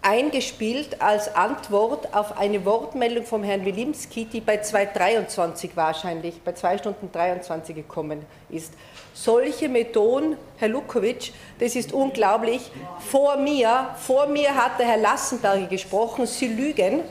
eingespielt 0.01 1.01
als 1.01 1.35
Antwort 1.35 2.13
auf 2.13 2.37
eine 2.37 2.65
Wortmeldung 2.65 3.23
vom 3.23 3.43
Herrn 3.43 3.65
Wilimski, 3.65 4.25
die 4.25 4.41
bei 4.41 4.59
2.23 4.61 5.69
wahrscheinlich, 5.75 6.41
bei 6.41 6.53
2 6.53 6.79
Stunden 6.79 7.11
23 7.11 7.75
gekommen 7.75 8.25
ist. 8.49 8.73
Solche 9.13 9.69
Methoden, 9.69 10.37
Herr 10.57 10.69
Lukovic, 10.69 11.33
das 11.59 11.75
ist 11.75 11.93
unglaublich. 11.93 12.71
Vor 12.99 13.37
mir, 13.37 13.89
vor 13.97 14.25
mir 14.25 14.55
hat 14.55 14.79
der 14.79 14.87
Herr 14.87 14.97
Lassenberger 14.97 15.67
gesprochen, 15.67 16.25
Sie 16.25 16.47
lügen. 16.47 17.01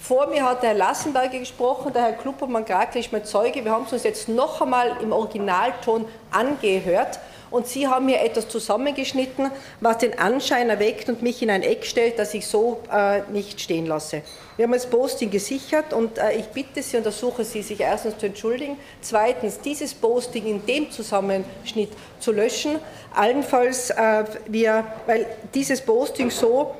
Vor 0.00 0.28
mir 0.28 0.44
hat 0.44 0.62
der 0.62 0.70
Herr 0.70 0.76
Lassenberger 0.76 1.40
gesprochen, 1.40 1.92
der 1.92 2.02
Herr 2.02 2.12
Kluppermann-Grakl 2.12 2.98
ist 2.98 3.12
mein 3.12 3.24
Zeuge. 3.24 3.64
Wir 3.64 3.72
haben 3.72 3.84
es 3.84 3.92
uns 3.92 4.04
jetzt 4.04 4.28
noch 4.28 4.62
einmal 4.62 4.96
im 5.02 5.12
Originalton 5.12 6.06
angehört 6.30 7.18
und 7.50 7.66
Sie 7.66 7.86
haben 7.86 8.08
hier 8.08 8.20
etwas 8.20 8.48
zusammengeschnitten, 8.48 9.50
was 9.80 9.98
den 9.98 10.18
Anschein 10.18 10.70
erweckt 10.70 11.08
und 11.08 11.22
mich 11.22 11.42
in 11.42 11.50
ein 11.50 11.62
Eck 11.62 11.84
stellt, 11.84 12.18
das 12.18 12.34
ich 12.34 12.46
so 12.46 12.80
äh, 12.92 13.22
nicht 13.30 13.60
stehen 13.60 13.86
lasse. 13.86 14.22
Wir 14.56 14.64
haben 14.64 14.72
das 14.72 14.86
Posting 14.86 15.30
gesichert 15.30 15.92
und 15.92 16.18
äh, 16.18 16.32
ich 16.32 16.46
bitte 16.46 16.82
Sie 16.82 16.96
und 16.96 17.06
ersuche 17.06 17.44
Sie, 17.44 17.62
sich 17.62 17.80
erstens 17.80 18.18
zu 18.18 18.26
entschuldigen, 18.26 18.76
zweitens 19.00 19.60
dieses 19.60 19.94
Posting 19.94 20.46
in 20.46 20.66
dem 20.66 20.90
Zusammenschnitt 20.90 21.90
zu 22.20 22.32
löschen, 22.32 22.78
allenfalls 23.14 23.90
äh, 23.90 24.24
wir, 24.46 24.84
weil 25.06 25.26
dieses 25.54 25.80
Posting 25.80 26.30
so 26.30 26.74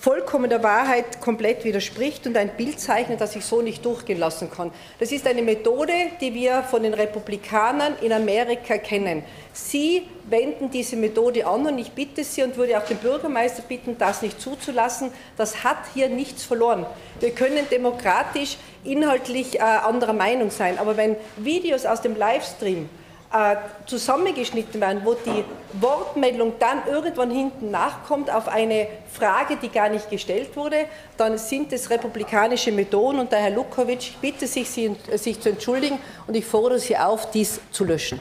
vollkommen 0.00 0.50
der 0.50 0.62
Wahrheit 0.62 1.20
komplett 1.20 1.64
widerspricht 1.64 2.26
und 2.26 2.36
ein 2.36 2.50
Bild 2.56 2.78
zeichnet, 2.78 3.20
das 3.20 3.34
ich 3.36 3.44
so 3.44 3.62
nicht 3.62 3.84
durchgehen 3.84 4.18
lassen 4.18 4.50
kann. 4.50 4.70
Das 4.98 5.12
ist 5.12 5.26
eine 5.26 5.42
Methode, 5.42 5.92
die 6.20 6.34
wir 6.34 6.62
von 6.62 6.82
den 6.82 6.94
Republikanern 6.94 7.94
in 8.02 8.12
Amerika 8.12 8.78
kennen. 8.78 9.24
Sie 9.52 10.02
wenden 10.28 10.70
diese 10.70 10.96
Methode 10.96 11.46
an 11.46 11.66
und 11.66 11.78
ich 11.78 11.92
bitte 11.92 12.24
Sie 12.24 12.42
und 12.42 12.56
würde 12.56 12.78
auch 12.78 12.84
den 12.84 12.98
Bürgermeister 12.98 13.62
bitten, 13.62 13.96
das 13.98 14.22
nicht 14.22 14.40
zuzulassen. 14.40 15.10
Das 15.36 15.64
hat 15.64 15.78
hier 15.94 16.08
nichts 16.08 16.44
verloren. 16.44 16.86
Wir 17.20 17.30
können 17.30 17.66
demokratisch, 17.70 18.58
inhaltlich 18.84 19.58
äh, 19.58 19.62
anderer 19.62 20.12
Meinung 20.12 20.50
sein, 20.50 20.78
aber 20.78 20.96
wenn 20.96 21.16
Videos 21.36 21.86
aus 21.86 22.02
dem 22.02 22.16
Livestream 22.16 22.88
äh, 23.32 23.56
zusammengeschnitten 23.86 24.80
werden, 24.80 25.02
wo 25.04 25.14
die 25.14 25.44
Wortmeldung 25.80 26.54
dann 26.58 26.82
irgendwann 26.88 27.30
hinten 27.30 27.70
nachkommt 27.70 28.30
auf 28.30 28.48
eine 28.48 28.86
Frage, 29.12 29.56
die 29.56 29.68
gar 29.68 29.88
nicht 29.88 30.08
gestellt 30.10 30.56
wurde, 30.56 30.86
dann 31.16 31.36
sind 31.36 31.72
es 31.72 31.90
republikanische 31.90 32.72
Methoden 32.72 33.18
und 33.18 33.32
der 33.32 33.40
Herr 33.40 33.50
Lukowitsch 33.50 34.12
bitte 34.20 34.46
sich, 34.46 34.68
sich 34.68 35.40
zu 35.40 35.48
entschuldigen 35.48 35.98
und 36.26 36.36
ich 36.36 36.44
fordere 36.44 36.78
Sie 36.78 36.96
auf, 36.96 37.30
dies 37.30 37.60
zu 37.72 37.84
löschen. 37.84 38.20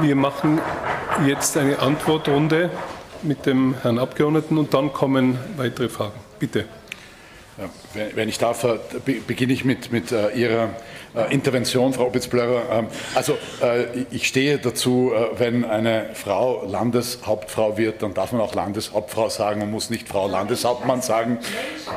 Wir 0.00 0.16
machen 0.16 0.60
jetzt 1.26 1.56
eine 1.56 1.78
Antwortrunde 1.78 2.70
mit 3.22 3.46
dem 3.46 3.74
Herrn 3.82 3.98
Abgeordneten 3.98 4.58
und 4.58 4.74
dann 4.74 4.92
kommen 4.92 5.38
weitere 5.56 5.88
Fragen. 5.88 6.18
Bitte. 6.38 6.64
Ja, 7.56 8.06
wenn 8.14 8.28
ich 8.28 8.38
darf, 8.38 8.64
äh, 8.64 8.78
beginne 9.26 9.52
ich 9.52 9.64
mit, 9.64 9.92
mit 9.92 10.10
uh, 10.10 10.28
Ihrer 10.34 10.70
Intervention, 11.30 11.92
Frau 11.92 12.06
Obitzblörer. 12.06 12.82
Uh, 12.82 12.84
also 13.14 13.38
ich 14.10 14.26
stehe 14.26 14.58
dazu, 14.58 15.12
wenn 15.36 15.64
eine 15.64 16.10
Frau 16.14 16.64
Landeshauptfrau 16.66 17.76
wird, 17.78 18.02
dann 18.02 18.14
darf 18.14 18.32
man 18.32 18.40
auch 18.40 18.54
Landeshauptfrau 18.54 19.28
sagen 19.28 19.62
und 19.62 19.70
muss 19.70 19.90
nicht 19.90 20.08
Frau 20.08 20.28
Landeshauptmann 20.28 21.02
sagen. 21.02 21.38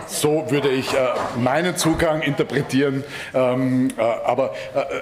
So 0.08 0.46
würde 0.50 0.70
ich 0.70 0.88
meinen 1.38 1.76
Zugang 1.76 2.22
interpretieren. 2.22 3.04
Ähm, 3.34 3.90
aber 3.98 4.54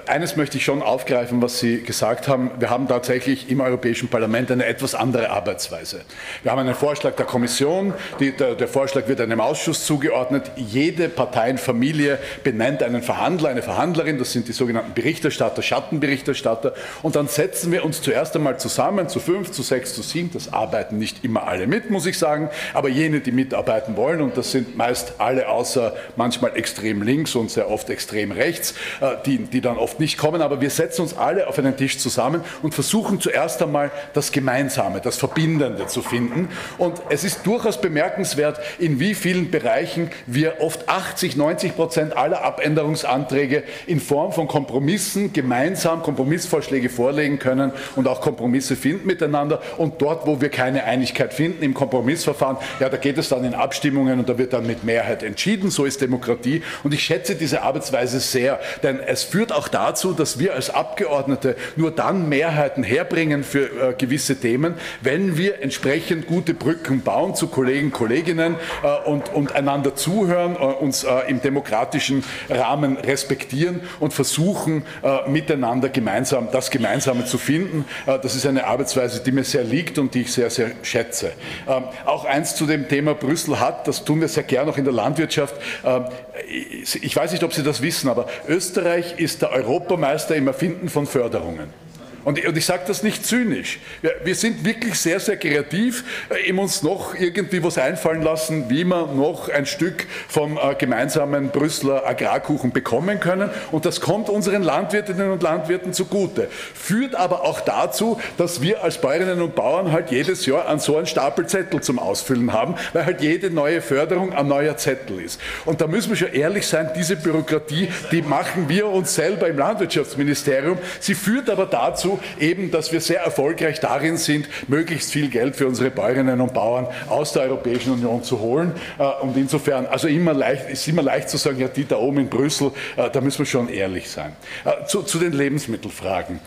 eines 0.06 0.36
möchte 0.36 0.58
ich 0.58 0.64
schon 0.64 0.82
aufgreifen, 0.82 1.42
was 1.42 1.60
Sie 1.60 1.82
gesagt 1.82 2.28
haben. 2.28 2.50
Wir 2.58 2.70
haben 2.70 2.88
tatsächlich 2.88 3.50
im 3.50 3.60
Europäischen 3.60 4.08
Parlament 4.08 4.50
eine 4.50 4.66
etwas 4.66 4.94
andere 4.94 5.30
Arbeitsweise. 5.30 6.02
Wir 6.42 6.52
haben 6.52 6.60
einen 6.60 6.74
Vorschlag 6.74 7.14
der 7.16 7.26
Kommission, 7.26 7.94
die, 8.20 8.32
der, 8.32 8.54
der 8.54 8.68
Vorschlag 8.68 9.08
wird 9.08 9.20
einem 9.20 9.40
Ausschuss 9.40 9.84
zugeordnet 9.84 10.50
jede 10.56 11.08
Parteienfamilie 11.08 12.18
benennt 12.44 12.82
einen 12.82 13.02
Verhandler, 13.02 13.48
eine 13.50 13.62
Verhandlerin, 13.62 14.05
das 14.14 14.32
sind 14.32 14.48
die 14.48 14.52
sogenannten 14.52 14.94
Berichterstatter, 14.94 15.62
Schattenberichterstatter. 15.62 16.74
Und 17.02 17.16
dann 17.16 17.28
setzen 17.28 17.72
wir 17.72 17.84
uns 17.84 18.00
zuerst 18.02 18.36
einmal 18.36 18.58
zusammen, 18.58 19.08
zu 19.08 19.20
fünf, 19.20 19.50
zu 19.50 19.62
sechs, 19.62 19.94
zu 19.94 20.02
sieben. 20.02 20.30
Das 20.32 20.52
arbeiten 20.52 20.98
nicht 20.98 21.24
immer 21.24 21.48
alle 21.48 21.66
mit, 21.66 21.90
muss 21.90 22.06
ich 22.06 22.18
sagen, 22.18 22.50
aber 22.72 22.88
jene, 22.88 23.20
die 23.20 23.32
mitarbeiten 23.32 23.96
wollen, 23.96 24.20
und 24.20 24.36
das 24.36 24.52
sind 24.52 24.76
meist 24.76 25.14
alle 25.18 25.48
außer 25.48 25.94
manchmal 26.16 26.56
extrem 26.56 27.02
links 27.02 27.34
und 27.34 27.50
sehr 27.50 27.70
oft 27.70 27.90
extrem 27.90 28.32
rechts, 28.32 28.74
äh, 29.00 29.16
die, 29.26 29.38
die 29.38 29.60
dann 29.60 29.76
oft 29.76 30.00
nicht 30.00 30.18
kommen. 30.18 30.42
Aber 30.42 30.60
wir 30.60 30.70
setzen 30.70 31.02
uns 31.02 31.16
alle 31.16 31.48
auf 31.48 31.58
einen 31.58 31.76
Tisch 31.76 31.98
zusammen 31.98 32.42
und 32.62 32.74
versuchen 32.74 33.20
zuerst 33.20 33.62
einmal 33.62 33.90
das 34.14 34.32
Gemeinsame, 34.32 35.00
das 35.00 35.16
Verbindende 35.16 35.86
zu 35.86 36.02
finden. 36.02 36.48
Und 36.78 37.02
es 37.08 37.24
ist 37.24 37.46
durchaus 37.46 37.80
bemerkenswert, 37.80 38.60
in 38.78 39.00
wie 39.00 39.14
vielen 39.14 39.50
Bereichen 39.50 40.10
wir 40.26 40.60
oft 40.60 40.88
80, 40.88 41.36
90 41.36 41.74
Prozent 41.74 42.16
aller 42.16 42.42
Abänderungsanträge 42.42 43.64
in 43.86 43.95
Form 44.00 44.32
von 44.32 44.48
Kompromissen 44.48 45.32
gemeinsam 45.32 46.02
Kompromissvorschläge 46.02 46.88
vorlegen 46.88 47.38
können 47.38 47.72
und 47.94 48.08
auch 48.08 48.20
Kompromisse 48.20 48.76
finden 48.76 49.06
miteinander. 49.06 49.60
Und 49.76 50.00
dort, 50.02 50.26
wo 50.26 50.40
wir 50.40 50.48
keine 50.48 50.84
Einigkeit 50.84 51.32
finden 51.34 51.62
im 51.62 51.74
Kompromissverfahren, 51.74 52.56
ja, 52.80 52.88
da 52.88 52.96
geht 52.96 53.18
es 53.18 53.28
dann 53.28 53.44
in 53.44 53.54
Abstimmungen 53.54 54.18
und 54.18 54.28
da 54.28 54.38
wird 54.38 54.52
dann 54.52 54.66
mit 54.66 54.84
Mehrheit 54.84 55.22
entschieden. 55.22 55.70
So 55.70 55.84
ist 55.84 56.00
Demokratie. 56.00 56.62
Und 56.82 56.94
ich 56.94 57.02
schätze 57.02 57.34
diese 57.34 57.62
Arbeitsweise 57.62 58.20
sehr, 58.20 58.60
denn 58.82 59.00
es 59.00 59.24
führt 59.24 59.52
auch 59.52 59.68
dazu, 59.68 60.12
dass 60.12 60.38
wir 60.38 60.54
als 60.54 60.70
Abgeordnete 60.70 61.56
nur 61.76 61.90
dann 61.90 62.28
Mehrheiten 62.28 62.82
herbringen 62.82 63.44
für 63.44 63.90
äh, 63.90 63.94
gewisse 63.96 64.36
Themen, 64.36 64.74
wenn 65.02 65.36
wir 65.36 65.62
entsprechend 65.62 66.26
gute 66.26 66.54
Brücken 66.54 67.02
bauen 67.02 67.34
zu 67.34 67.48
Kollegen, 67.48 67.90
Kolleginnen 67.90 68.56
äh, 68.82 69.08
und, 69.08 69.32
und 69.32 69.54
einander 69.54 69.94
zuhören 69.94 70.16
zuhören, 70.16 70.56
uns 70.56 71.06
im 71.28 71.40
demokratischen 71.40 72.24
Rahmen 72.48 72.96
respektieren 72.96 73.80
und 74.00 74.12
versuchen, 74.12 74.84
miteinander 75.28 75.88
gemeinsam 75.88 76.48
das 76.52 76.70
Gemeinsame 76.70 77.24
zu 77.24 77.38
finden. 77.38 77.84
Das 78.06 78.34
ist 78.34 78.46
eine 78.46 78.66
Arbeitsweise, 78.66 79.22
die 79.22 79.32
mir 79.32 79.44
sehr 79.44 79.64
liegt 79.64 79.98
und 79.98 80.14
die 80.14 80.22
ich 80.22 80.32
sehr, 80.32 80.50
sehr 80.50 80.72
schätze. 80.82 81.32
Ähm, 81.68 81.84
auch 82.04 82.24
eins 82.24 82.54
zu 82.54 82.66
dem 82.66 82.88
Thema 82.88 83.14
Brüssel 83.14 83.60
hat, 83.60 83.86
das 83.88 84.04
tun 84.04 84.20
wir 84.20 84.28
sehr 84.28 84.42
gerne 84.42 84.70
auch 84.70 84.78
in 84.78 84.84
der 84.84 84.92
Landwirtschaft. 84.92 85.54
Ähm, 85.84 86.04
ich 86.48 87.14
weiß 87.16 87.32
nicht, 87.32 87.42
ob 87.42 87.52
Sie 87.52 87.62
das 87.62 87.82
wissen, 87.82 88.08
aber 88.08 88.26
Österreich 88.48 89.18
ist 89.18 89.42
der 89.42 89.50
Europameister 89.50 90.36
im 90.36 90.46
Erfinden 90.46 90.88
von 90.88 91.06
Förderungen. 91.06 91.85
Und, 92.26 92.44
und 92.44 92.58
ich 92.58 92.66
sage 92.66 92.82
das 92.88 93.04
nicht 93.04 93.24
zynisch. 93.24 93.78
Wir, 94.02 94.16
wir, 94.24 94.34
sind 94.34 94.64
wirklich 94.64 94.98
sehr, 94.98 95.20
sehr 95.20 95.36
kreativ, 95.36 96.02
äh, 96.28 96.48
ihm 96.48 96.58
uns 96.58 96.82
noch 96.82 97.14
irgendwie 97.14 97.62
was 97.62 97.78
einfallen 97.78 98.20
lassen, 98.20 98.68
wie 98.68 98.82
wir 98.82 99.06
noch 99.06 99.48
ein 99.48 99.64
Stück 99.64 100.08
vom 100.26 100.58
äh, 100.58 100.74
gemeinsamen 100.74 101.50
Brüsseler 101.50 102.04
Agrarkuchen 102.04 102.72
bekommen 102.72 103.20
können. 103.20 103.48
Und 103.70 103.86
das 103.86 104.00
kommt 104.00 104.28
unseren 104.28 104.64
Landwirtinnen 104.64 105.30
und 105.30 105.40
Landwirten 105.44 105.92
zugute. 105.92 106.48
Führt 106.74 107.14
aber 107.14 107.44
auch 107.44 107.60
dazu, 107.60 108.20
dass 108.38 108.60
wir 108.60 108.82
als 108.82 109.00
Bäuerinnen 109.00 109.40
und 109.40 109.54
Bauern 109.54 109.92
halt 109.92 110.10
jedes 110.10 110.46
Jahr 110.46 110.66
an 110.66 110.80
so 110.80 110.96
einen 110.96 111.06
Stapel 111.06 111.46
Zettel 111.46 111.80
zum 111.80 112.00
Ausfüllen 112.00 112.52
haben, 112.52 112.74
weil 112.92 113.06
halt 113.06 113.20
jede 113.20 113.50
neue 113.50 113.80
Förderung 113.80 114.32
ein 114.32 114.48
neuer 114.48 114.76
Zettel 114.76 115.20
ist. 115.20 115.40
Und 115.64 115.80
da 115.80 115.86
müssen 115.86 116.08
wir 116.08 116.16
schon 116.16 116.32
ehrlich 116.32 116.66
sein, 116.66 116.90
diese 116.96 117.14
Bürokratie, 117.14 117.88
die 118.10 118.22
machen 118.22 118.68
wir 118.68 118.88
uns 118.88 119.14
selber 119.14 119.46
im 119.46 119.58
Landwirtschaftsministerium. 119.58 120.78
Sie 120.98 121.14
führt 121.14 121.48
aber 121.48 121.66
dazu, 121.66 122.15
eben, 122.38 122.70
dass 122.70 122.92
wir 122.92 123.00
sehr 123.00 123.20
erfolgreich 123.20 123.80
darin 123.80 124.16
sind, 124.16 124.48
möglichst 124.68 125.12
viel 125.12 125.28
Geld 125.28 125.56
für 125.56 125.66
unsere 125.66 125.90
Bäuerinnen 125.90 126.40
und 126.40 126.54
Bauern 126.54 126.86
aus 127.08 127.32
der 127.32 127.42
Europäischen 127.42 127.92
Union 127.92 128.22
zu 128.22 128.40
holen. 128.40 128.72
Äh, 128.98 129.04
und 129.22 129.36
insofern, 129.36 129.86
also 129.86 130.08
immer 130.08 130.34
leicht, 130.34 130.68
ist 130.70 130.86
immer 130.88 131.02
leicht 131.02 131.28
zu 131.28 131.36
sagen, 131.36 131.58
ja, 131.58 131.68
die 131.68 131.86
da 131.86 131.96
oben 131.96 132.18
in 132.18 132.28
Brüssel, 132.28 132.72
äh, 132.96 133.10
da 133.10 133.20
müssen 133.20 133.40
wir 133.40 133.46
schon 133.46 133.68
ehrlich 133.68 134.10
sein. 134.10 134.34
Äh, 134.64 134.86
zu, 134.86 135.02
zu 135.02 135.18
den 135.18 135.32
Lebensmittelfragen. 135.32 136.40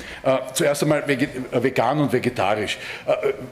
Zuerst 0.53 0.83
einmal 0.83 1.03
vegan 1.07 1.99
und 1.99 2.13
vegetarisch. 2.13 2.77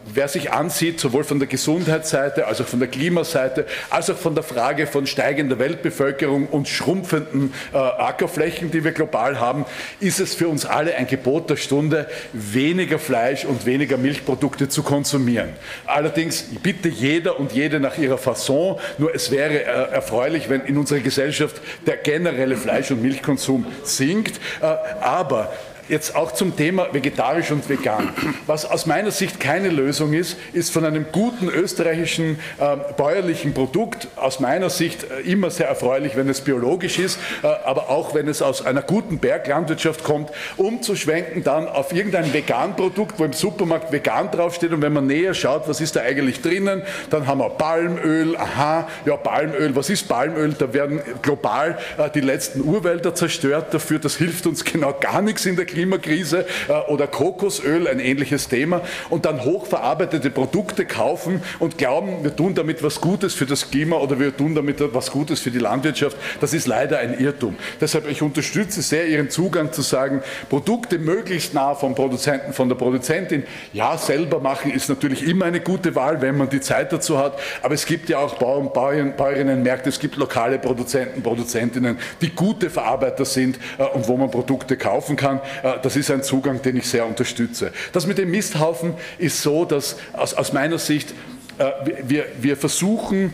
Wer 0.05 0.27
sich 0.27 0.51
ansieht, 0.51 0.99
sowohl 0.99 1.23
von 1.23 1.39
der 1.39 1.47
Gesundheitsseite, 1.47 2.47
als 2.47 2.61
auch 2.61 2.65
von 2.65 2.79
der 2.79 2.87
Klimaseite, 2.87 3.65
als 3.89 4.09
auch 4.09 4.17
von 4.17 4.35
der 4.35 4.43
Frage 4.43 4.87
von 4.87 5.07
steigender 5.07 5.59
Weltbevölkerung 5.59 6.47
und 6.47 6.67
schrumpfenden 6.67 7.53
Ackerflächen, 7.73 8.71
die 8.71 8.83
wir 8.83 8.91
global 8.91 9.39
haben, 9.39 9.65
ist 9.99 10.19
es 10.19 10.35
für 10.35 10.47
uns 10.47 10.65
alle 10.65 10.95
ein 10.95 11.07
Gebot 11.07 11.49
der 11.49 11.57
Stunde, 11.57 12.06
weniger 12.33 12.99
Fleisch 12.99 13.45
und 13.45 13.65
weniger 13.65 13.97
Milchprodukte 13.97 14.69
zu 14.69 14.83
konsumieren. 14.83 15.49
Allerdings 15.85 16.45
bitte 16.61 16.89
jeder 16.89 17.39
und 17.39 17.53
jede 17.53 17.79
nach 17.79 17.97
ihrer 17.97 18.17
Fasson, 18.17 18.79
nur 18.97 19.13
es 19.13 19.31
wäre 19.31 19.63
äh, 19.63 19.93
erfreulich, 19.93 20.49
wenn 20.49 20.61
in 20.61 20.77
unserer 20.77 20.99
Gesellschaft 20.99 21.61
der 21.85 21.97
generelle 21.97 22.57
Fleisch- 22.57 22.91
und 22.91 23.01
Milchkonsum 23.01 23.65
sinkt. 23.83 24.39
Äh, 24.61 24.65
aber 25.01 25.51
Jetzt 25.89 26.15
auch 26.15 26.33
zum 26.33 26.57
Thema 26.57 26.93
vegetarisch 26.93 27.51
und 27.51 27.69
vegan. 27.69 28.09
Was 28.45 28.65
aus 28.65 28.85
meiner 28.85 29.11
Sicht 29.11 29.39
keine 29.39 29.69
Lösung 29.69 30.13
ist, 30.13 30.37
ist 30.51 30.73
von 30.73 30.83
einem 30.83 31.05
guten 31.13 31.47
österreichischen 31.47 32.39
äh, 32.59 32.75
bäuerlichen 32.97 33.53
Produkt 33.53 34.09
aus 34.17 34.41
meiner 34.41 34.69
Sicht 34.69 35.05
äh, 35.09 35.21
immer 35.21 35.49
sehr 35.49 35.67
erfreulich, 35.67 36.17
wenn 36.17 36.27
es 36.27 36.41
biologisch 36.41 36.99
ist, 36.99 37.19
äh, 37.41 37.47
aber 37.47 37.89
auch 37.89 38.13
wenn 38.13 38.27
es 38.27 38.41
aus 38.41 38.65
einer 38.65 38.81
guten 38.81 39.19
Berglandwirtschaft 39.19 40.03
kommt, 40.03 40.29
umzuschwenken 40.57 41.43
dann 41.43 41.67
auf 41.67 41.93
irgendein 41.93 42.33
Veganprodukt, 42.33 43.17
wo 43.17 43.23
im 43.23 43.33
Supermarkt 43.33 43.91
vegan 43.93 44.29
draufsteht 44.29 44.73
und 44.73 44.81
wenn 44.81 44.93
man 44.93 45.07
näher 45.07 45.33
schaut, 45.33 45.69
was 45.69 45.79
ist 45.79 45.95
da 45.95 46.01
eigentlich 46.01 46.41
drinnen, 46.41 46.81
dann 47.09 47.27
haben 47.27 47.39
wir 47.39 47.49
Palmöl, 47.49 48.35
aha, 48.35 48.89
ja 49.05 49.15
Palmöl, 49.15 49.73
was 49.75 49.89
ist 49.89 50.09
Palmöl? 50.09 50.53
Da 50.57 50.73
werden 50.73 51.01
global 51.21 51.77
äh, 51.97 52.09
die 52.09 52.21
letzten 52.21 52.61
Urwälder 52.61 53.15
zerstört 53.15 53.73
dafür, 53.73 53.99
das 53.99 54.17
hilft 54.17 54.47
uns 54.47 54.65
genau 54.65 54.93
gar 54.99 55.21
nichts 55.21 55.45
in 55.45 55.55
der 55.55 55.65
Klimakrise 55.77 56.45
äh, 56.67 56.73
oder 56.91 57.05
Kokosöl, 57.05 57.87
ein 57.87 57.99
ähnliches 57.99 58.47
Thema, 58.47 58.81
und 59.11 59.25
dann 59.25 59.43
hochverarbeitete 59.43 60.31
Produkte 60.31 60.85
kaufen 60.85 61.41
und 61.59 61.77
glauben, 61.77 62.23
wir 62.23 62.35
tun 62.35 62.55
damit 62.55 62.81
was 62.81 62.99
Gutes 62.99 63.35
für 63.35 63.45
das 63.45 63.69
Klima 63.69 63.97
oder 63.97 64.19
wir 64.19 64.35
tun 64.35 64.55
damit 64.55 64.77
was 64.93 65.11
Gutes 65.11 65.39
für 65.39 65.51
die 65.51 65.59
Landwirtschaft, 65.59 66.17
das 66.41 66.53
ist 66.53 66.65
leider 66.65 66.97
ein 66.97 67.19
Irrtum. 67.19 67.55
Deshalb, 67.79 68.09
ich 68.09 68.23
unterstütze 68.23 68.81
sehr 68.81 69.07
Ihren 69.07 69.29
Zugang 69.29 69.71
zu 69.71 69.83
sagen, 69.83 70.23
Produkte 70.49 70.97
möglichst 70.97 71.53
nah 71.53 71.75
vom 71.75 71.93
Produzenten, 71.93 72.53
von 72.53 72.69
der 72.69 72.75
Produzentin, 72.75 73.43
ja, 73.71 73.97
selber 73.97 74.39
machen 74.39 74.71
ist 74.71 74.89
natürlich 74.89 75.27
immer 75.27 75.45
eine 75.45 75.59
gute 75.59 75.93
Wahl, 75.93 76.21
wenn 76.21 76.37
man 76.37 76.49
die 76.49 76.61
Zeit 76.61 76.91
dazu 76.91 77.19
hat, 77.19 77.39
aber 77.61 77.75
es 77.75 77.85
gibt 77.85 78.09
ja 78.09 78.17
auch 78.17 78.35
Bauern, 78.35 78.71
Bäuerinnen, 78.73 79.15
Bäuerinnenmärkte, 79.15 79.89
es 79.89 79.99
gibt 79.99 80.15
lokale 80.15 80.57
Produzenten, 80.57 81.21
Produzentinnen, 81.21 81.99
die 82.21 82.29
gute 82.29 82.69
Verarbeiter 82.69 83.25
sind 83.25 83.59
äh, 83.77 83.83
und 83.83 84.07
wo 84.07 84.17
man 84.17 84.31
Produkte 84.31 84.75
kaufen 84.75 85.15
kann. 85.15 85.39
Äh, 85.67 85.79
das 85.81 85.95
ist 85.95 86.11
ein 86.11 86.23
Zugang, 86.23 86.61
den 86.61 86.77
ich 86.77 86.87
sehr 86.87 87.05
unterstütze. 87.05 87.71
Das 87.93 88.07
mit 88.07 88.17
dem 88.17 88.31
Misthaufen 88.31 88.93
ist 89.17 89.41
so, 89.41 89.65
dass 89.65 89.97
aus, 90.13 90.33
aus 90.33 90.53
meiner 90.53 90.77
Sicht 90.77 91.13
äh, 91.57 91.71
wir, 92.05 92.25
wir 92.39 92.57
versuchen, 92.57 93.33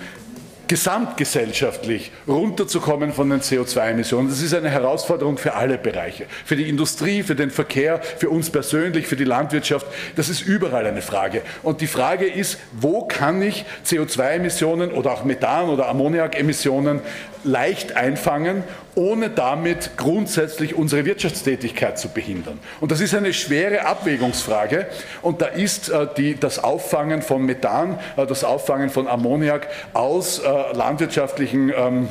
gesamtgesellschaftlich 0.68 2.12
runterzukommen 2.28 3.12
von 3.12 3.30
den 3.30 3.42
CO2-Emissionen. 3.42 4.30
Das 4.30 4.42
ist 4.42 4.54
eine 4.54 4.70
Herausforderung 4.70 5.38
für 5.38 5.56
alle 5.56 5.78
Bereiche, 5.78 6.26
für 6.46 6.56
die 6.56 6.70
Industrie, 6.70 7.22
für 7.22 7.36
den 7.36 7.52
Verkehr, 7.52 8.02
für 8.02 8.30
uns 8.30 8.50
persönlich, 8.50 9.06
für 9.06 9.18
die 9.18 9.26
Landwirtschaft. 9.26 9.86
Das 10.16 10.30
ist 10.30 10.42
überall 10.42 10.88
eine 10.88 11.02
Frage. 11.02 11.42
Und 11.64 11.82
die 11.82 11.88
Frage 11.88 12.26
ist, 12.26 12.58
wo 12.72 13.06
kann 13.06 13.42
ich 13.42 13.66
CO2-Emissionen 13.86 14.92
oder 14.92 15.12
auch 15.12 15.26
Methan- 15.26 15.70
oder 15.70 15.90
Ammoniak-Emissionen 15.90 17.02
leicht 17.44 17.96
einfangen, 17.96 18.64
ohne 18.96 19.30
damit 19.30 19.92
grundsätzlich 19.98 20.76
unsere 20.76 21.06
Wirtschaftstätigkeit 21.06 21.98
zu 21.98 22.10
behindern. 22.10 22.60
Und 22.80 22.92
das 22.92 23.00
ist 23.00 23.16
eine 23.16 23.34
schwere 23.34 23.86
Abwägungsfrage. 23.86 24.88
Und 25.22 25.42
da 25.42 25.48
ist 25.48 25.90
äh, 25.90 26.08
die, 26.16 26.40
das 26.40 26.64
Auffangen 26.64 27.22
von 27.22 27.46
Methan, 27.46 28.00
äh, 28.18 28.26
das 28.26 28.44
Auffangen 28.44 28.90
von 28.90 29.08
Ammoniak 29.08 29.68
aus 29.94 30.40
äh, 30.40 30.48
landwirtschaftlichen 30.74 31.72
ähm, 31.76 32.10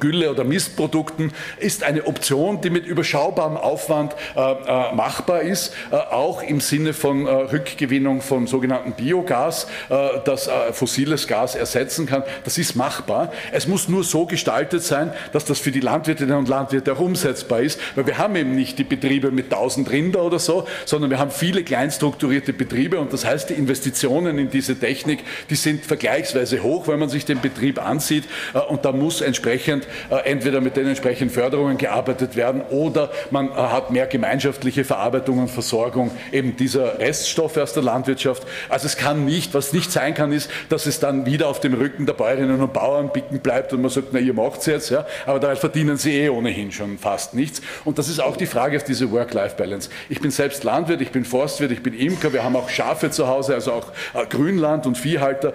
Gülle 0.00 0.30
oder 0.30 0.44
Mistprodukten 0.44 1.32
ist 1.58 1.82
eine 1.82 2.06
Option, 2.06 2.60
die 2.60 2.70
mit 2.70 2.86
überschaubarem 2.86 3.56
Aufwand 3.56 4.14
äh, 4.34 4.40
äh, 4.40 4.94
machbar 4.94 5.42
ist, 5.42 5.74
äh, 5.90 5.96
auch 5.96 6.42
im 6.42 6.60
Sinne 6.60 6.92
von 6.92 7.26
äh, 7.26 7.30
Rückgewinnung 7.30 8.20
von 8.20 8.46
sogenannten 8.46 8.92
Biogas, 8.92 9.66
äh, 9.88 10.20
das 10.24 10.46
äh, 10.46 10.72
fossiles 10.72 11.26
Gas 11.26 11.54
ersetzen 11.54 12.06
kann. 12.06 12.22
Das 12.44 12.58
ist 12.58 12.76
machbar. 12.76 13.32
Es 13.52 13.66
muss 13.66 13.88
nur 13.88 14.04
so 14.04 14.26
gestaltet 14.26 14.82
sein, 14.82 15.12
dass 15.32 15.44
das 15.44 15.58
für 15.58 15.72
die 15.72 15.80
Landwirtinnen 15.80 16.36
und 16.36 16.48
Landwirte 16.48 16.92
auch 16.92 17.00
umsetzbar 17.00 17.60
ist, 17.60 17.80
weil 17.94 18.06
wir 18.06 18.18
haben 18.18 18.36
eben 18.36 18.54
nicht 18.54 18.78
die 18.78 18.84
Betriebe 18.84 19.30
mit 19.30 19.46
1000 19.46 19.90
Rinder 19.90 20.22
oder 20.22 20.38
so, 20.38 20.66
sondern 20.84 21.10
wir 21.10 21.18
haben 21.18 21.30
viele 21.30 21.64
kleinstrukturierte 21.64 22.52
Betriebe 22.52 23.00
und 23.00 23.12
das 23.12 23.24
heißt, 23.24 23.50
die 23.50 23.54
Investitionen 23.54 24.38
in 24.38 24.50
diese 24.50 24.78
Technik, 24.78 25.20
die 25.50 25.56
sind 25.56 25.84
vergleichsweise 25.84 26.62
hoch, 26.62 26.88
wenn 26.88 26.98
man 26.98 27.08
sich 27.08 27.24
den 27.24 27.40
Betrieb 27.40 27.84
ansieht 27.84 28.24
und 28.68 28.84
da 28.84 28.92
muss 28.92 29.20
entsprechend 29.20 29.55
entsprechend 29.56 29.86
äh, 30.10 30.30
entweder 30.30 30.60
mit 30.60 30.76
den 30.76 30.86
entsprechenden 30.86 31.32
Förderungen 31.32 31.78
gearbeitet 31.78 32.36
werden 32.36 32.62
oder 32.70 33.10
man 33.30 33.48
äh, 33.48 33.52
hat 33.54 33.90
mehr 33.90 34.06
gemeinschaftliche 34.06 34.84
Verarbeitung 34.84 35.38
und 35.38 35.48
Versorgung 35.48 36.10
eben 36.32 36.56
dieser 36.56 36.98
Reststoffe 36.98 37.56
aus 37.56 37.72
der 37.72 37.82
Landwirtschaft. 37.82 38.46
Also 38.68 38.86
es 38.86 38.96
kann 38.96 39.24
nicht, 39.24 39.54
was 39.54 39.72
nicht 39.72 39.90
sein 39.90 40.14
kann, 40.14 40.32
ist, 40.32 40.50
dass 40.68 40.86
es 40.86 41.00
dann 41.00 41.26
wieder 41.26 41.48
auf 41.48 41.60
dem 41.60 41.74
Rücken 41.74 42.06
der 42.06 42.12
Bäuerinnen 42.12 42.60
und 42.60 42.72
Bauern 42.72 43.10
bicken 43.12 43.40
bleibt 43.40 43.72
und 43.72 43.82
man 43.82 43.90
sagt, 43.90 44.08
na 44.12 44.18
ihr 44.18 44.34
macht 44.34 44.60
es 44.60 44.66
jetzt, 44.66 44.90
ja, 44.90 45.06
aber 45.26 45.40
dabei 45.40 45.56
verdienen 45.56 45.96
sie 45.96 46.12
eh 46.12 46.28
ohnehin 46.28 46.72
schon 46.72 46.98
fast 46.98 47.34
nichts. 47.34 47.62
Und 47.84 47.98
das 47.98 48.08
ist 48.08 48.20
auch 48.20 48.36
die 48.36 48.46
Frage 48.46 48.76
auf 48.76 48.84
diese 48.84 49.10
Work-Life-Balance. 49.10 49.90
Ich 50.08 50.20
bin 50.20 50.30
selbst 50.30 50.64
Landwirt, 50.64 51.00
ich 51.00 51.10
bin 51.10 51.24
Forstwirt, 51.24 51.72
ich 51.72 51.82
bin 51.82 51.94
Imker, 51.94 52.32
wir 52.32 52.44
haben 52.44 52.56
auch 52.56 52.68
Schafe 52.68 53.10
zu 53.10 53.26
Hause, 53.26 53.54
also 53.54 53.72
auch 53.72 53.92
äh, 54.14 54.26
Grünland 54.26 54.86
und 54.86 54.98
Viehhalter. 54.98 55.54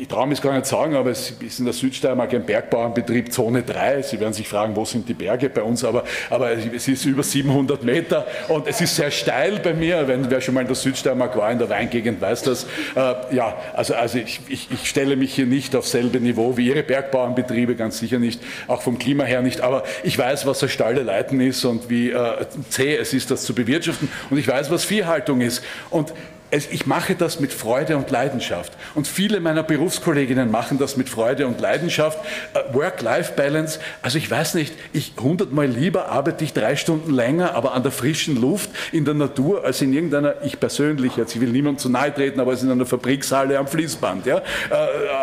Ich 0.00 0.08
traue 0.08 0.26
mich 0.26 0.40
gar 0.40 0.54
nicht 0.54 0.66
sagen, 0.66 0.94
aber 0.94 1.10
es 1.10 1.30
ist 1.40 1.58
in 1.58 1.64
der 1.64 1.74
Südsteiermark 1.74 2.32
ein 2.34 2.44
Bergbauernbetrieb, 2.44 3.32
Zone 3.40 3.62
3. 3.62 4.02
Sie 4.02 4.20
werden 4.20 4.34
sich 4.34 4.46
fragen, 4.46 4.76
wo 4.76 4.84
sind 4.84 5.08
die 5.08 5.14
Berge 5.14 5.48
bei 5.48 5.62
uns, 5.62 5.82
aber, 5.82 6.04
aber 6.28 6.52
es 6.52 6.86
ist 6.86 7.06
über 7.06 7.22
700 7.22 7.82
Meter 7.82 8.26
und 8.48 8.66
es 8.66 8.82
ist 8.82 8.96
sehr 8.96 9.10
steil 9.10 9.60
bei 9.60 9.72
mir. 9.72 10.06
Wenn 10.06 10.30
wer 10.30 10.42
schon 10.42 10.52
mal 10.52 10.60
in 10.60 10.66
der 10.66 10.76
Südsteiermark 10.76 11.38
war, 11.38 11.50
in 11.50 11.58
der 11.58 11.70
Weingegend, 11.70 12.20
weiß 12.20 12.42
das. 12.42 12.64
Äh, 12.94 13.34
ja, 13.34 13.56
also, 13.72 13.94
also 13.94 14.18
ich, 14.18 14.40
ich, 14.48 14.68
ich, 14.70 14.86
stelle 14.86 15.16
mich 15.16 15.34
hier 15.34 15.46
nicht 15.46 15.74
auf 15.74 15.86
selbe 15.86 16.20
Niveau 16.20 16.58
wie 16.58 16.66
Ihre 16.66 16.82
Bergbauernbetriebe, 16.82 17.76
ganz 17.76 17.98
sicher 17.98 18.18
nicht, 18.18 18.42
auch 18.66 18.82
vom 18.82 18.98
Klima 18.98 19.24
her 19.24 19.40
nicht, 19.40 19.62
aber 19.62 19.84
ich 20.02 20.18
weiß, 20.18 20.44
was 20.44 20.62
ein 20.62 20.68
Stalle 20.68 21.02
leiten 21.02 21.40
ist 21.40 21.64
und 21.64 21.88
wie 21.88 22.10
äh, 22.10 22.44
zäh 22.68 22.96
es 22.96 23.14
ist, 23.14 23.30
das 23.30 23.44
zu 23.44 23.54
bewirtschaften 23.54 24.10
und 24.28 24.36
ich 24.36 24.46
weiß, 24.46 24.70
was 24.70 24.84
Viehhaltung 24.84 25.40
ist. 25.40 25.64
Und 25.88 26.12
ich 26.50 26.86
mache 26.86 27.14
das 27.14 27.40
mit 27.40 27.52
Freude 27.52 27.96
und 27.96 28.10
Leidenschaft. 28.10 28.72
Und 28.94 29.06
viele 29.06 29.40
meiner 29.40 29.62
Berufskolleginnen 29.62 30.50
machen 30.50 30.78
das 30.78 30.96
mit 30.96 31.08
Freude 31.08 31.46
und 31.46 31.60
Leidenschaft. 31.60 32.18
Äh, 32.54 32.74
Work-Life-Balance, 32.74 33.78
also 34.02 34.18
ich 34.18 34.30
weiß 34.30 34.54
nicht, 34.54 34.74
ich 34.92 35.12
hundertmal 35.20 35.66
lieber 35.66 36.08
arbeite 36.08 36.44
ich 36.44 36.52
drei 36.52 36.76
Stunden 36.76 37.12
länger, 37.12 37.54
aber 37.54 37.74
an 37.74 37.82
der 37.82 37.92
frischen 37.92 38.40
Luft, 38.40 38.70
in 38.92 39.04
der 39.04 39.14
Natur, 39.14 39.64
als 39.64 39.80
in 39.80 39.92
irgendeiner, 39.92 40.34
ich 40.42 40.58
persönlich, 40.58 41.16
jetzt, 41.16 41.34
ich 41.34 41.40
will 41.40 41.50
niemandem 41.50 41.78
zu 41.78 41.88
nahe 41.88 42.12
treten, 42.12 42.40
aber 42.40 42.50
als 42.50 42.62
in 42.62 42.70
einer 42.70 42.86
Fabrikshalle 42.86 43.58
am 43.58 43.66
Fließband, 43.66 44.26
ja, 44.26 44.38
äh, 44.38 44.42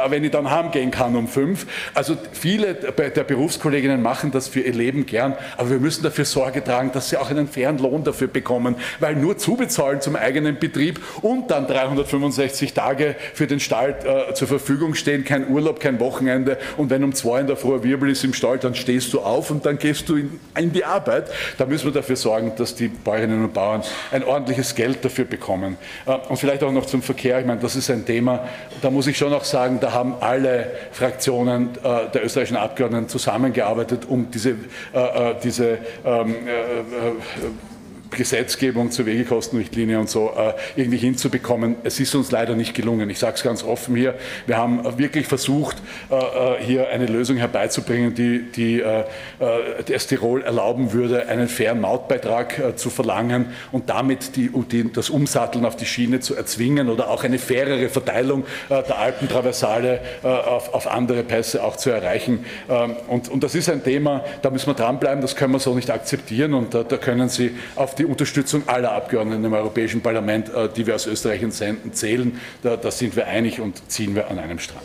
wenn 0.10 0.24
ich 0.24 0.32
dann 0.32 0.50
heimgehen 0.50 0.92
kann 0.92 1.16
um 1.16 1.28
fünf. 1.28 1.66
Also 1.94 2.18
viele 2.32 2.74
der 2.74 3.24
Berufskolleginnen 3.24 4.02
machen 4.02 4.32
das 4.32 4.48
für 4.48 4.62
ihr 4.62 4.74
Leben 4.74 5.06
gern, 5.06 5.36
aber 5.58 5.72
wir 5.72 5.80
müssen 5.80 6.04
dafür 6.04 6.26
Sorge 6.26 6.64
tragen, 6.64 6.92
dass 6.94 7.10
sie 7.10 7.18
auch 7.18 7.30
einen 7.30 7.48
fairen 7.48 7.78
Lohn 7.80 8.04
dafür 8.04 8.28
bekommen, 8.28 8.76
weil 9.00 9.16
nur 9.16 9.38
zubezahlen 9.38 10.02
zum 10.02 10.16
eigenen 10.16 10.60
Betrieb 10.60 11.00
und 11.22 11.52
dann 11.52 11.68
365 11.68 12.74
Tage 12.74 13.16
für 13.34 13.48
den 13.48 13.60
Stall 13.60 13.96
äh, 14.04 14.34
zur 14.34 14.48
Verfügung 14.48 14.96
stehen, 14.96 15.24
kein 15.24 15.50
Urlaub, 15.50 15.80
kein 15.80 16.00
Wochenende 16.00 16.58
und 16.78 16.90
wenn 16.90 17.04
um 17.04 17.14
zwei 17.14 17.42
in 17.42 17.48
der 17.48 17.58
Früh 17.58 17.84
Wirbel 17.84 18.10
ist 18.10 18.24
im 18.24 18.34
Stall, 18.34 18.58
dann 18.58 18.76
stehst 18.76 19.14
du 19.14 19.20
auf 19.20 19.52
und 19.52 19.66
dann 19.66 19.78
gehst 19.78 20.10
du 20.10 20.16
in, 20.16 20.40
in 20.58 20.72
die 20.72 20.86
Arbeit. 20.86 21.30
Da 21.58 21.66
müssen 21.66 21.86
wir 21.86 21.94
dafür 21.94 22.16
sorgen, 22.16 22.54
dass 22.58 22.76
die 22.76 22.88
Bäuerinnen 22.88 23.44
und 23.44 23.54
Bauern 23.54 23.84
ein 24.12 24.24
ordentliches 24.24 24.76
Geld 24.76 25.04
dafür 25.04 25.26
bekommen. 25.26 25.78
Äh, 26.06 26.16
und 26.30 26.38
vielleicht 26.38 26.64
auch 26.64 26.72
noch 26.72 26.86
zum 26.86 27.02
Verkehr, 27.02 27.40
ich 27.40 27.46
meine, 27.46 27.62
das 27.62 27.76
ist 27.76 27.90
ein 27.90 28.06
Thema, 28.06 28.48
da 28.82 28.90
muss 28.90 29.08
ich 29.08 29.18
schon 29.18 29.34
auch 29.34 29.44
sagen, 29.44 29.80
da 29.80 29.92
haben 29.94 30.16
alle 30.20 30.72
Fraktionen 30.92 31.70
äh, 31.84 32.10
der 32.14 32.26
österreichischen 32.26 32.58
Abgeordneten 32.58 33.10
zusammengearbeitet, 33.10 34.06
um 34.08 34.30
diese, 34.32 34.52
äh, 34.94 35.32
äh 35.32 35.36
diese 35.44 35.78
ähm, 36.06 36.32
äh, 36.32 37.77
Gesetzgebung 38.12 38.92
zur 38.92 39.06
Wegekostenrichtlinie 39.06 40.00
und 40.00 40.10
so 40.10 40.32
äh, 40.38 40.54
irgendwie 40.76 40.98
hinzubekommen. 40.98 41.76
Es 41.84 42.00
ist 42.00 42.14
uns 42.16 42.32
leider 42.32 42.56
nicht 42.56 42.74
gelungen. 42.74 43.10
Ich 43.10 43.20
sage 43.20 43.36
es 43.36 43.44
ganz 43.44 43.64
offen 43.64 43.96
hier. 43.96 44.16
Wir 44.46 44.58
haben 44.58 44.98
wirklich 44.98 45.28
versucht, 45.28 45.78
äh, 46.10 46.16
äh 46.16 46.58
hier 46.60 46.90
eine 46.90 47.06
Lösung 47.06 47.38
herbeizubringen, 47.38 48.14
die, 48.14 48.52
die 48.52 48.82
äh, 48.82 49.04
äh 49.40 49.98
Tirol 50.08 50.42
erlauben 50.42 50.94
würde, 50.94 51.28
einen 51.28 51.48
fairen 51.48 51.82
Mautbeitrag 51.82 52.60
äh, 52.60 52.76
zu 52.76 52.90
verlangen 52.90 53.48
und 53.72 53.90
damit 53.90 54.36
die, 54.36 54.50
die, 54.72 54.92
das 54.92 55.10
Umsatteln 55.10 55.66
auf 55.66 55.76
die 55.76 55.86
Schiene 55.86 56.20
zu 56.20 56.36
erzwingen 56.36 56.90
oder 56.90 57.10
auch 57.10 57.24
eine 57.24 57.40
fairere 57.40 57.90
Verteilung 57.90 58.46
der 58.70 58.98
Alpentraversale 58.98 60.00
auf, 60.24 60.74
auf, 60.74 60.88
andere 60.88 61.24
Pässe 61.24 61.64
auch 61.64 61.76
zu 61.76 61.90
erreichen. 61.90 62.46
Ähm, 62.70 62.96
und, 63.08 63.30
und, 63.30 63.44
das 63.44 63.56
ist 63.56 63.70
ein 63.70 63.84
Thema, 63.84 64.24
da 64.42 64.50
müssen 64.50 64.68
wir 64.68 64.74
dranbleiben, 64.74 65.22
das 65.22 65.36
können 65.36 65.54
wir 65.54 65.60
so 65.60 65.74
nicht 65.74 65.90
akzeptieren 65.90 66.54
und 66.54 66.74
da 66.74 66.84
können 66.84 67.30
Sie 67.30 67.56
auf 67.76 67.96
die 67.98 68.06
Unterstützung 68.06 68.64
aller 68.68 68.92
Abgeordneten 68.92 69.44
im 69.44 69.54
Europäischen 69.54 70.02
Parlament, 70.02 70.50
äh, 70.50 70.70
die 70.70 70.86
wir 70.86 70.96
aus 70.96 71.08
Österreich 71.08 71.44
und 71.44 71.54
Senden 71.54 71.94
zählen. 71.94 72.40
Da, 72.62 72.78
da 72.78 72.92
sind 72.92 73.16
wir 73.16 73.28
einig 73.28 73.60
und 73.60 73.90
ziehen 73.90 74.16
wir 74.16 74.30
an 74.30 74.40
einem 74.40 74.60
Strang. 74.60 74.82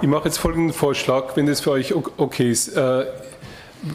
Ich 0.00 0.08
mache 0.08 0.26
jetzt 0.26 0.38
folgenden 0.38 0.74
Vorschlag, 0.74 1.36
wenn 1.36 1.46
das 1.46 1.60
für 1.60 1.70
euch 1.72 1.94
okay 1.94 2.50
ist. 2.50 2.68
Äh, 2.76 3.06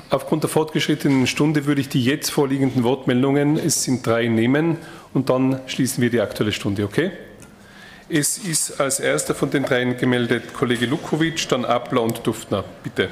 aufgrund 0.09 0.43
der 0.43 0.49
fortgeschrittenen 0.49 1.27
Stunde 1.27 1.65
würde 1.65 1.81
ich 1.81 1.89
die 1.89 2.03
jetzt 2.03 2.29
vorliegenden 2.29 2.83
Wortmeldungen, 2.83 3.57
es 3.57 3.83
sind 3.83 4.05
drei, 4.05 4.27
nehmen 4.27 4.77
und 5.13 5.29
dann 5.29 5.61
schließen 5.67 6.01
wir 6.01 6.09
die 6.09 6.21
aktuelle 6.21 6.51
Stunde, 6.51 6.83
okay? 6.83 7.11
Es 8.07 8.39
ist 8.39 8.79
als 8.79 8.99
erster 8.99 9.35
von 9.35 9.51
den 9.51 9.63
dreien 9.63 9.97
gemeldet 9.97 10.53
Kollege 10.53 10.87
Lukowitsch, 10.87 11.47
dann 11.49 11.63
Abler 11.63 12.01
und 12.01 12.25
Duftner. 12.25 12.63
Bitte. 12.83 13.09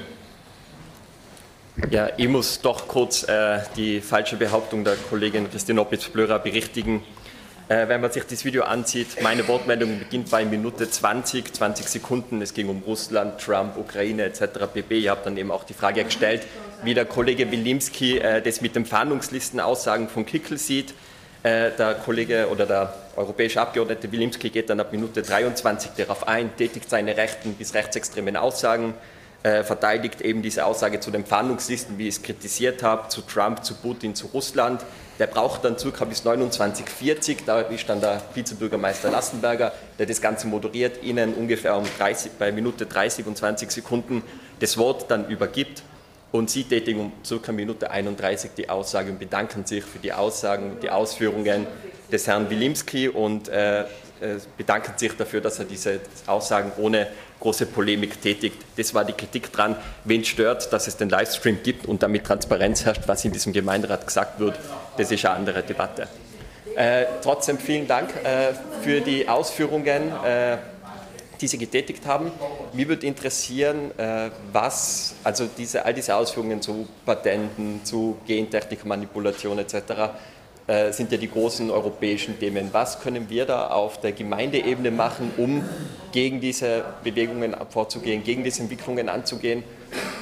Ja, 1.91 2.09
ich 2.17 2.27
muss 2.27 2.59
doch 2.59 2.87
kurz 2.87 3.23
äh, 3.23 3.59
die 3.75 4.01
falsche 4.01 4.35
Behauptung 4.35 4.83
der 4.83 4.95
Kollegin 4.95 5.49
Christine 5.49 5.79
Opitz-Blörer 5.79 6.39
berichtigen. 6.39 7.03
Äh, 7.69 7.87
wenn 7.87 8.01
man 8.01 8.11
sich 8.11 8.23
das 8.23 8.43
Video 8.43 8.63
ansieht, 8.63 9.21
meine 9.21 9.47
Wortmeldung 9.47 9.99
beginnt 9.99 10.31
bei 10.31 10.43
Minute 10.43 10.89
20, 10.89 11.53
20 11.53 11.87
Sekunden. 11.87 12.41
Es 12.41 12.55
ging 12.55 12.67
um 12.69 12.81
Russland, 12.81 13.39
Trump, 13.39 13.77
Ukraine 13.77 14.23
etc. 14.23 14.65
pp. 14.73 14.97
Ich 14.97 15.07
habe 15.07 15.21
dann 15.23 15.37
eben 15.37 15.51
auch 15.51 15.63
die 15.65 15.75
Frage 15.75 16.03
gestellt, 16.03 16.41
wie 16.83 16.95
der 16.95 17.05
Kollege 17.05 17.51
Wilimski 17.51 18.17
äh, 18.17 18.41
das 18.41 18.61
mit 18.61 18.75
den 18.75 18.85
Fahndungslistenaussagen 18.85 20.09
von 20.09 20.25
Kickel 20.25 20.57
sieht. 20.57 20.95
Äh, 21.43 21.71
der 21.77 21.93
Kollege 21.93 22.47
oder 22.49 22.65
der 22.65 22.93
europäische 23.15 23.61
Abgeordnete 23.61 24.11
Wilimski 24.11 24.49
geht 24.49 24.71
dann 24.71 24.79
ab 24.79 24.91
Minute 24.91 25.21
23 25.21 25.91
darauf 25.95 26.27
ein, 26.27 26.49
tätigt 26.57 26.89
seine 26.89 27.15
rechten 27.15 27.53
bis 27.53 27.75
rechtsextremen 27.75 28.35
Aussagen 28.35 28.95
äh, 29.43 29.63
verteidigt 29.63 30.21
eben 30.21 30.41
diese 30.41 30.65
Aussage 30.65 30.99
zu 30.99 31.11
den 31.11 31.25
Fahndungslisten, 31.25 31.97
wie 31.97 32.07
ich 32.07 32.15
es 32.15 32.21
kritisiert 32.23 32.83
habe, 32.83 33.07
zu 33.09 33.21
Trump, 33.21 33.63
zu 33.63 33.75
Putin, 33.75 34.15
zu 34.15 34.27
Russland. 34.27 34.83
Der 35.19 35.27
braucht 35.27 35.63
dann 35.63 35.77
circa 35.77 36.05
bis 36.05 36.21
2940, 36.23 37.39
da 37.45 37.61
ist 37.61 37.89
dann 37.89 38.01
der 38.01 38.21
Vizebürgermeister 38.33 39.09
Lassenberger, 39.09 39.73
der 39.97 40.05
das 40.05 40.21
Ganze 40.21 40.47
moderiert, 40.47 41.03
Ihnen 41.03 41.33
ungefähr 41.33 41.75
um 41.75 41.85
30, 41.97 42.33
bei 42.37 42.51
Minute 42.51 42.85
30 42.85 43.25
und 43.25 43.37
20 43.37 43.71
Sekunden 43.71 44.21
das 44.59 44.77
Wort 44.77 45.09
dann 45.09 45.27
übergibt. 45.27 45.83
Und 46.31 46.49
Sie 46.49 46.65
tätigen 46.65 46.99
um 46.99 47.11
circa 47.25 47.51
Minute 47.51 47.89
31 47.89 48.51
die 48.57 48.69
Aussage 48.69 49.11
und 49.11 49.19
bedanken 49.19 49.65
sich 49.65 49.83
für 49.83 49.99
die 49.99 50.13
Aussagen, 50.13 50.77
die 50.81 50.89
Ausführungen 50.89 51.65
des 52.11 52.27
Herrn 52.27 52.49
Wilimski 52.49 53.07
und 53.07 53.49
äh, 53.49 53.85
bedanken 54.57 54.93
sich 54.97 55.15
dafür, 55.15 55.41
dass 55.41 55.59
er 55.59 55.65
diese 55.65 55.99
Aussagen 56.25 56.71
ohne 56.77 57.07
große 57.39 57.67
Polemik 57.67 58.21
tätigt. 58.21 58.57
Das 58.75 58.93
war 58.93 59.05
die 59.05 59.13
Kritik 59.13 59.51
dran. 59.51 59.75
Wen 60.03 60.23
stört, 60.23 60.71
dass 60.73 60.87
es 60.87 60.97
den 60.97 61.09
Livestream 61.09 61.59
gibt 61.63 61.85
und 61.85 62.03
damit 62.03 62.25
Transparenz 62.25 62.85
herrscht, 62.85 63.03
was 63.07 63.23
in 63.25 63.31
diesem 63.31 63.53
Gemeinderat 63.53 64.05
gesagt 64.05 64.39
wird, 64.39 64.57
das 64.97 65.11
ist 65.11 65.25
eine 65.25 65.35
andere 65.35 65.63
Debatte. 65.63 66.07
Äh, 66.75 67.05
trotzdem 67.23 67.57
vielen 67.57 67.87
Dank 67.87 68.09
äh, 68.23 68.53
für 68.83 69.01
die 69.01 69.27
Ausführungen, 69.27 70.11
äh, 70.23 70.57
die 71.41 71.47
Sie 71.47 71.57
getätigt 71.57 72.05
haben. 72.05 72.31
Mich 72.73 72.87
würde 72.87 73.05
interessieren, 73.05 73.97
äh, 73.97 74.29
was, 74.51 75.15
also 75.23 75.47
diese, 75.57 75.85
all 75.85 75.93
diese 75.93 76.15
Ausführungen 76.15 76.61
zu 76.61 76.87
Patenten, 77.05 77.81
zu 77.83 78.17
Gentechnikmanipulation 78.27 79.59
etc., 79.59 79.75
äh, 79.75 80.09
sind 80.91 81.13
ja 81.13 81.17
die 81.17 81.31
großen 81.31 81.71
europäischen 81.71 82.37
Themen. 82.39 82.69
Was 82.73 82.99
können 82.99 83.29
wir 83.29 83.45
da 83.45 83.67
auf 83.67 84.01
der 84.01 84.11
Gemeindeebene 84.11 84.91
machen, 84.91 85.31
um 85.37 85.63
gegen 86.11 86.41
diese 86.41 86.83
Bewegungen 87.05 87.55
vorzugehen, 87.69 88.21
gegen 88.23 88.43
diese 88.43 88.63
Entwicklungen 88.63 89.07
anzugehen? 89.07 89.63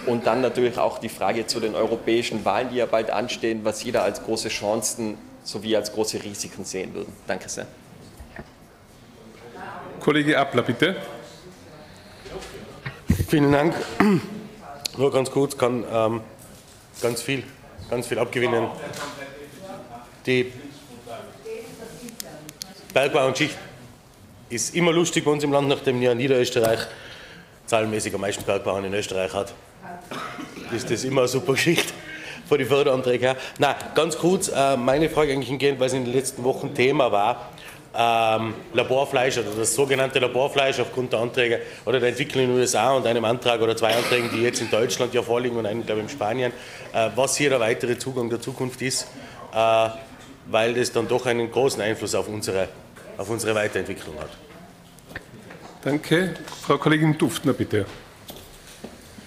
Und 0.06 0.28
dann 0.28 0.42
natürlich 0.42 0.78
auch 0.78 1.00
die 1.00 1.10
Frage 1.10 1.48
zu 1.48 1.60
den 1.60 1.74
europäischen 1.74 2.46
Wahlen, 2.46 2.70
die 2.70 2.76
ja 2.76 2.86
bald 2.86 3.10
anstehen, 3.10 3.62
was 3.64 3.80
Sie 3.80 3.92
da 3.92 4.04
als 4.04 4.24
große 4.24 4.50
Chancen 4.50 5.18
sowie 5.44 5.76
als 5.76 5.92
große 5.92 6.24
Risiken 6.24 6.64
sehen 6.64 6.94
würden. 6.94 7.12
Danke 7.26 7.50
sehr. 7.50 7.66
Kollege 10.00 10.38
Appler, 10.38 10.62
bitte. 10.62 10.96
Vielen 13.28 13.52
Dank. 13.52 13.74
Nur 14.98 15.12
ganz 15.12 15.32
kurz, 15.32 15.58
kann 15.58 15.84
ähm, 15.92 16.22
ganz 17.02 17.24
viel, 17.24 17.44
ganz 17.90 18.06
viel 18.06 18.20
abgewinnen 18.20 18.68
die 20.26 20.52
Bergbau 22.94 23.28
und 23.28 23.38
Schicht 23.38 23.58
ist 24.50 24.76
immer 24.76 24.92
lustig 24.92 25.26
bei 25.26 25.32
uns 25.32 25.44
im 25.44 25.52
Land, 25.52 25.68
nachdem 25.68 26.02
ja 26.02 26.14
Niederösterreich 26.16 26.80
zahlenmäßig 27.66 28.14
am 28.14 28.22
meisten 28.22 28.44
Bergbauern 28.44 28.86
in 28.86 28.94
Österreich 28.94 29.34
hat. 29.34 29.54
Ist 30.72 30.90
das 30.90 31.04
immer 31.04 31.22
eine 31.22 31.28
super 31.28 31.54
Geschichte 31.54 31.94
von 32.48 32.58
den 32.58 32.68
Förderanträgen 32.68 33.28
her. 33.28 33.38
Na, 33.58 33.76
ganz 33.96 34.18
kurz, 34.18 34.50
äh, 34.50 34.78
meine 34.78 35.10
Frage 35.10 35.34
eigentlich 35.34 35.50
hingehend, 35.50 35.80
weil 35.80 35.88
es 35.88 35.94
in 35.94 36.06
den 36.06 36.14
letzten 36.14 36.44
Wochen 36.44 36.74
Thema 36.74 37.12
war, 37.12 37.50
ähm, 37.98 38.54
Laborfleisch 38.74 39.38
oder 39.38 39.52
das 39.58 39.74
sogenannte 39.74 40.20
Laborfleisch 40.20 40.80
aufgrund 40.80 41.14
der 41.14 41.22
Anträge 41.22 41.62
oder 41.86 42.00
der 42.00 42.10
Entwicklung 42.10 42.44
in 42.44 42.50
den 42.52 42.60
USA 42.60 42.94
und 42.94 43.08
einem 43.08 43.26
Antrag 43.26 43.62
oder 43.62 43.76
zwei 43.76 43.96
Anträgen, 43.96 44.30
die 44.34 44.42
jetzt 44.42 44.62
in 44.62 44.70
Deutschland 44.70 45.14
ja 45.14 45.22
vorliegen 45.22 45.56
und 45.58 45.66
einen, 45.66 45.86
glaube 45.86 46.02
ich, 46.02 46.08
in 46.08 46.10
Spanien, 46.10 46.52
äh, 46.94 47.10
was 47.16 47.38
hier 47.38 47.50
der 47.50 47.60
weitere 47.60 47.98
Zugang 47.98 48.30
der 48.30 48.42
Zukunft 48.42 48.82
ist. 48.82 49.08
Äh, 49.54 49.90
weil 50.48 50.74
das 50.74 50.92
dann 50.92 51.08
doch 51.08 51.26
einen 51.26 51.52
großen 51.52 51.82
Einfluss 51.82 52.16
auf 52.16 52.28
unsere, 52.28 52.68
auf 53.18 53.30
unsere 53.30 53.56
Weiterentwicklung 53.56 54.20
hat. 54.20 54.30
Danke. 55.84 56.34
Frau 56.62 56.78
Kollegin 56.78 57.18
Duftner, 57.18 57.54
bitte. 57.54 57.86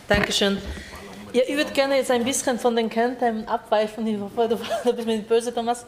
Dankeschön. 0.08 0.58
Ja, 1.32 1.42
ich 1.46 1.56
würde 1.56 1.72
gerne 1.72 1.96
jetzt 1.96 2.10
ein 2.10 2.24
bisschen 2.24 2.58
von 2.58 2.74
den 2.74 2.88
Kernthemen 2.88 3.46
abweichen. 3.46 4.06
Ich 4.06 4.18
hoffe, 4.18 4.48
du 4.48 4.92
bist 4.92 5.06
mir 5.06 5.16
nicht 5.16 5.28
böse, 5.28 5.54
Thomas. 5.54 5.84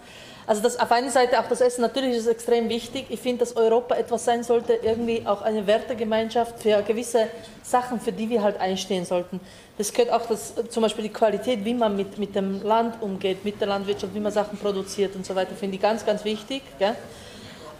Also 0.51 0.63
das, 0.63 0.81
auf 0.81 0.91
einer 0.91 1.11
Seite 1.11 1.39
auch 1.39 1.47
das 1.47 1.61
Essen, 1.61 1.81
natürlich 1.81 2.17
ist 2.17 2.27
extrem 2.27 2.69
wichtig. 2.69 3.07
Ich 3.09 3.21
finde, 3.21 3.39
dass 3.45 3.55
Europa 3.55 3.95
etwas 3.95 4.25
sein 4.25 4.43
sollte, 4.43 4.73
irgendwie 4.83 5.23
auch 5.25 5.43
eine 5.43 5.65
Wertegemeinschaft 5.65 6.61
für 6.61 6.83
gewisse 6.83 7.29
Sachen, 7.63 8.01
für 8.01 8.11
die 8.11 8.29
wir 8.29 8.43
halt 8.43 8.59
einstehen 8.59 9.05
sollten. 9.05 9.39
Das 9.79 9.93
gehört 9.93 10.13
auch 10.13 10.27
das, 10.27 10.55
zum 10.71 10.83
Beispiel 10.83 11.05
die 11.05 11.13
Qualität, 11.13 11.65
wie 11.65 11.73
man 11.73 11.95
mit, 11.95 12.19
mit 12.19 12.35
dem 12.35 12.65
Land 12.65 13.01
umgeht, 13.01 13.45
mit 13.45 13.61
der 13.61 13.69
Landwirtschaft, 13.69 14.13
wie 14.13 14.19
man 14.19 14.33
Sachen 14.33 14.59
produziert 14.59 15.15
und 15.15 15.25
so 15.25 15.37
weiter, 15.37 15.55
finde 15.55 15.77
ich 15.77 15.83
ganz, 15.83 16.05
ganz 16.05 16.25
wichtig. 16.25 16.63
Gell? 16.81 16.97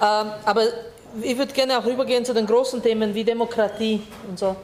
Ähm, 0.01 0.31
aber 0.45 0.63
ich 1.23 1.37
würde 1.37 1.53
gerne 1.53 1.77
auch 1.77 1.85
rübergehen 1.85 2.25
zu 2.25 2.35
den 2.35 2.47
großen 2.47 2.81
Themen 2.81 3.17
wie 3.17 3.25
Demokratie 3.25 4.01
und 4.29 4.39
so. 4.39 4.55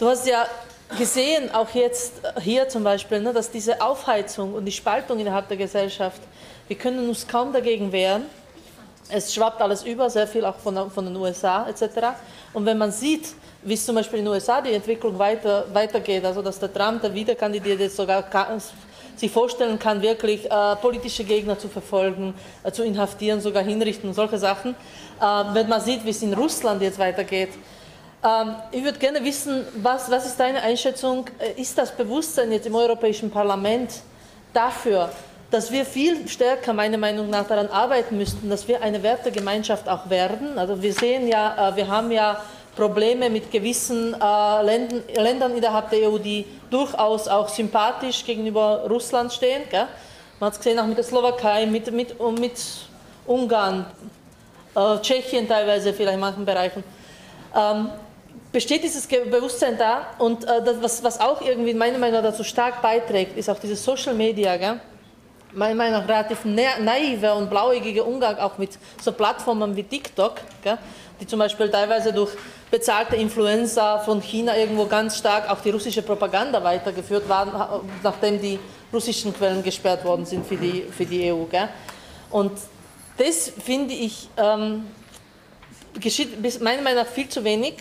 Du 0.00 0.08
hast 0.08 0.26
ja 0.26 0.44
gesehen, 0.98 1.54
auch 1.54 1.70
jetzt 1.70 2.14
hier 2.42 2.68
zum 2.68 2.82
Beispiel, 2.82 3.20
ne, 3.20 3.32
dass 3.32 3.52
diese 3.52 3.80
Aufheizung 3.80 4.54
und 4.54 4.64
die 4.64 4.72
Spaltung 4.72 5.20
innerhalb 5.20 5.46
der 5.46 5.56
Gesellschaft 5.56 6.20
wir 6.68 6.76
können 6.76 7.08
uns 7.08 7.26
kaum 7.26 7.52
dagegen 7.52 7.92
wehren. 7.92 8.22
Es 9.08 9.34
schwappt 9.34 9.60
alles 9.60 9.82
über, 9.82 10.08
sehr 10.08 10.26
viel 10.26 10.44
auch 10.44 10.56
von, 10.56 10.90
von 10.90 11.04
den 11.04 11.16
USA 11.16 11.68
etc. 11.68 12.16
Und 12.54 12.64
wenn 12.64 12.78
man 12.78 12.90
sieht, 12.90 13.34
wie 13.62 13.74
es 13.74 13.84
zum 13.84 13.94
Beispiel 13.94 14.20
in 14.20 14.24
den 14.24 14.32
USA 14.32 14.60
die 14.60 14.72
Entwicklung 14.72 15.18
weiter, 15.18 15.66
weitergeht, 15.72 16.24
also 16.24 16.42
dass 16.42 16.58
der 16.58 16.72
Trump, 16.72 17.02
der 17.02 17.12
Wiederkandidat 17.12 17.78
jetzt 17.78 17.96
sogar 17.96 18.24
sich 19.16 19.30
vorstellen 19.30 19.78
kann, 19.78 20.02
wirklich 20.02 20.50
äh, 20.50 20.76
politische 20.76 21.24
Gegner 21.24 21.58
zu 21.58 21.68
verfolgen, 21.68 22.34
äh, 22.62 22.72
zu 22.72 22.82
inhaftieren, 22.82 23.40
sogar 23.40 23.62
hinrichten 23.62 24.08
und 24.08 24.14
solche 24.14 24.38
Sachen. 24.38 24.74
Äh, 25.20 25.24
wenn 25.52 25.68
man 25.68 25.80
sieht, 25.80 26.04
wie 26.04 26.10
es 26.10 26.22
in 26.22 26.34
Russland 26.34 26.82
jetzt 26.82 26.98
weitergeht. 26.98 27.50
Ähm, 28.24 28.56
ich 28.72 28.82
würde 28.82 28.98
gerne 28.98 29.22
wissen, 29.24 29.64
was, 29.76 30.10
was 30.10 30.26
ist 30.26 30.40
deine 30.40 30.62
Einschätzung? 30.62 31.26
Äh, 31.38 31.60
ist 31.60 31.76
das 31.78 31.92
Bewusstsein 31.92 32.50
jetzt 32.50 32.66
im 32.66 32.74
Europäischen 32.74 33.30
Parlament 33.30 33.90
dafür, 34.52 35.10
dass 35.54 35.70
wir 35.70 35.86
viel 35.86 36.26
stärker, 36.26 36.72
meiner 36.72 36.98
Meinung 36.98 37.30
nach, 37.30 37.46
daran 37.46 37.68
arbeiten 37.68 38.18
müssten, 38.18 38.50
dass 38.50 38.66
wir 38.66 38.82
eine 38.82 39.04
Wertegemeinschaft 39.04 39.88
auch 39.88 40.10
werden? 40.10 40.58
Also 40.58 40.82
wir 40.82 40.92
sehen 40.92 41.28
ja, 41.28 41.70
äh, 41.70 41.76
wir 41.76 41.86
haben 41.86 42.10
ja 42.10 42.42
Probleme 42.74 43.30
mit 43.30 43.52
gewissen 43.52 44.14
äh, 44.14 44.62
Ländern, 44.64 45.56
innerhalb 45.56 45.90
der 45.90 46.10
EU, 46.10 46.18
die 46.18 46.44
durchaus 46.70 47.28
auch 47.28 47.48
sympathisch 47.48 48.24
gegenüber 48.24 48.84
Russland 48.90 49.32
stehen. 49.32 49.62
Man 50.40 50.48
hat 50.48 50.54
es 50.54 50.58
gesehen 50.58 50.76
auch 50.80 50.86
mit 50.86 50.96
der 50.96 51.04
Slowakei, 51.04 51.66
mit, 51.66 51.92
mit, 51.92 52.20
mit 52.40 52.60
Ungarn, 53.24 53.86
äh, 54.74 54.98
Tschechien 55.02 55.46
teilweise 55.46 55.92
vielleicht 55.92 56.14
in 56.14 56.20
manchen 56.20 56.44
Bereichen. 56.44 56.82
Ähm, 57.56 57.90
besteht 58.50 58.82
dieses 58.82 59.06
Bewusstsein 59.06 59.78
da 59.78 60.08
und 60.18 60.42
äh, 60.42 60.64
das, 60.64 60.82
was, 60.82 61.04
was 61.04 61.20
auch 61.20 61.40
irgendwie 61.40 61.74
meiner 61.74 61.98
Meinung 61.98 62.22
nach 62.22 62.30
dazu 62.30 62.42
stark 62.42 62.82
beiträgt, 62.82 63.38
ist 63.38 63.48
auch 63.48 63.60
dieses 63.60 63.84
Social 63.84 64.14
Media. 64.14 64.56
Gell? 64.56 64.80
Meiner 65.54 65.74
Meinung 65.74 66.00
nach 66.00 66.08
relativ 66.08 66.44
naive 66.44 67.34
und 67.34 67.48
blauäugige 67.48 68.04
Umgang 68.04 68.38
auch 68.38 68.58
mit 68.58 68.70
so 69.00 69.12
Plattformen 69.12 69.76
wie 69.76 69.84
TikTok, 69.84 70.40
gell, 70.62 70.78
die 71.20 71.26
zum 71.26 71.38
Beispiel 71.38 71.70
teilweise 71.70 72.12
durch 72.12 72.32
bezahlte 72.70 73.16
Influencer 73.16 74.00
von 74.00 74.20
China 74.20 74.56
irgendwo 74.56 74.86
ganz 74.86 75.18
stark 75.18 75.48
auch 75.48 75.60
die 75.60 75.70
russische 75.70 76.02
Propaganda 76.02 76.62
weitergeführt 76.62 77.28
waren, 77.28 77.52
nachdem 78.02 78.40
die 78.40 78.58
russischen 78.92 79.32
Quellen 79.32 79.62
gesperrt 79.62 80.04
worden 80.04 80.26
sind 80.26 80.46
für 80.46 80.56
die, 80.56 80.82
für 80.82 81.04
die 81.04 81.32
EU. 81.32 81.44
Gell. 81.44 81.68
Und 82.30 82.52
das 83.16 83.52
finde 83.64 83.94
ich, 83.94 84.28
ähm, 84.36 84.86
geschieht 86.00 86.40
meiner 86.60 86.82
Meinung 86.82 87.04
nach 87.04 87.10
viel 87.10 87.28
zu 87.28 87.44
wenig. 87.44 87.74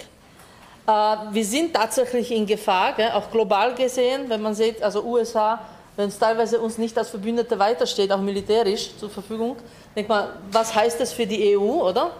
Äh, 0.86 0.92
wir 1.32 1.46
sind 1.46 1.74
tatsächlich 1.74 2.32
in 2.32 2.46
Gefahr, 2.46 2.94
gell, 2.94 3.12
auch 3.12 3.32
global 3.32 3.74
gesehen, 3.74 4.30
wenn 4.30 4.42
man 4.42 4.54
sieht, 4.54 4.84
also 4.84 5.04
USA, 5.04 5.60
wenn 5.96 6.10
es 6.10 6.18
teilweise 6.18 6.60
uns 6.60 6.78
nicht 6.78 6.98
als 6.98 7.10
Verbündete 7.10 7.58
weitersteht, 7.60 8.12
auch 8.12 8.22
militärisch 8.22 8.92
zur 8.98 9.10
Verfügung, 9.10 9.58
denk 9.96 10.10
mal, 10.10 10.34
was 10.52 10.74
heißt 10.74 11.00
das 11.00 11.14
für 11.14 11.28
die 11.28 11.56
EU, 11.56 11.88
oder? 11.88 12.12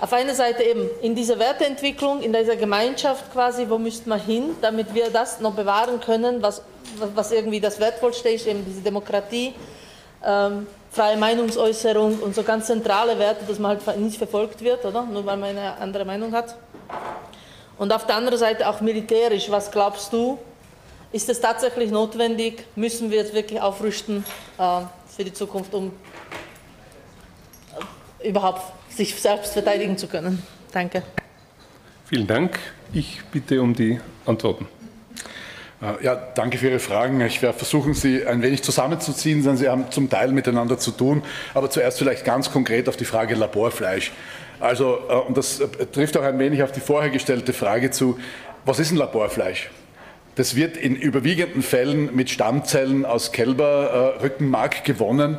Auf 0.00 0.12
einer 0.12 0.34
Seite 0.34 0.62
eben 0.62 0.88
in 1.02 1.14
dieser 1.14 1.38
Werteentwicklung, 1.38 2.20
in 2.20 2.32
dieser 2.32 2.56
Gemeinschaft 2.56 3.32
quasi, 3.32 3.66
wo 3.68 3.78
müsste 3.78 4.08
man 4.08 4.20
hin, 4.20 4.56
damit 4.60 4.92
wir 4.92 5.08
das 5.10 5.40
noch 5.40 5.54
bewahren 5.54 6.00
können, 6.00 6.42
was, 6.42 6.62
was 7.14 7.32
irgendwie 7.32 7.60
das 7.60 7.80
Wertvollste 7.80 8.28
ist, 8.28 8.46
eben 8.46 8.64
diese 8.66 8.82
Demokratie, 8.82 9.54
ähm, 10.24 10.66
freie 10.90 11.16
Meinungsäußerung 11.16 12.20
und 12.20 12.34
so 12.34 12.42
ganz 12.42 12.66
zentrale 12.66 13.18
Werte, 13.18 13.44
dass 13.46 13.58
man 13.58 13.78
halt 13.86 13.98
nicht 13.98 14.18
verfolgt 14.18 14.62
wird, 14.62 14.84
oder? 14.84 15.02
Nur 15.02 15.24
weil 15.24 15.36
man 15.36 15.50
eine 15.50 15.76
andere 15.78 16.04
Meinung 16.04 16.32
hat. 16.32 16.56
Und 17.78 17.92
auf 17.92 18.06
der 18.06 18.16
anderen 18.16 18.38
Seite 18.38 18.68
auch 18.68 18.80
militärisch, 18.80 19.50
was 19.50 19.70
glaubst 19.70 20.12
du, 20.12 20.38
ist 21.14 21.28
es 21.28 21.40
tatsächlich 21.40 21.92
notwendig? 21.92 22.64
Müssen 22.74 23.08
wir 23.12 23.18
jetzt 23.18 23.34
wirklich 23.34 23.60
aufrüsten 23.60 24.24
äh, 24.58 24.80
für 25.06 25.22
die 25.22 25.32
Zukunft, 25.32 25.72
um 25.72 25.92
äh, 28.20 28.28
überhaupt 28.28 28.62
sich 28.92 29.14
selbst 29.14 29.52
verteidigen 29.52 29.96
zu 29.96 30.08
können? 30.08 30.42
Danke. 30.72 31.04
Vielen 32.06 32.26
Dank. 32.26 32.58
Ich 32.92 33.20
bitte 33.30 33.62
um 33.62 33.74
die 33.74 34.00
Antworten. 34.26 34.66
Äh, 35.80 36.04
ja, 36.04 36.16
danke 36.16 36.58
für 36.58 36.70
Ihre 36.70 36.80
Fragen. 36.80 37.20
Ich 37.20 37.40
werde 37.42 37.56
versuchen, 37.56 37.94
sie 37.94 38.26
ein 38.26 38.42
wenig 38.42 38.64
zusammenzuziehen, 38.64 39.44
denn 39.44 39.56
sie 39.56 39.68
haben 39.68 39.92
zum 39.92 40.10
Teil 40.10 40.32
miteinander 40.32 40.78
zu 40.78 40.90
tun. 40.90 41.22
Aber 41.54 41.70
zuerst 41.70 41.98
vielleicht 41.98 42.24
ganz 42.24 42.50
konkret 42.50 42.88
auf 42.88 42.96
die 42.96 43.04
Frage 43.04 43.36
Laborfleisch. 43.36 44.10
Also, 44.58 44.98
äh, 45.08 45.14
und 45.14 45.36
das 45.36 45.62
trifft 45.92 46.16
auch 46.16 46.24
ein 46.24 46.40
wenig 46.40 46.64
auf 46.64 46.72
die 46.72 46.80
vorher 46.80 47.10
gestellte 47.10 47.52
Frage 47.52 47.92
zu, 47.92 48.18
was 48.64 48.80
ist 48.80 48.90
ein 48.90 48.96
Laborfleisch? 48.96 49.70
Das 50.36 50.56
wird 50.56 50.76
in 50.76 50.96
überwiegenden 50.96 51.62
Fällen 51.62 52.16
mit 52.16 52.28
Stammzellen 52.28 53.06
aus 53.06 53.30
Kälberrückenmark 53.30 54.80
äh, 54.80 54.82
gewonnen. 54.82 55.38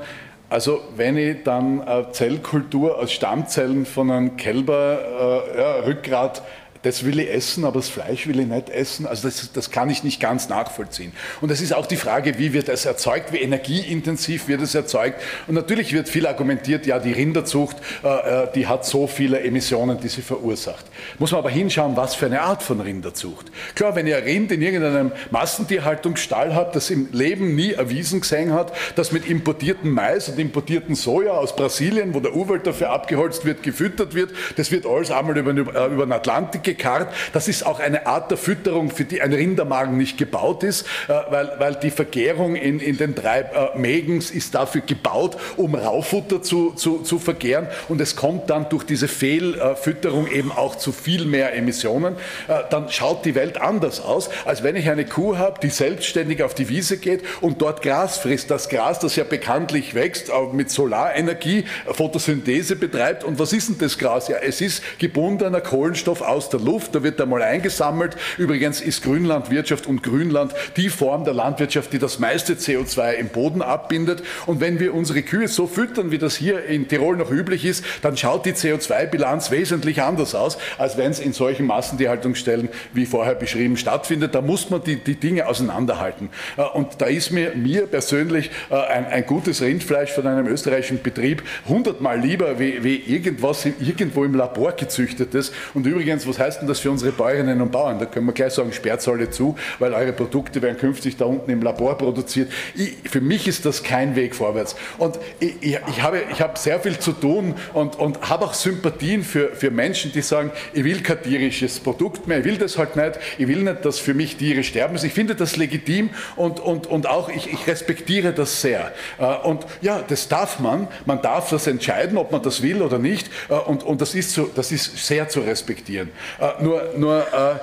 Also 0.49 0.79
wenn 0.95 1.17
ich 1.17 1.43
dann 1.43 1.81
eine 1.81 2.11
Zellkultur 2.11 2.97
aus 2.97 3.11
Stammzellen 3.11 3.85
von 3.85 4.09
einem 4.09 4.37
Kälberrückgrat 4.37 6.37
äh, 6.37 6.41
das 6.85 7.03
will 7.03 7.19
ich 7.19 7.31
essen, 7.31 7.65
aber 7.65 7.79
das 7.79 7.89
Fleisch 7.89 8.27
will 8.27 8.39
ich 8.39 8.45
nicht 8.45 8.69
essen. 8.69 9.07
Also 9.07 9.27
das, 9.27 9.51
das 9.51 9.71
kann 9.71 9.89
ich 9.89 10.03
nicht 10.03 10.19
ganz 10.19 10.49
nachvollziehen. 10.49 11.13
Und 11.41 11.49
es 11.49 11.59
ist 11.59 11.73
auch 11.73 11.87
die 11.87 11.95
Frage, 11.95 12.37
wie 12.37 12.53
wird 12.53 12.69
es 12.69 12.85
erzeugt, 12.85 13.33
wie 13.33 13.37
energieintensiv 13.37 14.47
wird 14.47 14.61
es 14.61 14.75
erzeugt. 14.75 15.19
Und 15.47 15.55
natürlich 15.55 15.93
wird 15.93 16.07
viel 16.07 16.27
argumentiert, 16.27 16.85
ja, 16.85 16.99
die 16.99 17.11
Rinderzucht, 17.11 17.77
äh, 18.03 18.43
äh, 18.43 18.47
die 18.53 18.67
hat 18.67 18.85
so 18.85 19.07
viele 19.07 19.39
Emissionen, 19.41 19.99
die 19.99 20.09
sie 20.09 20.21
verursacht. 20.21 20.85
Muss 21.17 21.31
man 21.31 21.39
aber 21.39 21.49
hinschauen, 21.49 21.97
was 21.97 22.13
für 22.13 22.27
eine 22.27 22.41
Art 22.41 22.61
von 22.61 22.79
Rinderzucht. 22.79 23.47
Klar, 23.73 23.95
wenn 23.95 24.05
ihr 24.05 24.23
Rind 24.23 24.51
in 24.51 24.61
irgendeinem 24.61 25.11
Massentierhaltungsstall 25.31 26.53
habt, 26.53 26.75
das 26.75 26.91
im 26.91 27.09
Leben 27.11 27.55
nie 27.55 27.71
erwiesen 27.71 28.21
gesehen 28.21 28.53
hat, 28.53 28.73
dass 28.95 29.11
mit 29.11 29.27
importierten 29.27 29.89
Mais 29.89 30.29
und 30.29 30.37
importierten 30.37 30.93
Soja 30.93 31.31
aus 31.31 31.55
Brasilien, 31.55 32.13
wo 32.13 32.19
der 32.19 32.35
Urwald 32.35 32.67
dafür 32.67 32.91
abgeholzt 32.91 33.43
wird, 33.43 33.63
gefüttert 33.63 34.13
wird, 34.13 34.29
das 34.55 34.69
wird 34.69 34.85
alles 34.85 35.09
einmal 35.09 35.35
über, 35.35 35.51
über 35.51 36.05
den 36.05 36.13
Atlantik 36.13 36.74
gekarrt. 36.75 37.13
Das 37.33 37.47
ist 37.47 37.65
auch 37.65 37.79
eine 37.79 38.05
Art 38.07 38.31
der 38.31 38.37
Fütterung, 38.37 38.89
für 38.89 39.05
die 39.05 39.21
ein 39.21 39.33
Rindermagen 39.33 39.97
nicht 39.97 40.17
gebaut 40.17 40.63
ist, 40.63 40.85
äh, 41.07 41.13
weil, 41.29 41.53
weil 41.57 41.75
die 41.75 41.91
Vergärung 41.91 42.55
in, 42.55 42.79
in 42.79 42.97
den 42.97 43.15
drei 43.15 43.41
äh, 43.41 43.77
Mägens 43.77 44.31
ist 44.31 44.55
dafür 44.55 44.81
gebaut, 44.81 45.37
um 45.57 45.75
Raufutter 45.75 46.41
zu, 46.41 46.71
zu, 46.71 46.99
zu 46.99 47.19
vergären 47.19 47.67
und 47.87 48.01
es 48.01 48.15
kommt 48.15 48.49
dann 48.49 48.69
durch 48.69 48.83
diese 48.83 49.07
Fehlfütterung 49.07 50.27
eben 50.27 50.51
auch 50.51 50.75
zu 50.75 50.91
viel 50.91 51.25
mehr 51.25 51.55
Emissionen. 51.55 52.15
Äh, 52.47 52.63
dann 52.69 52.89
schaut 52.89 53.25
die 53.25 53.35
Welt 53.35 53.59
anders 53.59 53.99
aus, 53.99 54.29
als 54.45 54.63
wenn 54.63 54.75
ich 54.75 54.89
eine 54.89 55.05
Kuh 55.05 55.37
habe, 55.37 55.59
die 55.61 55.69
selbstständig 55.69 56.43
auf 56.43 56.53
die 56.53 56.69
Wiese 56.69 56.97
geht 56.97 57.23
und 57.41 57.61
dort 57.61 57.81
Gras 57.81 58.17
frisst. 58.17 58.51
Das 58.51 58.69
Gras, 58.69 58.99
das 58.99 59.15
ja 59.15 59.23
bekanntlich 59.23 59.95
wächst, 59.95 60.31
mit 60.53 60.69
Solarenergie, 60.69 61.65
Photosynthese 61.91 62.75
betreibt. 62.75 63.23
Und 63.23 63.39
was 63.39 63.53
ist 63.53 63.69
denn 63.69 63.77
das 63.77 63.97
Gras? 63.97 64.27
Ja, 64.27 64.37
es 64.37 64.61
ist 64.61 64.83
gebundener 64.99 65.61
Kohlenstoff 65.61 66.21
aus 66.21 66.49
der 66.49 66.59
Luft, 66.65 66.95
da 66.95 67.03
wird 67.03 67.21
einmal 67.21 67.41
eingesammelt. 67.41 68.15
Übrigens 68.37 68.81
ist 68.81 69.03
Grünlandwirtschaft 69.03 69.87
und 69.87 70.03
Grünland 70.03 70.53
die 70.75 70.89
Form 70.89 71.23
der 71.23 71.33
Landwirtschaft, 71.33 71.93
die 71.93 71.99
das 71.99 72.19
meiste 72.19 72.53
CO2 72.53 73.13
im 73.13 73.29
Boden 73.29 73.61
abbindet. 73.61 74.23
Und 74.45 74.59
wenn 74.59 74.79
wir 74.79 74.93
unsere 74.93 75.21
Kühe 75.21 75.47
so 75.47 75.67
füttern, 75.67 76.11
wie 76.11 76.17
das 76.17 76.35
hier 76.35 76.65
in 76.65 76.87
Tirol 76.87 77.17
noch 77.17 77.31
üblich 77.31 77.65
ist, 77.65 77.85
dann 78.01 78.17
schaut 78.17 78.45
die 78.45 78.53
CO2-Bilanz 78.53 79.51
wesentlich 79.51 80.01
anders 80.01 80.35
aus, 80.35 80.57
als 80.77 80.97
wenn 80.97 81.11
es 81.11 81.19
in 81.19 81.33
solchen 81.33 81.65
Massentierhaltungsstellen, 81.67 82.69
wie 82.93 83.05
vorher 83.05 83.35
beschrieben, 83.35 83.77
stattfindet. 83.77 84.35
Da 84.35 84.41
muss 84.41 84.69
man 84.69 84.83
die, 84.83 84.97
die 84.97 85.15
Dinge 85.15 85.47
auseinanderhalten. 85.47 86.29
Äh, 86.57 86.61
und 86.61 87.01
da 87.01 87.05
ist 87.05 87.31
mir, 87.31 87.55
mir 87.55 87.87
persönlich 87.87 88.51
äh, 88.69 88.75
ein, 88.75 89.05
ein 89.05 89.25
gutes 89.25 89.61
Rindfleisch 89.61 90.11
von 90.11 90.27
einem 90.27 90.47
österreichischen 90.47 91.01
Betrieb 91.01 91.43
hundertmal 91.67 92.19
lieber 92.19 92.59
wie, 92.59 92.83
wie 92.83 92.95
irgendwas 92.95 93.65
irgendwo 93.65 94.23
im 94.23 94.35
Labor 94.35 94.71
gezüchtetes. 94.73 95.51
Und 95.73 95.85
übrigens, 95.85 96.27
was 96.27 96.39
heißt 96.39 96.54
heißt 96.55 96.61
denn 96.61 96.67
das 96.67 96.79
für 96.79 96.91
unsere 96.91 97.11
Bäuerinnen 97.11 97.61
und 97.61 97.71
Bauern? 97.71 97.99
Da 97.99 98.05
können 98.05 98.25
wir 98.25 98.33
gleich 98.33 98.53
sagen, 98.53 98.71
sperrt 98.71 99.05
alle 99.07 99.29
zu, 99.29 99.55
weil 99.79 99.93
eure 99.93 100.13
Produkte 100.13 100.61
werden 100.61 100.77
künftig 100.77 101.17
da 101.17 101.25
unten 101.25 101.51
im 101.51 101.61
Labor 101.61 101.97
produziert. 101.97 102.51
Ich, 102.75 102.95
für 103.09 103.21
mich 103.21 103.47
ist 103.47 103.65
das 103.65 103.83
kein 103.83 104.15
Weg 104.15 104.35
vorwärts. 104.35 104.75
Und 104.97 105.19
ich, 105.39 105.55
ich, 105.61 105.79
ich 105.87 106.01
habe, 106.01 106.21
ich 106.31 106.41
habe 106.41 106.57
sehr 106.57 106.79
viel 106.79 106.97
zu 106.97 107.11
tun 107.11 107.55
und, 107.73 107.97
und 107.97 108.29
habe 108.29 108.45
auch 108.45 108.53
Sympathien 108.53 109.23
für, 109.23 109.49
für 109.49 109.69
Menschen, 109.69 110.11
die 110.13 110.21
sagen, 110.21 110.51
ich 110.73 110.83
will 110.83 111.01
kein 111.01 111.21
tierisches 111.21 111.79
Produkt 111.79 112.27
mehr, 112.27 112.39
ich 112.39 112.45
will 112.45 112.57
das 112.57 112.77
halt 112.77 112.95
nicht, 112.95 113.19
ich 113.37 113.47
will 113.47 113.63
nicht, 113.63 113.83
dass 113.83 113.99
für 113.99 114.13
mich 114.13 114.37
Tiere 114.37 114.63
sterben 114.63 114.93
müssen. 114.93 115.07
Ich 115.07 115.13
finde 115.13 115.35
das 115.35 115.57
legitim 115.57 116.09
und, 116.35 116.59
und, 116.59 116.87
und 116.87 117.07
auch 117.07 117.29
ich, 117.29 117.51
ich 117.51 117.67
respektiere 117.67 118.31
das 118.31 118.61
sehr. 118.61 118.93
Äh, 119.19 119.25
und 119.43 119.65
ja, 119.81 120.01
das 120.07 120.29
darf 120.29 120.59
man, 120.59 120.87
man 121.05 121.21
darf 121.21 121.49
das 121.49 121.67
entscheiden, 121.67 122.17
ob 122.17 122.31
man 122.31 122.41
das 122.41 122.61
will 122.61 122.81
oder 122.81 122.97
nicht 122.97 123.29
und, 123.67 123.83
und 123.83 124.01
das, 124.01 124.15
ist 124.15 124.31
zu, 124.31 124.49
das 124.55 124.71
ist 124.71 125.05
sehr 125.05 125.27
zu 125.27 125.41
respektieren. 125.41 126.09
Äh, 126.45 126.63
nur 126.63 126.81
nur 126.95 127.19
äh, 127.21 127.55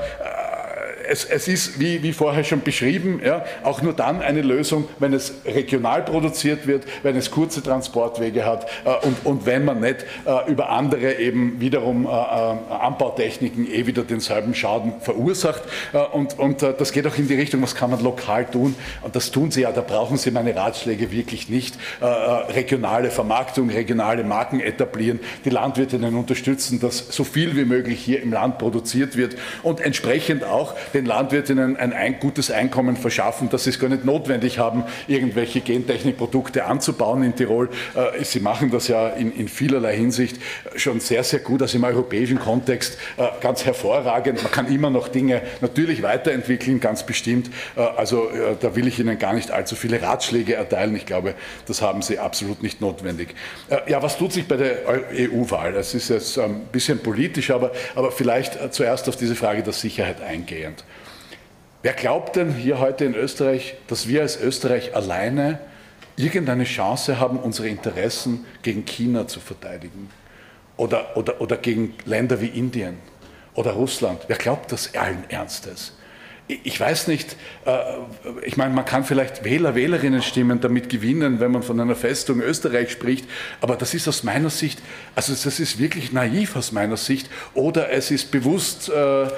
es, 1.09 1.25
es 1.25 1.49
ist, 1.49 1.81
wie, 1.81 2.03
wie 2.03 2.13
vorher 2.13 2.45
schon 2.45 2.63
beschrieben, 2.63 3.21
ja, 3.25 3.45
auch 3.63 3.83
nur 3.83 3.93
dann 3.93 4.23
eine 4.23 4.43
Lösung, 4.43 4.89
wenn 4.99 5.13
es 5.13 5.35
regional 5.45 6.03
produziert 6.03 6.67
wird, 6.67 6.85
wenn 7.03 7.17
es 7.17 7.31
kurze 7.31 7.63
Transportwege 7.63 8.45
hat 8.45 8.67
äh, 8.85 9.07
und, 9.07 9.25
und 9.25 9.47
wenn 9.47 9.65
man 9.65 9.81
nicht 9.81 10.05
äh, 10.25 10.51
über 10.51 10.71
andere 10.71 11.15
eben 11.15 11.61
wiederum 11.61 12.07
äh, 12.07 12.09
äh 12.09 12.13
Anbautechniken 12.83 13.71
eh 13.71 13.87
wieder 13.87 14.03
denselben 14.03 14.55
Schaden 14.55 14.95
verursacht. 15.01 15.63
Äh, 15.93 15.99
und, 15.99 16.39
und 16.39 16.63
äh, 16.63 16.75
das 16.77 16.93
geht 16.93 17.07
auch 17.07 17.17
in 17.17 17.29
die 17.29 17.35
Richtung, 17.35 17.63
was 17.63 17.75
kann 17.75 17.91
man 17.91 18.03
lokal 18.03 18.47
tun? 18.47 18.75
Und 19.03 19.17
das 19.17 19.31
tun 19.31 19.51
Sie 19.51 19.63
ja, 19.63 19.73
da 19.73 19.81
brauchen 19.81 20.17
Sie 20.17 20.31
meine 20.31 20.55
Ratschläge 20.55 21.11
wirklich 21.11 21.49
nicht. 21.49 21.77
regionale 22.01 23.11
Vermarktung, 23.11 23.71
regionale 23.71 24.25
Marken 24.25 24.61
etablieren, 24.61 25.21
die 25.45 25.51
Landwirtinnen 25.51 26.15
unterstützen, 26.17 26.81
dass 26.81 27.09
so 27.09 27.25
viel 27.25 27.57
wie 27.57 27.65
möglich 27.65 28.01
hier 28.01 28.23
im 28.23 28.33
Land 28.33 28.59
produziert 28.59 29.17
wird 29.17 29.37
und 29.63 29.81
entsprechend 29.81 30.45
auch 30.45 30.75
den 30.95 31.07
Landwirtinnen 31.07 31.77
ein, 31.77 31.93
ein 31.93 32.21
gutes 32.21 32.51
Einkommen 32.51 32.97
verschaffen, 32.97 33.49
dass 33.49 33.65
sie 33.65 33.71
es 33.71 33.79
gar 33.79 33.89
nicht 33.89 34.05
notwendig 34.05 34.59
haben, 34.59 34.85
irgendwelche 35.07 35.61
Gentechnikprodukte 35.61 36.65
anzubauen 36.65 37.23
in 37.23 37.35
Tirol. 37.35 37.69
Äh, 37.95 38.25
sie 38.25 38.41
machen 38.41 38.71
das 38.71 38.89
ja 38.89 39.09
in, 39.09 39.33
in 39.33 39.49
vielerlei 39.49 39.97
Hinsicht 39.97 40.41
schon 40.77 41.01
sehr, 41.01 41.25
sehr 41.25 41.41
gut, 41.41 41.63
also 41.63 41.77
im 41.79 41.85
europäischen 41.85 42.39
Kontext 42.39 42.99
äh, 43.17 43.29
ganz 43.41 43.65
hervorragend. 43.65 44.43
Man 44.43 44.53
kann 44.53 44.73
immer 44.73 44.91
noch 44.91 45.09
Dinge 45.09 45.43
natürlich 45.61 46.03
weiterentwickeln, 46.03 46.81
ganz 46.81 47.05
bestimmt. 47.05 47.51
Äh, 47.77 47.81
also 47.81 48.31
da 48.61 48.75
will 48.75 48.87
ich 48.87 48.99
Ihnen 48.99 49.19
gar 49.19 49.33
nicht 49.35 49.51
allzu 49.51 49.77
viele 49.77 50.01
Ratschläge 50.03 50.55
erteilen. 50.55 50.95
Ich 50.97 51.07
glaube, 51.07 51.35
das 51.67 51.83
haben 51.83 52.03
Sie 52.03 52.19
absolut 52.19 52.63
nicht 52.63 52.81
notwendig. 52.81 53.35
Ja, 53.87 54.03
was 54.03 54.19
tut 54.19 54.33
sich 54.33 54.47
bei 54.47 54.57
der 54.57 54.79
EU-Wahl? 55.13 55.73
Das 55.73 55.95
ist 55.95 56.09
jetzt 56.09 56.39
ein 56.39 56.67
bisschen 56.73 56.99
politisch, 56.99 57.51
aber, 57.51 57.73
aber 57.95 58.13
vielleicht 58.13 58.73
zuerst 58.73 59.09
auf 59.09 59.17
diese 59.17 59.35
Frage 59.35 59.63
der 59.63 59.73
Sicherheit 59.73 60.21
eingehend. 60.21 60.82
Wer 61.83 61.95
glaubt 61.95 62.37
denn 62.37 62.55
hier 62.55 62.79
heute 62.79 63.05
in 63.05 63.15
Österreich, 63.17 63.75
dass 63.89 64.07
wir 64.07 64.23
als 64.23 64.41
Österreich 64.41 64.95
alleine 64.95 65.59
irgendeine 66.17 66.63
Chance 66.63 67.19
haben, 67.19 67.41
unsere 67.41 67.69
Interessen 67.69 68.47
gegen 68.63 68.85
China 68.85 69.27
zu 69.27 69.41
verteidigen? 69.41 70.09
Oder, 70.77 71.17
oder, 71.17 71.41
oder 71.41 71.57
gegen 71.57 71.95
Länder 72.05 72.41
wie 72.41 72.47
Indien 72.47 72.99
oder 73.55 73.73
Russland? 73.73 74.21
Wer 74.29 74.37
glaubt 74.37 74.71
das 74.71 74.95
allen 74.95 75.29
Ernstes? 75.29 75.97
Ich 76.49 76.79
weiß 76.79 77.09
nicht, 77.09 77.37
äh, 77.65 77.79
ich 78.45 78.57
meine, 78.57 78.75
man 78.75 78.85
kann 78.85 79.05
vielleicht 79.05 79.45
Wähler, 79.45 79.75
Wählerinnen 79.75 80.23
stimmen 80.23 80.61
damit 80.61 80.89
gewinnen, 80.89 81.41
wenn 81.41 81.53
man 81.53 81.63
von 81.63 81.81
einer 81.81 81.95
Festung 81.95 82.41
Österreich 82.41 82.91
spricht, 82.91 83.27
aber 83.61 83.77
das 83.77 83.95
ist 83.95 84.09
aus 84.09 84.23
meiner 84.23 84.51
Sicht, 84.51 84.81
also 85.15 85.33
das 85.33 85.61
ist 85.61 85.79
wirklich 85.79 86.13
naiv 86.13 86.57
aus 86.57 86.73
meiner 86.73 86.97
Sicht, 86.97 87.31
oder 87.55 87.91
es 87.91 88.11
ist 88.11 88.31
bewusst 88.31 88.89
äh, 88.89 89.23
äh, 89.23 89.29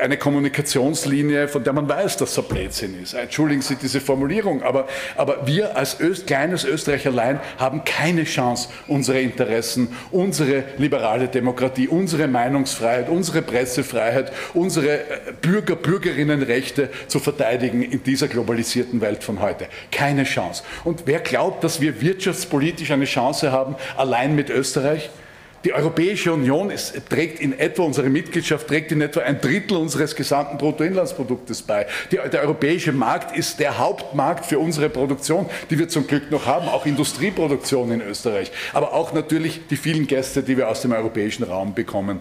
eine 0.00 0.16
Kommunikationslinie, 0.16 1.48
von 1.48 1.64
der 1.64 1.72
man 1.72 1.88
weiß, 1.88 2.16
dass 2.18 2.32
es 2.32 2.38
ein 2.38 2.44
Blödsinn 2.44 3.02
ist. 3.02 3.14
Entschuldigen 3.14 3.62
Sie 3.62 3.76
diese 3.76 4.00
Formulierung, 4.00 4.62
aber, 4.62 4.86
aber 5.16 5.46
wir 5.46 5.76
als 5.76 6.00
Öst, 6.00 6.26
kleines 6.26 6.64
Österreich 6.64 7.06
allein 7.06 7.40
haben 7.58 7.84
keine 7.84 8.24
Chance, 8.24 8.68
unsere 8.86 9.20
Interessen, 9.20 9.88
unsere 10.10 10.64
liberale 10.78 11.28
Demokratie, 11.28 11.88
unsere 11.88 12.28
Meinungsfreiheit, 12.28 13.08
unsere 13.08 13.42
Pressefreiheit, 13.42 14.32
unsere 14.54 15.00
Bürger 15.42 15.55
Bürger, 15.56 15.76
Bürgerinnenrechte 15.76 16.90
zu 17.06 17.18
verteidigen 17.18 17.82
in 17.82 18.02
dieser 18.02 18.28
globalisierten 18.28 19.00
Welt 19.00 19.24
von 19.24 19.40
heute. 19.40 19.68
Keine 19.90 20.24
Chance. 20.24 20.62
Und 20.84 21.04
wer 21.06 21.20
glaubt, 21.20 21.64
dass 21.64 21.80
wir 21.80 22.02
wirtschaftspolitisch 22.02 22.90
eine 22.90 23.06
Chance 23.06 23.52
haben, 23.52 23.76
allein 23.96 24.34
mit 24.34 24.50
Österreich? 24.50 25.08
Die 25.66 25.72
Europäische 25.72 26.32
Union 26.32 26.70
ist, 26.70 26.94
trägt 27.10 27.40
in 27.40 27.58
etwa, 27.58 27.82
unsere 27.82 28.08
Mitgliedschaft 28.08 28.68
trägt 28.68 28.92
in 28.92 29.00
etwa 29.00 29.22
ein 29.22 29.40
Drittel 29.40 29.78
unseres 29.78 30.14
gesamten 30.14 30.58
Bruttoinlandsproduktes 30.58 31.62
bei. 31.62 31.88
Die, 32.12 32.18
der 32.32 32.42
europäische 32.42 32.92
Markt 32.92 33.36
ist 33.36 33.58
der 33.58 33.76
Hauptmarkt 33.76 34.46
für 34.46 34.60
unsere 34.60 34.88
Produktion, 34.88 35.50
die 35.68 35.76
wir 35.76 35.88
zum 35.88 36.06
Glück 36.06 36.30
noch 36.30 36.46
haben, 36.46 36.68
auch 36.68 36.86
Industrieproduktion 36.86 37.90
in 37.90 38.00
Österreich, 38.00 38.52
aber 38.74 38.92
auch 38.92 39.12
natürlich 39.12 39.66
die 39.68 39.76
vielen 39.76 40.06
Gäste, 40.06 40.44
die 40.44 40.56
wir 40.56 40.68
aus 40.68 40.82
dem 40.82 40.92
europäischen 40.92 41.42
Raum 41.42 41.74
bekommen. 41.74 42.20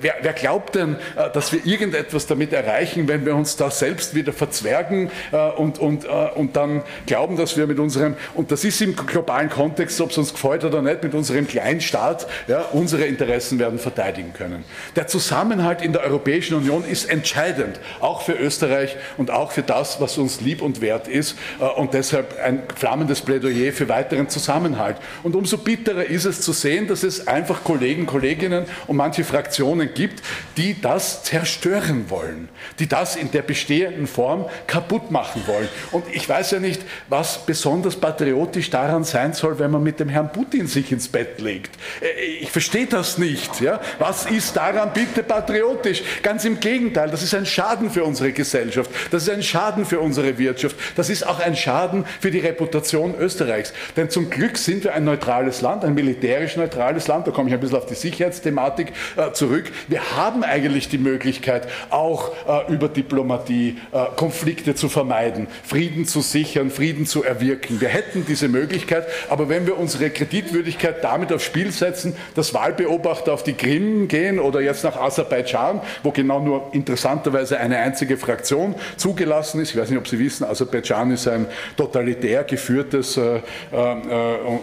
Wer, 0.00 0.14
wer 0.22 0.32
glaubt 0.32 0.74
denn, 0.74 0.96
äh, 1.16 1.30
dass 1.34 1.52
wir 1.52 1.66
irgendetwas 1.66 2.26
damit 2.26 2.54
erreichen, 2.54 3.08
wenn 3.08 3.26
wir 3.26 3.34
uns 3.36 3.56
da 3.56 3.70
selbst 3.70 4.14
wieder 4.14 4.32
verzwergen 4.32 5.10
äh, 5.32 5.50
und, 5.50 5.78
und, 5.78 6.06
äh, 6.06 6.30
und 6.34 6.56
dann 6.56 6.82
glauben, 7.04 7.36
dass 7.36 7.58
wir 7.58 7.66
mit 7.66 7.78
unserem, 7.78 8.14
und 8.32 8.50
das 8.50 8.64
ist 8.64 8.80
im 8.80 8.96
globalen 8.96 9.50
Kontext, 9.50 10.00
ob 10.00 10.12
es 10.12 10.16
uns 10.16 10.32
gefällt 10.32 10.64
oder 10.64 10.80
nicht, 10.80 11.02
mit 11.02 11.12
unserem 11.12 11.46
Kleinstaat, 11.46 12.26
ja, 12.48 12.62
unsere 12.86 13.04
Interessen 13.04 13.58
werden 13.58 13.80
verteidigen 13.80 14.32
können. 14.32 14.62
Der 14.94 15.08
Zusammenhalt 15.08 15.82
in 15.82 15.92
der 15.92 16.04
Europäischen 16.04 16.54
Union 16.54 16.84
ist 16.84 17.06
entscheidend, 17.06 17.80
auch 17.98 18.22
für 18.22 18.34
Österreich 18.34 18.94
und 19.16 19.32
auch 19.32 19.50
für 19.50 19.62
das, 19.62 20.00
was 20.00 20.16
uns 20.18 20.40
lieb 20.40 20.62
und 20.62 20.80
wert 20.80 21.08
ist. 21.08 21.36
Äh, 21.58 21.64
und 21.64 21.94
deshalb 21.94 22.38
ein 22.38 22.62
flammendes 22.76 23.22
Plädoyer 23.22 23.72
für 23.72 23.88
weiteren 23.88 24.28
Zusammenhalt. 24.28 24.98
Und 25.24 25.34
umso 25.34 25.58
bitterer 25.58 26.04
ist 26.04 26.26
es 26.26 26.42
zu 26.42 26.52
sehen, 26.52 26.86
dass 26.86 27.02
es 27.02 27.26
einfach 27.26 27.64
Kollegen, 27.64 28.06
Kolleginnen 28.06 28.66
und 28.86 28.94
manche 28.94 29.24
Fraktionen 29.24 29.92
gibt, 29.92 30.22
die 30.56 30.80
das 30.80 31.24
zerstören 31.24 32.08
wollen, 32.08 32.48
die 32.78 32.86
das 32.86 33.16
in 33.16 33.32
der 33.32 33.42
bestehenden 33.42 34.06
Form 34.06 34.44
kaputt 34.68 35.10
machen 35.10 35.42
wollen. 35.48 35.68
Und 35.90 36.04
ich 36.12 36.28
weiß 36.28 36.52
ja 36.52 36.60
nicht, 36.60 36.82
was 37.08 37.44
besonders 37.44 37.96
patriotisch 37.96 38.70
daran 38.70 39.02
sein 39.02 39.32
soll, 39.32 39.58
wenn 39.58 39.72
man 39.72 39.82
mit 39.82 39.98
dem 39.98 40.08
Herrn 40.08 40.30
Putin 40.30 40.68
sich 40.68 40.92
ins 40.92 41.08
Bett 41.08 41.40
legt. 41.40 41.74
Äh, 42.00 42.36
ich 42.42 42.50
verstehe 42.50 42.75
verstehe 42.76 42.86
das 42.86 43.18
nicht. 43.18 43.60
Ja? 43.60 43.80
Was 43.98 44.26
ist 44.26 44.56
daran 44.56 44.90
bitte 44.92 45.22
patriotisch? 45.22 46.02
Ganz 46.22 46.44
im 46.44 46.60
Gegenteil, 46.60 47.10
das 47.10 47.22
ist 47.22 47.34
ein 47.34 47.46
Schaden 47.46 47.90
für 47.90 48.04
unsere 48.04 48.32
Gesellschaft, 48.32 48.90
das 49.10 49.22
ist 49.24 49.30
ein 49.30 49.42
Schaden 49.42 49.84
für 49.84 50.00
unsere 50.00 50.38
Wirtschaft, 50.38 50.76
das 50.96 51.10
ist 51.10 51.26
auch 51.26 51.40
ein 51.40 51.56
Schaden 51.56 52.04
für 52.20 52.30
die 52.30 52.40
Reputation 52.40 53.14
Österreichs. 53.18 53.72
Denn 53.96 54.10
zum 54.10 54.30
Glück 54.30 54.58
sind 54.58 54.84
wir 54.84 54.94
ein 54.94 55.04
neutrales 55.04 55.60
Land, 55.60 55.84
ein 55.84 55.94
militärisch 55.94 56.56
neutrales 56.56 57.06
Land, 57.08 57.26
da 57.26 57.30
komme 57.30 57.48
ich 57.48 57.54
ein 57.54 57.60
bisschen 57.60 57.78
auf 57.78 57.86
die 57.86 57.94
Sicherheitsthematik 57.94 58.92
äh, 59.16 59.32
zurück. 59.32 59.70
Wir 59.88 60.16
haben 60.16 60.42
eigentlich 60.42 60.88
die 60.88 60.98
Möglichkeit, 60.98 61.68
auch 61.90 62.32
äh, 62.46 62.72
über 62.72 62.88
Diplomatie 62.88 63.78
äh, 63.92 64.04
Konflikte 64.16 64.74
zu 64.74 64.88
vermeiden, 64.88 65.46
Frieden 65.64 66.06
zu 66.06 66.20
sichern, 66.20 66.70
Frieden 66.70 67.06
zu 67.06 67.24
erwirken. 67.24 67.80
Wir 67.80 67.88
hätten 67.88 68.26
diese 68.26 68.48
Möglichkeit, 68.48 69.06
aber 69.28 69.48
wenn 69.48 69.66
wir 69.66 69.78
unsere 69.78 70.10
Kreditwürdigkeit 70.10 71.02
damit 71.02 71.32
aufs 71.32 71.44
Spiel 71.44 71.70
setzen, 71.72 72.14
das 72.34 72.52
Wahlbeobachter 72.56 73.32
auf 73.34 73.42
die 73.42 73.52
Krim 73.52 74.08
gehen 74.08 74.38
oder 74.38 74.60
jetzt 74.60 74.82
nach 74.82 74.96
Aserbaidschan, 74.96 75.80
wo 76.02 76.10
genau 76.10 76.40
nur 76.40 76.70
interessanterweise 76.72 77.58
eine 77.58 77.76
einzige 77.76 78.16
Fraktion 78.16 78.74
zugelassen 78.96 79.60
ist. 79.60 79.70
Ich 79.70 79.76
weiß 79.76 79.90
nicht, 79.90 79.98
ob 79.98 80.08
Sie 80.08 80.18
wissen, 80.18 80.44
Aserbaidschan 80.44 81.10
ist 81.10 81.28
ein 81.28 81.46
totalitär 81.76 82.44
geführtes 82.44 83.18
äh, 83.18 83.36
äh, 83.36 83.40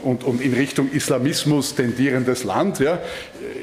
und, 0.04 0.24
und, 0.24 0.42
in 0.42 0.54
Richtung 0.54 0.92
Islamismus 0.92 1.76
tendierendes 1.76 2.44
Land. 2.44 2.80
Ja. 2.80 2.98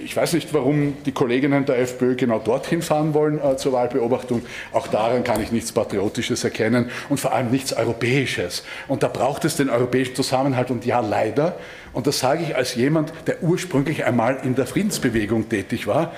Ich 0.05 0.17
weiß 0.17 0.35
nicht, 0.35 0.55
warum 0.55 0.97
die 1.05 1.13
Kolleginnen 1.13 1.67
der 1.67 1.81
FPÖ 1.81 2.15
genau 2.15 2.39
dorthin 2.39 2.83
fahren 2.83 3.15
wollen 3.15 3.41
äh, 3.43 3.57
zur 3.57 3.73
Wahlbeobachtung. 3.73 4.43
Auch 4.73 4.87
daran 4.87 5.25
kann 5.25 5.43
ich 5.43 5.51
nichts 5.51 5.73
Patriotisches 5.73 6.45
erkennen 6.45 6.91
und 7.09 7.19
vor 7.19 7.33
allem 7.33 7.51
nichts 7.51 7.73
Europäisches. 7.73 8.63
Und 8.87 9.03
da 9.03 9.09
braucht 9.09 9.45
es 9.45 9.57
den 9.57 9.71
europäischen 9.71 10.15
Zusammenhalt. 10.15 10.71
Und 10.71 10.87
ja, 10.87 11.01
leider 11.01 11.57
und 11.93 12.07
das 12.07 12.21
sage 12.21 12.45
ich 12.45 12.57
als 12.57 12.75
jemand, 12.75 13.13
der 13.27 13.43
ursprünglich 13.43 14.05
einmal 14.05 14.39
in 14.45 14.55
der 14.55 14.67
Friedensbewegung 14.67 15.49
tätig 15.49 15.87
war. 15.87 16.13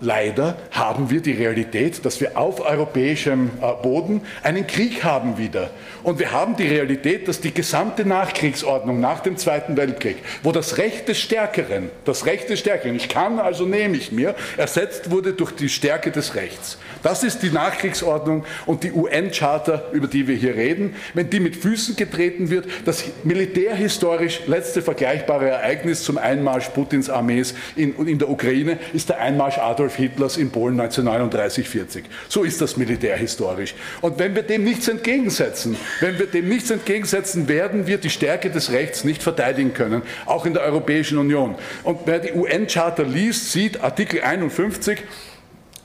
Leider 0.00 0.56
haben 0.70 1.10
wir 1.10 1.20
die 1.20 1.32
Realität, 1.32 2.04
dass 2.04 2.20
wir 2.20 2.38
auf 2.38 2.60
europäischem 2.60 3.50
äh, 3.60 3.82
Boden 3.82 4.20
einen 4.44 4.64
Krieg 4.64 5.02
haben 5.02 5.38
wieder. 5.38 5.70
Und 6.04 6.20
wir 6.20 6.30
haben 6.30 6.54
die 6.54 6.68
Realität, 6.68 7.26
dass 7.26 7.40
die 7.40 7.52
gesamte 7.52 8.04
Nachkriegsordnung 8.04 9.00
nach 9.00 9.20
dem 9.20 9.36
Zweiten 9.36 9.76
Weltkrieg, 9.76 10.18
wo 10.44 10.52
das 10.52 10.78
Recht 10.78 11.08
des 11.08 11.18
Stärkeren, 11.18 11.90
das 12.04 12.26
Recht 12.26 12.48
des 12.48 12.60
Stärkeren, 12.60 12.94
ich 12.94 13.08
kann, 13.08 13.40
also 13.40 13.66
nehme 13.66 13.96
ich 13.96 14.12
mir, 14.12 14.36
ersetzt 14.56 15.10
wurde 15.10 15.32
durch 15.32 15.50
die 15.50 15.68
Stärke 15.68 16.12
des 16.12 16.36
Rechts. 16.36 16.78
Das 17.02 17.22
ist 17.22 17.42
die 17.42 17.50
Nachkriegsordnung 17.50 18.44
und 18.66 18.82
die 18.82 18.92
UN-Charta, 18.92 19.84
über 19.92 20.06
die 20.06 20.26
wir 20.26 20.36
hier 20.36 20.56
reden. 20.56 20.94
Wenn 21.14 21.30
die 21.30 21.40
mit 21.40 21.56
Füßen 21.56 21.96
getreten 21.96 22.50
wird, 22.50 22.66
das 22.84 23.04
militärhistorisch 23.24 24.40
letzte 24.46 24.82
vergleichbare 24.82 25.48
Ereignis 25.48 26.02
zum 26.02 26.18
Einmarsch 26.18 26.68
Putins 26.70 27.10
Armees 27.10 27.54
in, 27.76 27.94
in 28.06 28.18
der 28.18 28.28
Ukraine 28.28 28.78
ist 28.92 29.08
der 29.08 29.20
Einmarsch 29.20 29.58
Adolf 29.58 29.96
Hitlers 29.96 30.36
in 30.36 30.50
Polen 30.50 30.80
1939-40. 30.80 32.04
So 32.28 32.44
ist 32.44 32.60
das 32.60 32.76
militärhistorisch. 32.76 33.74
Und 34.00 34.18
wenn 34.18 34.34
wir 34.34 34.42
dem 34.42 34.64
nichts 34.64 34.88
entgegensetzen, 34.88 35.76
wenn 36.00 36.18
wir 36.18 36.26
dem 36.26 36.48
nichts 36.48 36.70
entgegensetzen, 36.70 37.48
werden 37.48 37.86
wir 37.86 37.98
die 37.98 38.10
Stärke 38.10 38.50
des 38.50 38.72
Rechts 38.72 39.04
nicht 39.04 39.22
verteidigen 39.22 39.72
können, 39.72 40.02
auch 40.26 40.46
in 40.46 40.54
der 40.54 40.62
Europäischen 40.62 41.18
Union. 41.18 41.54
Und 41.82 42.00
wer 42.06 42.18
die 42.18 42.32
UN-Charta 42.32 43.02
liest, 43.02 43.52
sieht 43.52 43.80
Artikel 43.80 44.22
51, 44.22 45.02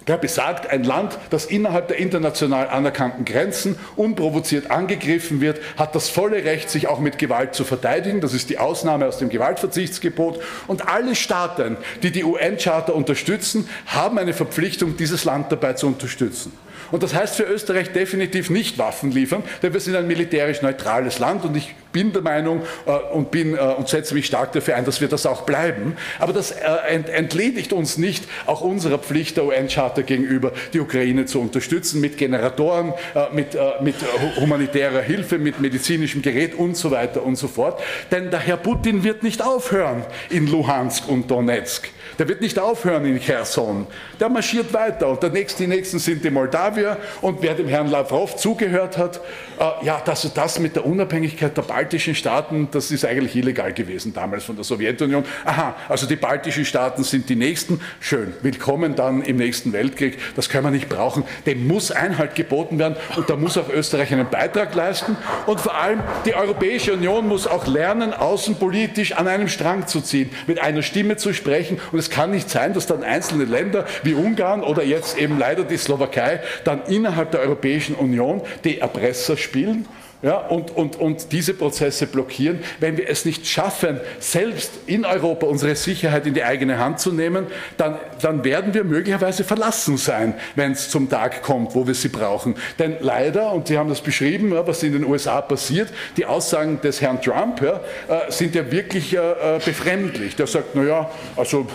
der 0.07 0.17
besagt, 0.17 0.69
ein 0.69 0.83
Land, 0.83 1.17
das 1.29 1.45
innerhalb 1.45 1.87
der 1.87 1.97
international 1.97 2.67
anerkannten 2.69 3.25
Grenzen 3.25 3.77
unprovoziert 3.95 4.71
angegriffen 4.71 5.41
wird, 5.41 5.59
hat 5.77 5.95
das 5.95 6.09
volle 6.09 6.43
Recht, 6.43 6.69
sich 6.69 6.87
auch 6.87 6.99
mit 6.99 7.17
Gewalt 7.17 7.55
zu 7.55 7.63
verteidigen. 7.63 8.21
Das 8.21 8.33
ist 8.33 8.49
die 8.49 8.57
Ausnahme 8.57 9.07
aus 9.07 9.17
dem 9.17 9.29
Gewaltverzichtsgebot. 9.29 10.41
Und 10.67 10.87
alle 10.87 11.15
Staaten, 11.15 11.77
die 12.01 12.11
die 12.11 12.23
UN-Charta 12.23 12.91
unterstützen, 12.91 13.69
haben 13.85 14.17
eine 14.17 14.33
Verpflichtung, 14.33 14.97
dieses 14.97 15.23
Land 15.23 15.51
dabei 15.51 15.73
zu 15.73 15.87
unterstützen. 15.87 16.51
Und 16.91 17.03
das 17.03 17.13
heißt 17.13 17.35
für 17.35 17.43
Österreich 17.43 17.91
definitiv 17.91 18.49
nicht 18.49 18.77
Waffen 18.77 19.11
liefern, 19.11 19.43
denn 19.61 19.73
wir 19.73 19.79
sind 19.79 19.95
ein 19.95 20.07
militärisch 20.07 20.61
neutrales 20.61 21.19
Land 21.19 21.45
und 21.45 21.55
ich 21.55 21.75
bin 21.93 22.11
der 22.11 22.21
Meinung 22.21 22.63
äh, 22.85 22.91
und, 23.13 23.31
bin, 23.31 23.55
äh, 23.55 23.59
und 23.59 23.87
setze 23.87 24.13
mich 24.13 24.25
stark 24.25 24.51
dafür 24.51 24.75
ein, 24.75 24.83
dass 24.83 24.99
wir 24.99 25.07
das 25.07 25.25
auch 25.25 25.43
bleiben. 25.43 25.95
Aber 26.19 26.33
das 26.33 26.51
äh, 26.51 26.65
ent 26.89 27.07
entledigt 27.07 27.71
uns 27.71 27.97
nicht 27.97 28.25
auch 28.45 28.61
unserer 28.61 28.97
Pflicht 28.97 29.37
der 29.37 29.45
UN-Charta 29.45 30.01
gegenüber, 30.01 30.51
die 30.73 30.81
Ukraine 30.81 31.25
zu 31.25 31.39
unterstützen 31.39 32.01
mit 32.01 32.17
Generatoren, 32.17 32.93
mit, 33.31 33.55
mit 33.81 33.95
humanitärer 34.39 35.01
Hilfe, 35.01 35.37
mit 35.37 35.59
medizinischem 35.59 36.23
Gerät 36.23 36.55
und 36.55 36.75
so 36.75 36.89
weiter 36.89 37.23
und 37.23 37.35
so 37.35 37.47
fort. 37.47 37.81
Denn 38.11 38.31
der 38.31 38.39
Herr 38.39 38.57
Putin 38.57 39.03
wird 39.03 39.21
nicht 39.21 39.43
aufhören 39.43 40.03
in 40.29 40.47
Luhansk 40.47 41.07
und 41.07 41.29
Donetsk. 41.29 41.89
Der 42.19 42.27
wird 42.27 42.41
nicht 42.41 42.59
aufhören 42.59 43.05
in 43.05 43.19
Cherson. 43.19 43.87
Der 44.19 44.29
marschiert 44.29 44.73
weiter. 44.73 45.07
Und 45.07 45.23
der 45.23 45.29
nächste, 45.29 45.63
die 45.63 45.67
nächsten 45.67 45.99
sind 45.99 46.23
die 46.23 46.29
Moldawier. 46.29 46.97
Und 47.21 47.41
wer 47.41 47.53
dem 47.55 47.67
Herrn 47.67 47.87
Lavrov 47.89 48.35
zugehört 48.35 48.97
hat, 48.97 49.19
äh, 49.59 49.85
ja, 49.85 50.01
dass 50.03 50.31
das 50.33 50.59
mit 50.59 50.75
der 50.75 50.85
Unabhängigkeit 50.85 51.55
der 51.57 51.63
baltischen 51.63 52.15
Staaten, 52.15 52.67
das 52.71 52.91
ist 52.91 53.05
eigentlich 53.05 53.35
illegal 53.35 53.73
gewesen 53.73 54.13
damals 54.13 54.43
von 54.43 54.55
der 54.55 54.63
Sowjetunion. 54.63 55.25
Aha, 55.45 55.75
also 55.89 56.05
die 56.05 56.15
baltischen 56.15 56.65
Staaten 56.65 57.03
sind 57.03 57.29
die 57.29 57.35
nächsten. 57.35 57.81
Schön. 57.99 58.33
Willkommen 58.41 58.95
dann 58.95 59.21
im 59.21 59.37
nächsten 59.37 59.73
Weltkrieg. 59.73 60.17
Das 60.35 60.49
können 60.49 60.65
wir 60.65 60.71
nicht 60.71 60.89
brauchen. 60.89 61.23
Dem 61.45 61.67
muss 61.67 61.91
Einhalt 61.91 62.35
geboten 62.35 62.79
werden. 62.79 62.95
Und 63.15 63.29
da 63.29 63.35
muss 63.35 63.57
auch 63.57 63.69
Österreich 63.69 64.11
einen 64.13 64.29
Beitrag 64.29 64.75
leisten. 64.75 65.17
Und 65.45 65.59
vor 65.59 65.75
allem 65.75 66.01
die 66.25 66.35
Europäische 66.35 66.93
Union 66.93 67.27
muss 67.27 67.47
auch 67.47 67.67
lernen, 67.67 68.13
außenpolitisch 68.13 69.13
an 69.13 69.27
einem 69.27 69.47
Strang 69.47 69.87
zu 69.87 70.01
ziehen, 70.01 70.29
mit 70.47 70.59
einer 70.59 70.81
Stimme 70.81 71.17
zu 71.17 71.33
sprechen. 71.33 71.79
Und 71.91 72.02
es 72.03 72.09
kann 72.09 72.31
nicht 72.31 72.49
sein, 72.49 72.73
dass 72.73 72.85
dann 72.85 73.03
einzelne 73.03 73.45
Länder 73.45 73.85
wie 74.03 74.13
Ungarn 74.13 74.61
oder 74.61 74.83
jetzt 74.83 75.17
eben 75.17 75.39
leider 75.39 75.63
die 75.63 75.77
Slowakei 75.77 76.41
dann 76.63 76.83
innerhalb 76.87 77.31
der 77.31 77.39
Europäischen 77.39 77.95
Union 77.95 78.41
die 78.63 78.79
Erpresser 78.79 79.37
spielen 79.37 79.87
ja, 80.23 80.37
und, 80.37 80.71
und, 80.71 80.95
und 80.95 81.33
diese 81.33 81.53
Prozesse 81.53 82.07
blockieren. 82.07 82.59
Wenn 82.79 82.95
wir 82.95 83.09
es 83.09 83.25
nicht 83.25 83.45
schaffen, 83.45 83.99
selbst 84.19 84.71
in 84.85 85.05
Europa 85.05 85.45
unsere 85.45 85.75
Sicherheit 85.75 86.25
in 86.25 86.33
die 86.33 86.43
eigene 86.43 86.79
Hand 86.79 87.01
zu 87.01 87.11
nehmen, 87.11 87.47
dann, 87.75 87.97
dann 88.21 88.43
werden 88.45 88.73
wir 88.73 88.85
möglicherweise 88.85 89.43
verlassen 89.43 89.97
sein, 89.97 90.33
wenn 90.55 90.71
es 90.71 90.89
zum 90.89 91.09
Tag 91.09 91.41
kommt, 91.41 91.75
wo 91.75 91.85
wir 91.85 91.93
sie 91.93 92.07
brauchen. 92.07 92.55
Denn 92.79 92.95
leider, 93.01 93.51
und 93.51 93.67
Sie 93.67 93.77
haben 93.77 93.89
das 93.89 93.99
beschrieben, 93.99 94.53
ja, 94.53 94.65
was 94.65 94.81
in 94.83 94.93
den 94.93 95.03
USA 95.03 95.41
passiert, 95.41 95.89
die 96.15 96.25
Aussagen 96.25 96.79
des 96.79 97.01
Herrn 97.01 97.21
Trump 97.21 97.61
ja, 97.61 97.81
äh, 98.07 98.31
sind 98.31 98.55
ja 98.55 98.71
wirklich 98.71 99.13
äh, 99.13 99.17
äh 99.17 99.59
befremdlich. 99.63 100.37
Der 100.37 100.47
sagt, 100.47 100.73
naja, 100.73 101.09
also 101.35 101.67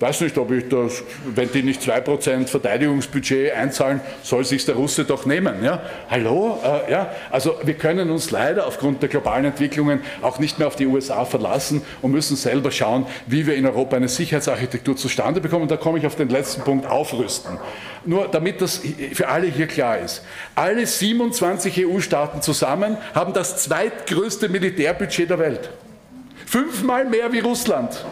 weiß 0.00 0.22
nicht, 0.22 0.36
ob 0.38 0.50
ich 0.50 0.68
das, 0.68 1.04
wenn 1.34 1.52
die 1.52 1.62
nicht 1.62 1.80
2% 1.80 2.48
Verteidigungsbudget 2.48 3.52
einzahlen, 3.52 4.00
soll 4.24 4.44
sich 4.44 4.64
der 4.64 4.74
Russe 4.74 5.04
doch 5.04 5.24
nehmen. 5.24 5.62
Ja? 5.62 5.82
Hallo? 6.10 6.58
Äh, 6.64 6.90
ja? 6.90 7.14
Also 7.30 7.54
wir 7.62 7.74
können 7.74 7.91
können 7.92 8.10
uns 8.10 8.30
leider 8.30 8.66
aufgrund 8.66 9.02
der 9.02 9.10
globalen 9.10 9.44
Entwicklungen 9.44 10.00
auch 10.22 10.38
nicht 10.38 10.58
mehr 10.58 10.66
auf 10.66 10.76
die 10.76 10.86
USA 10.86 11.26
verlassen 11.26 11.82
und 12.00 12.10
müssen 12.10 12.36
selber 12.36 12.70
schauen, 12.70 13.06
wie 13.26 13.46
wir 13.46 13.54
in 13.54 13.66
Europa 13.66 13.96
eine 13.96 14.08
Sicherheitsarchitektur 14.08 14.96
zustande 14.96 15.42
bekommen. 15.42 15.62
Und 15.62 15.70
da 15.70 15.76
komme 15.76 15.98
ich 15.98 16.06
auf 16.06 16.16
den 16.16 16.30
letzten 16.30 16.62
Punkt, 16.62 16.86
aufrüsten. 16.86 17.58
Nur 18.06 18.28
damit 18.28 18.62
das 18.62 18.80
für 19.12 19.28
alle 19.28 19.46
hier 19.46 19.66
klar 19.66 19.98
ist. 19.98 20.22
Alle 20.54 20.86
27 20.86 21.86
EU-Staaten 21.86 22.40
zusammen 22.40 22.96
haben 23.14 23.34
das 23.34 23.58
zweitgrößte 23.58 24.48
Militärbudget 24.48 25.28
der 25.28 25.38
Welt. 25.38 25.68
Fünfmal 26.46 27.04
mehr 27.04 27.30
wie 27.30 27.40
Russland. 27.40 28.06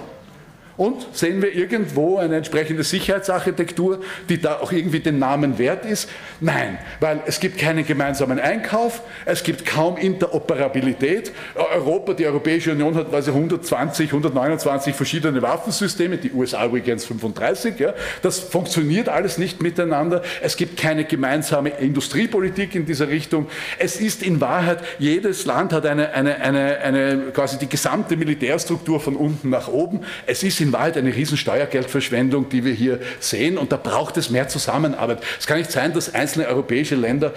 Und 0.77 1.07
sehen 1.13 1.43
wir 1.43 1.55
irgendwo 1.55 2.19
eine 2.19 2.37
entsprechende 2.37 2.83
Sicherheitsarchitektur, 2.85 4.01
die 4.29 4.41
da 4.41 4.61
auch 4.61 4.73
irgendwie 4.73 5.01
den 5.01 5.19
Namen 5.19 5.59
wert 5.59 5.85
ist? 5.85 6.09
Nein, 6.41 6.79
weil 7.01 7.21
es 7.27 7.41
gibt 7.41 7.59
keinen 7.59 7.87
gemeinsamen 7.87 8.39
Einkauf, 8.41 9.03
es 9.27 9.43
gibt 9.43 9.67
kaum 9.67 9.97
Interoperabilität. 9.97 11.33
Europa, 11.55 12.15
die 12.15 12.27
Europäische 12.27 12.73
Union 12.73 12.95
hat 12.95 13.13
also 13.13 13.33
120, 13.33 14.09
129 14.09 14.95
verschiedene 14.95 15.43
Waffensysteme, 15.43 16.17
die 16.17 16.33
USA 16.33 16.65
übrigens 16.65 17.05
35. 17.05 17.79
Ja. 17.79 17.95
Das 18.23 18.39
funktioniert 18.39 19.09
alles 19.09 19.39
nicht 19.39 19.63
miteinander. 19.63 20.23
Es 20.41 20.57
gibt 20.57 20.79
keine 20.79 21.05
gemeinsame 21.05 21.71
Industriepolitik 21.71 22.75
in 22.75 22.87
dieser 22.87 23.09
Richtung. 23.09 23.49
Es 23.79 24.01
ist 24.01 24.23
in 24.23 24.41
Wahrheit, 24.41 24.79
jedes 24.99 25.45
Land 25.45 25.73
hat 25.73 25.87
eine, 25.87 26.13
eine, 26.13 26.37
eine, 26.37 26.79
eine 26.79 27.19
quasi 27.33 27.59
die 27.59 27.69
gesamte 27.69 28.17
Militärstruktur 28.17 29.01
von 29.01 29.17
unten 29.17 29.51
nach 29.51 29.69
oben. 29.69 30.01
Es 30.27 30.43
ist 30.43 30.61
in 30.61 30.70
in 30.71 30.73
Wahrheit 30.73 30.97
eine 30.97 31.15
riesen 31.15 31.37
Steuergeldverschwendung, 31.37 32.49
die 32.49 32.65
wir 32.65 32.73
hier 32.73 33.01
sehen 33.19 33.59
und 33.59 33.73
da 33.73 33.77
braucht 33.77 34.17
es 34.17 34.31
mehr 34.31 34.49
Zusammenarbeit. 34.49 35.19
Es 35.39 35.47
kann 35.47 35.59
nicht 35.59 35.73
sein, 35.73 35.93
dass 35.93 36.15
einzelne 36.15 36.47
europäische 36.47 36.95
Länder 36.95 37.33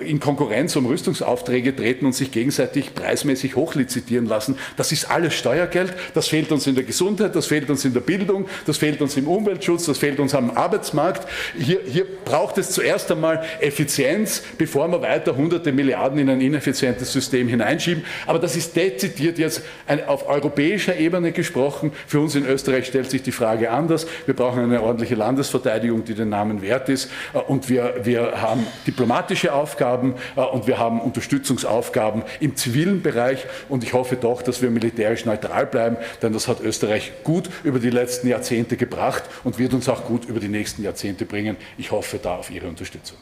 äh, 0.00 0.04
in 0.04 0.20
Konkurrenz 0.20 0.76
um 0.76 0.86
Rüstungsaufträge 0.86 1.74
treten 1.74 2.06
und 2.06 2.14
sich 2.14 2.30
gegenseitig 2.30 2.94
preismäßig 2.94 3.56
hochlizitieren 3.56 4.26
lassen. 4.26 4.56
Das 4.76 4.92
ist 4.92 5.10
alles 5.10 5.34
Steuergeld, 5.34 5.92
das 6.14 6.28
fehlt 6.28 6.52
uns 6.52 6.66
in 6.66 6.76
der 6.76 6.84
Gesundheit, 6.84 7.34
das 7.34 7.46
fehlt 7.46 7.68
uns 7.68 7.84
in 7.84 7.94
der 7.94 8.00
Bildung, 8.00 8.48
das 8.66 8.78
fehlt 8.78 9.02
uns 9.02 9.16
im 9.16 9.26
Umweltschutz, 9.26 9.86
das 9.86 9.98
fehlt 9.98 10.20
uns 10.20 10.34
am 10.34 10.50
Arbeitsmarkt. 10.50 11.28
Hier, 11.58 11.80
hier 11.84 12.06
braucht 12.24 12.58
es 12.58 12.70
zuerst 12.70 13.10
einmal 13.10 13.44
Effizienz, 13.60 14.42
bevor 14.56 14.86
wir 14.88 15.02
weiter 15.02 15.36
hunderte 15.36 15.72
Milliarden 15.72 16.18
in 16.20 16.30
ein 16.30 16.40
ineffizientes 16.40 17.12
System 17.12 17.48
hineinschieben. 17.48 18.04
Aber 18.26 18.38
das 18.38 18.54
ist 18.54 18.76
dezidiert 18.76 19.38
jetzt 19.38 19.62
ein, 19.86 20.06
auf 20.06 20.28
europäischer 20.28 20.96
Ebene 20.96 21.32
gesprochen 21.32 21.92
für 22.06 22.20
uns 22.20 22.36
in 22.36 22.46
Österreich 22.46 22.57
Österreich 22.58 22.86
stellt 22.86 23.08
sich 23.08 23.22
die 23.22 23.30
Frage 23.30 23.70
anders. 23.70 24.08
Wir 24.26 24.34
brauchen 24.34 24.64
eine 24.64 24.82
ordentliche 24.82 25.14
Landesverteidigung, 25.14 26.04
die 26.04 26.14
den 26.14 26.28
Namen 26.28 26.60
wert 26.60 26.88
ist. 26.88 27.08
Äh, 27.32 27.38
und 27.38 27.68
wir, 27.68 28.00
wir 28.02 28.42
haben 28.42 28.66
diplomatische 28.84 29.52
Aufgaben 29.52 30.16
äh, 30.36 30.40
und 30.40 30.66
wir 30.66 30.78
haben 30.78 31.00
Unterstützungsaufgaben 31.00 32.22
im 32.40 32.56
zivilen 32.56 33.00
Bereich. 33.00 33.46
Und 33.68 33.84
ich 33.84 33.92
hoffe 33.92 34.16
doch, 34.16 34.42
dass 34.42 34.60
wir 34.60 34.70
militärisch 34.70 35.24
neutral 35.24 35.66
bleiben, 35.66 35.96
denn 36.20 36.32
das 36.32 36.48
hat 36.48 36.60
Österreich 36.60 37.12
gut 37.22 37.48
über 37.62 37.78
die 37.78 37.90
letzten 37.90 38.26
Jahrzehnte 38.26 38.76
gebracht 38.76 39.22
und 39.44 39.58
wird 39.60 39.72
uns 39.72 39.88
auch 39.88 40.04
gut 40.04 40.24
über 40.24 40.40
die 40.40 40.48
nächsten 40.48 40.82
Jahrzehnte 40.82 41.26
bringen. 41.26 41.56
Ich 41.76 41.92
hoffe 41.92 42.18
da 42.20 42.36
auf 42.36 42.50
Ihre 42.50 42.66
Unterstützung. 42.66 43.18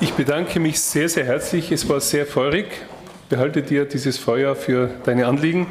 Ich 0.00 0.12
bedanke 0.14 0.58
mich 0.58 0.80
sehr, 0.80 1.08
sehr 1.08 1.24
herzlich. 1.24 1.70
Es 1.70 1.88
war 1.88 2.00
sehr 2.00 2.26
feurig. 2.26 2.66
Behalte 3.28 3.62
dir 3.62 3.84
dieses 3.84 4.18
Feuer 4.18 4.56
für 4.56 4.90
deine 5.04 5.26
Anliegen. 5.26 5.68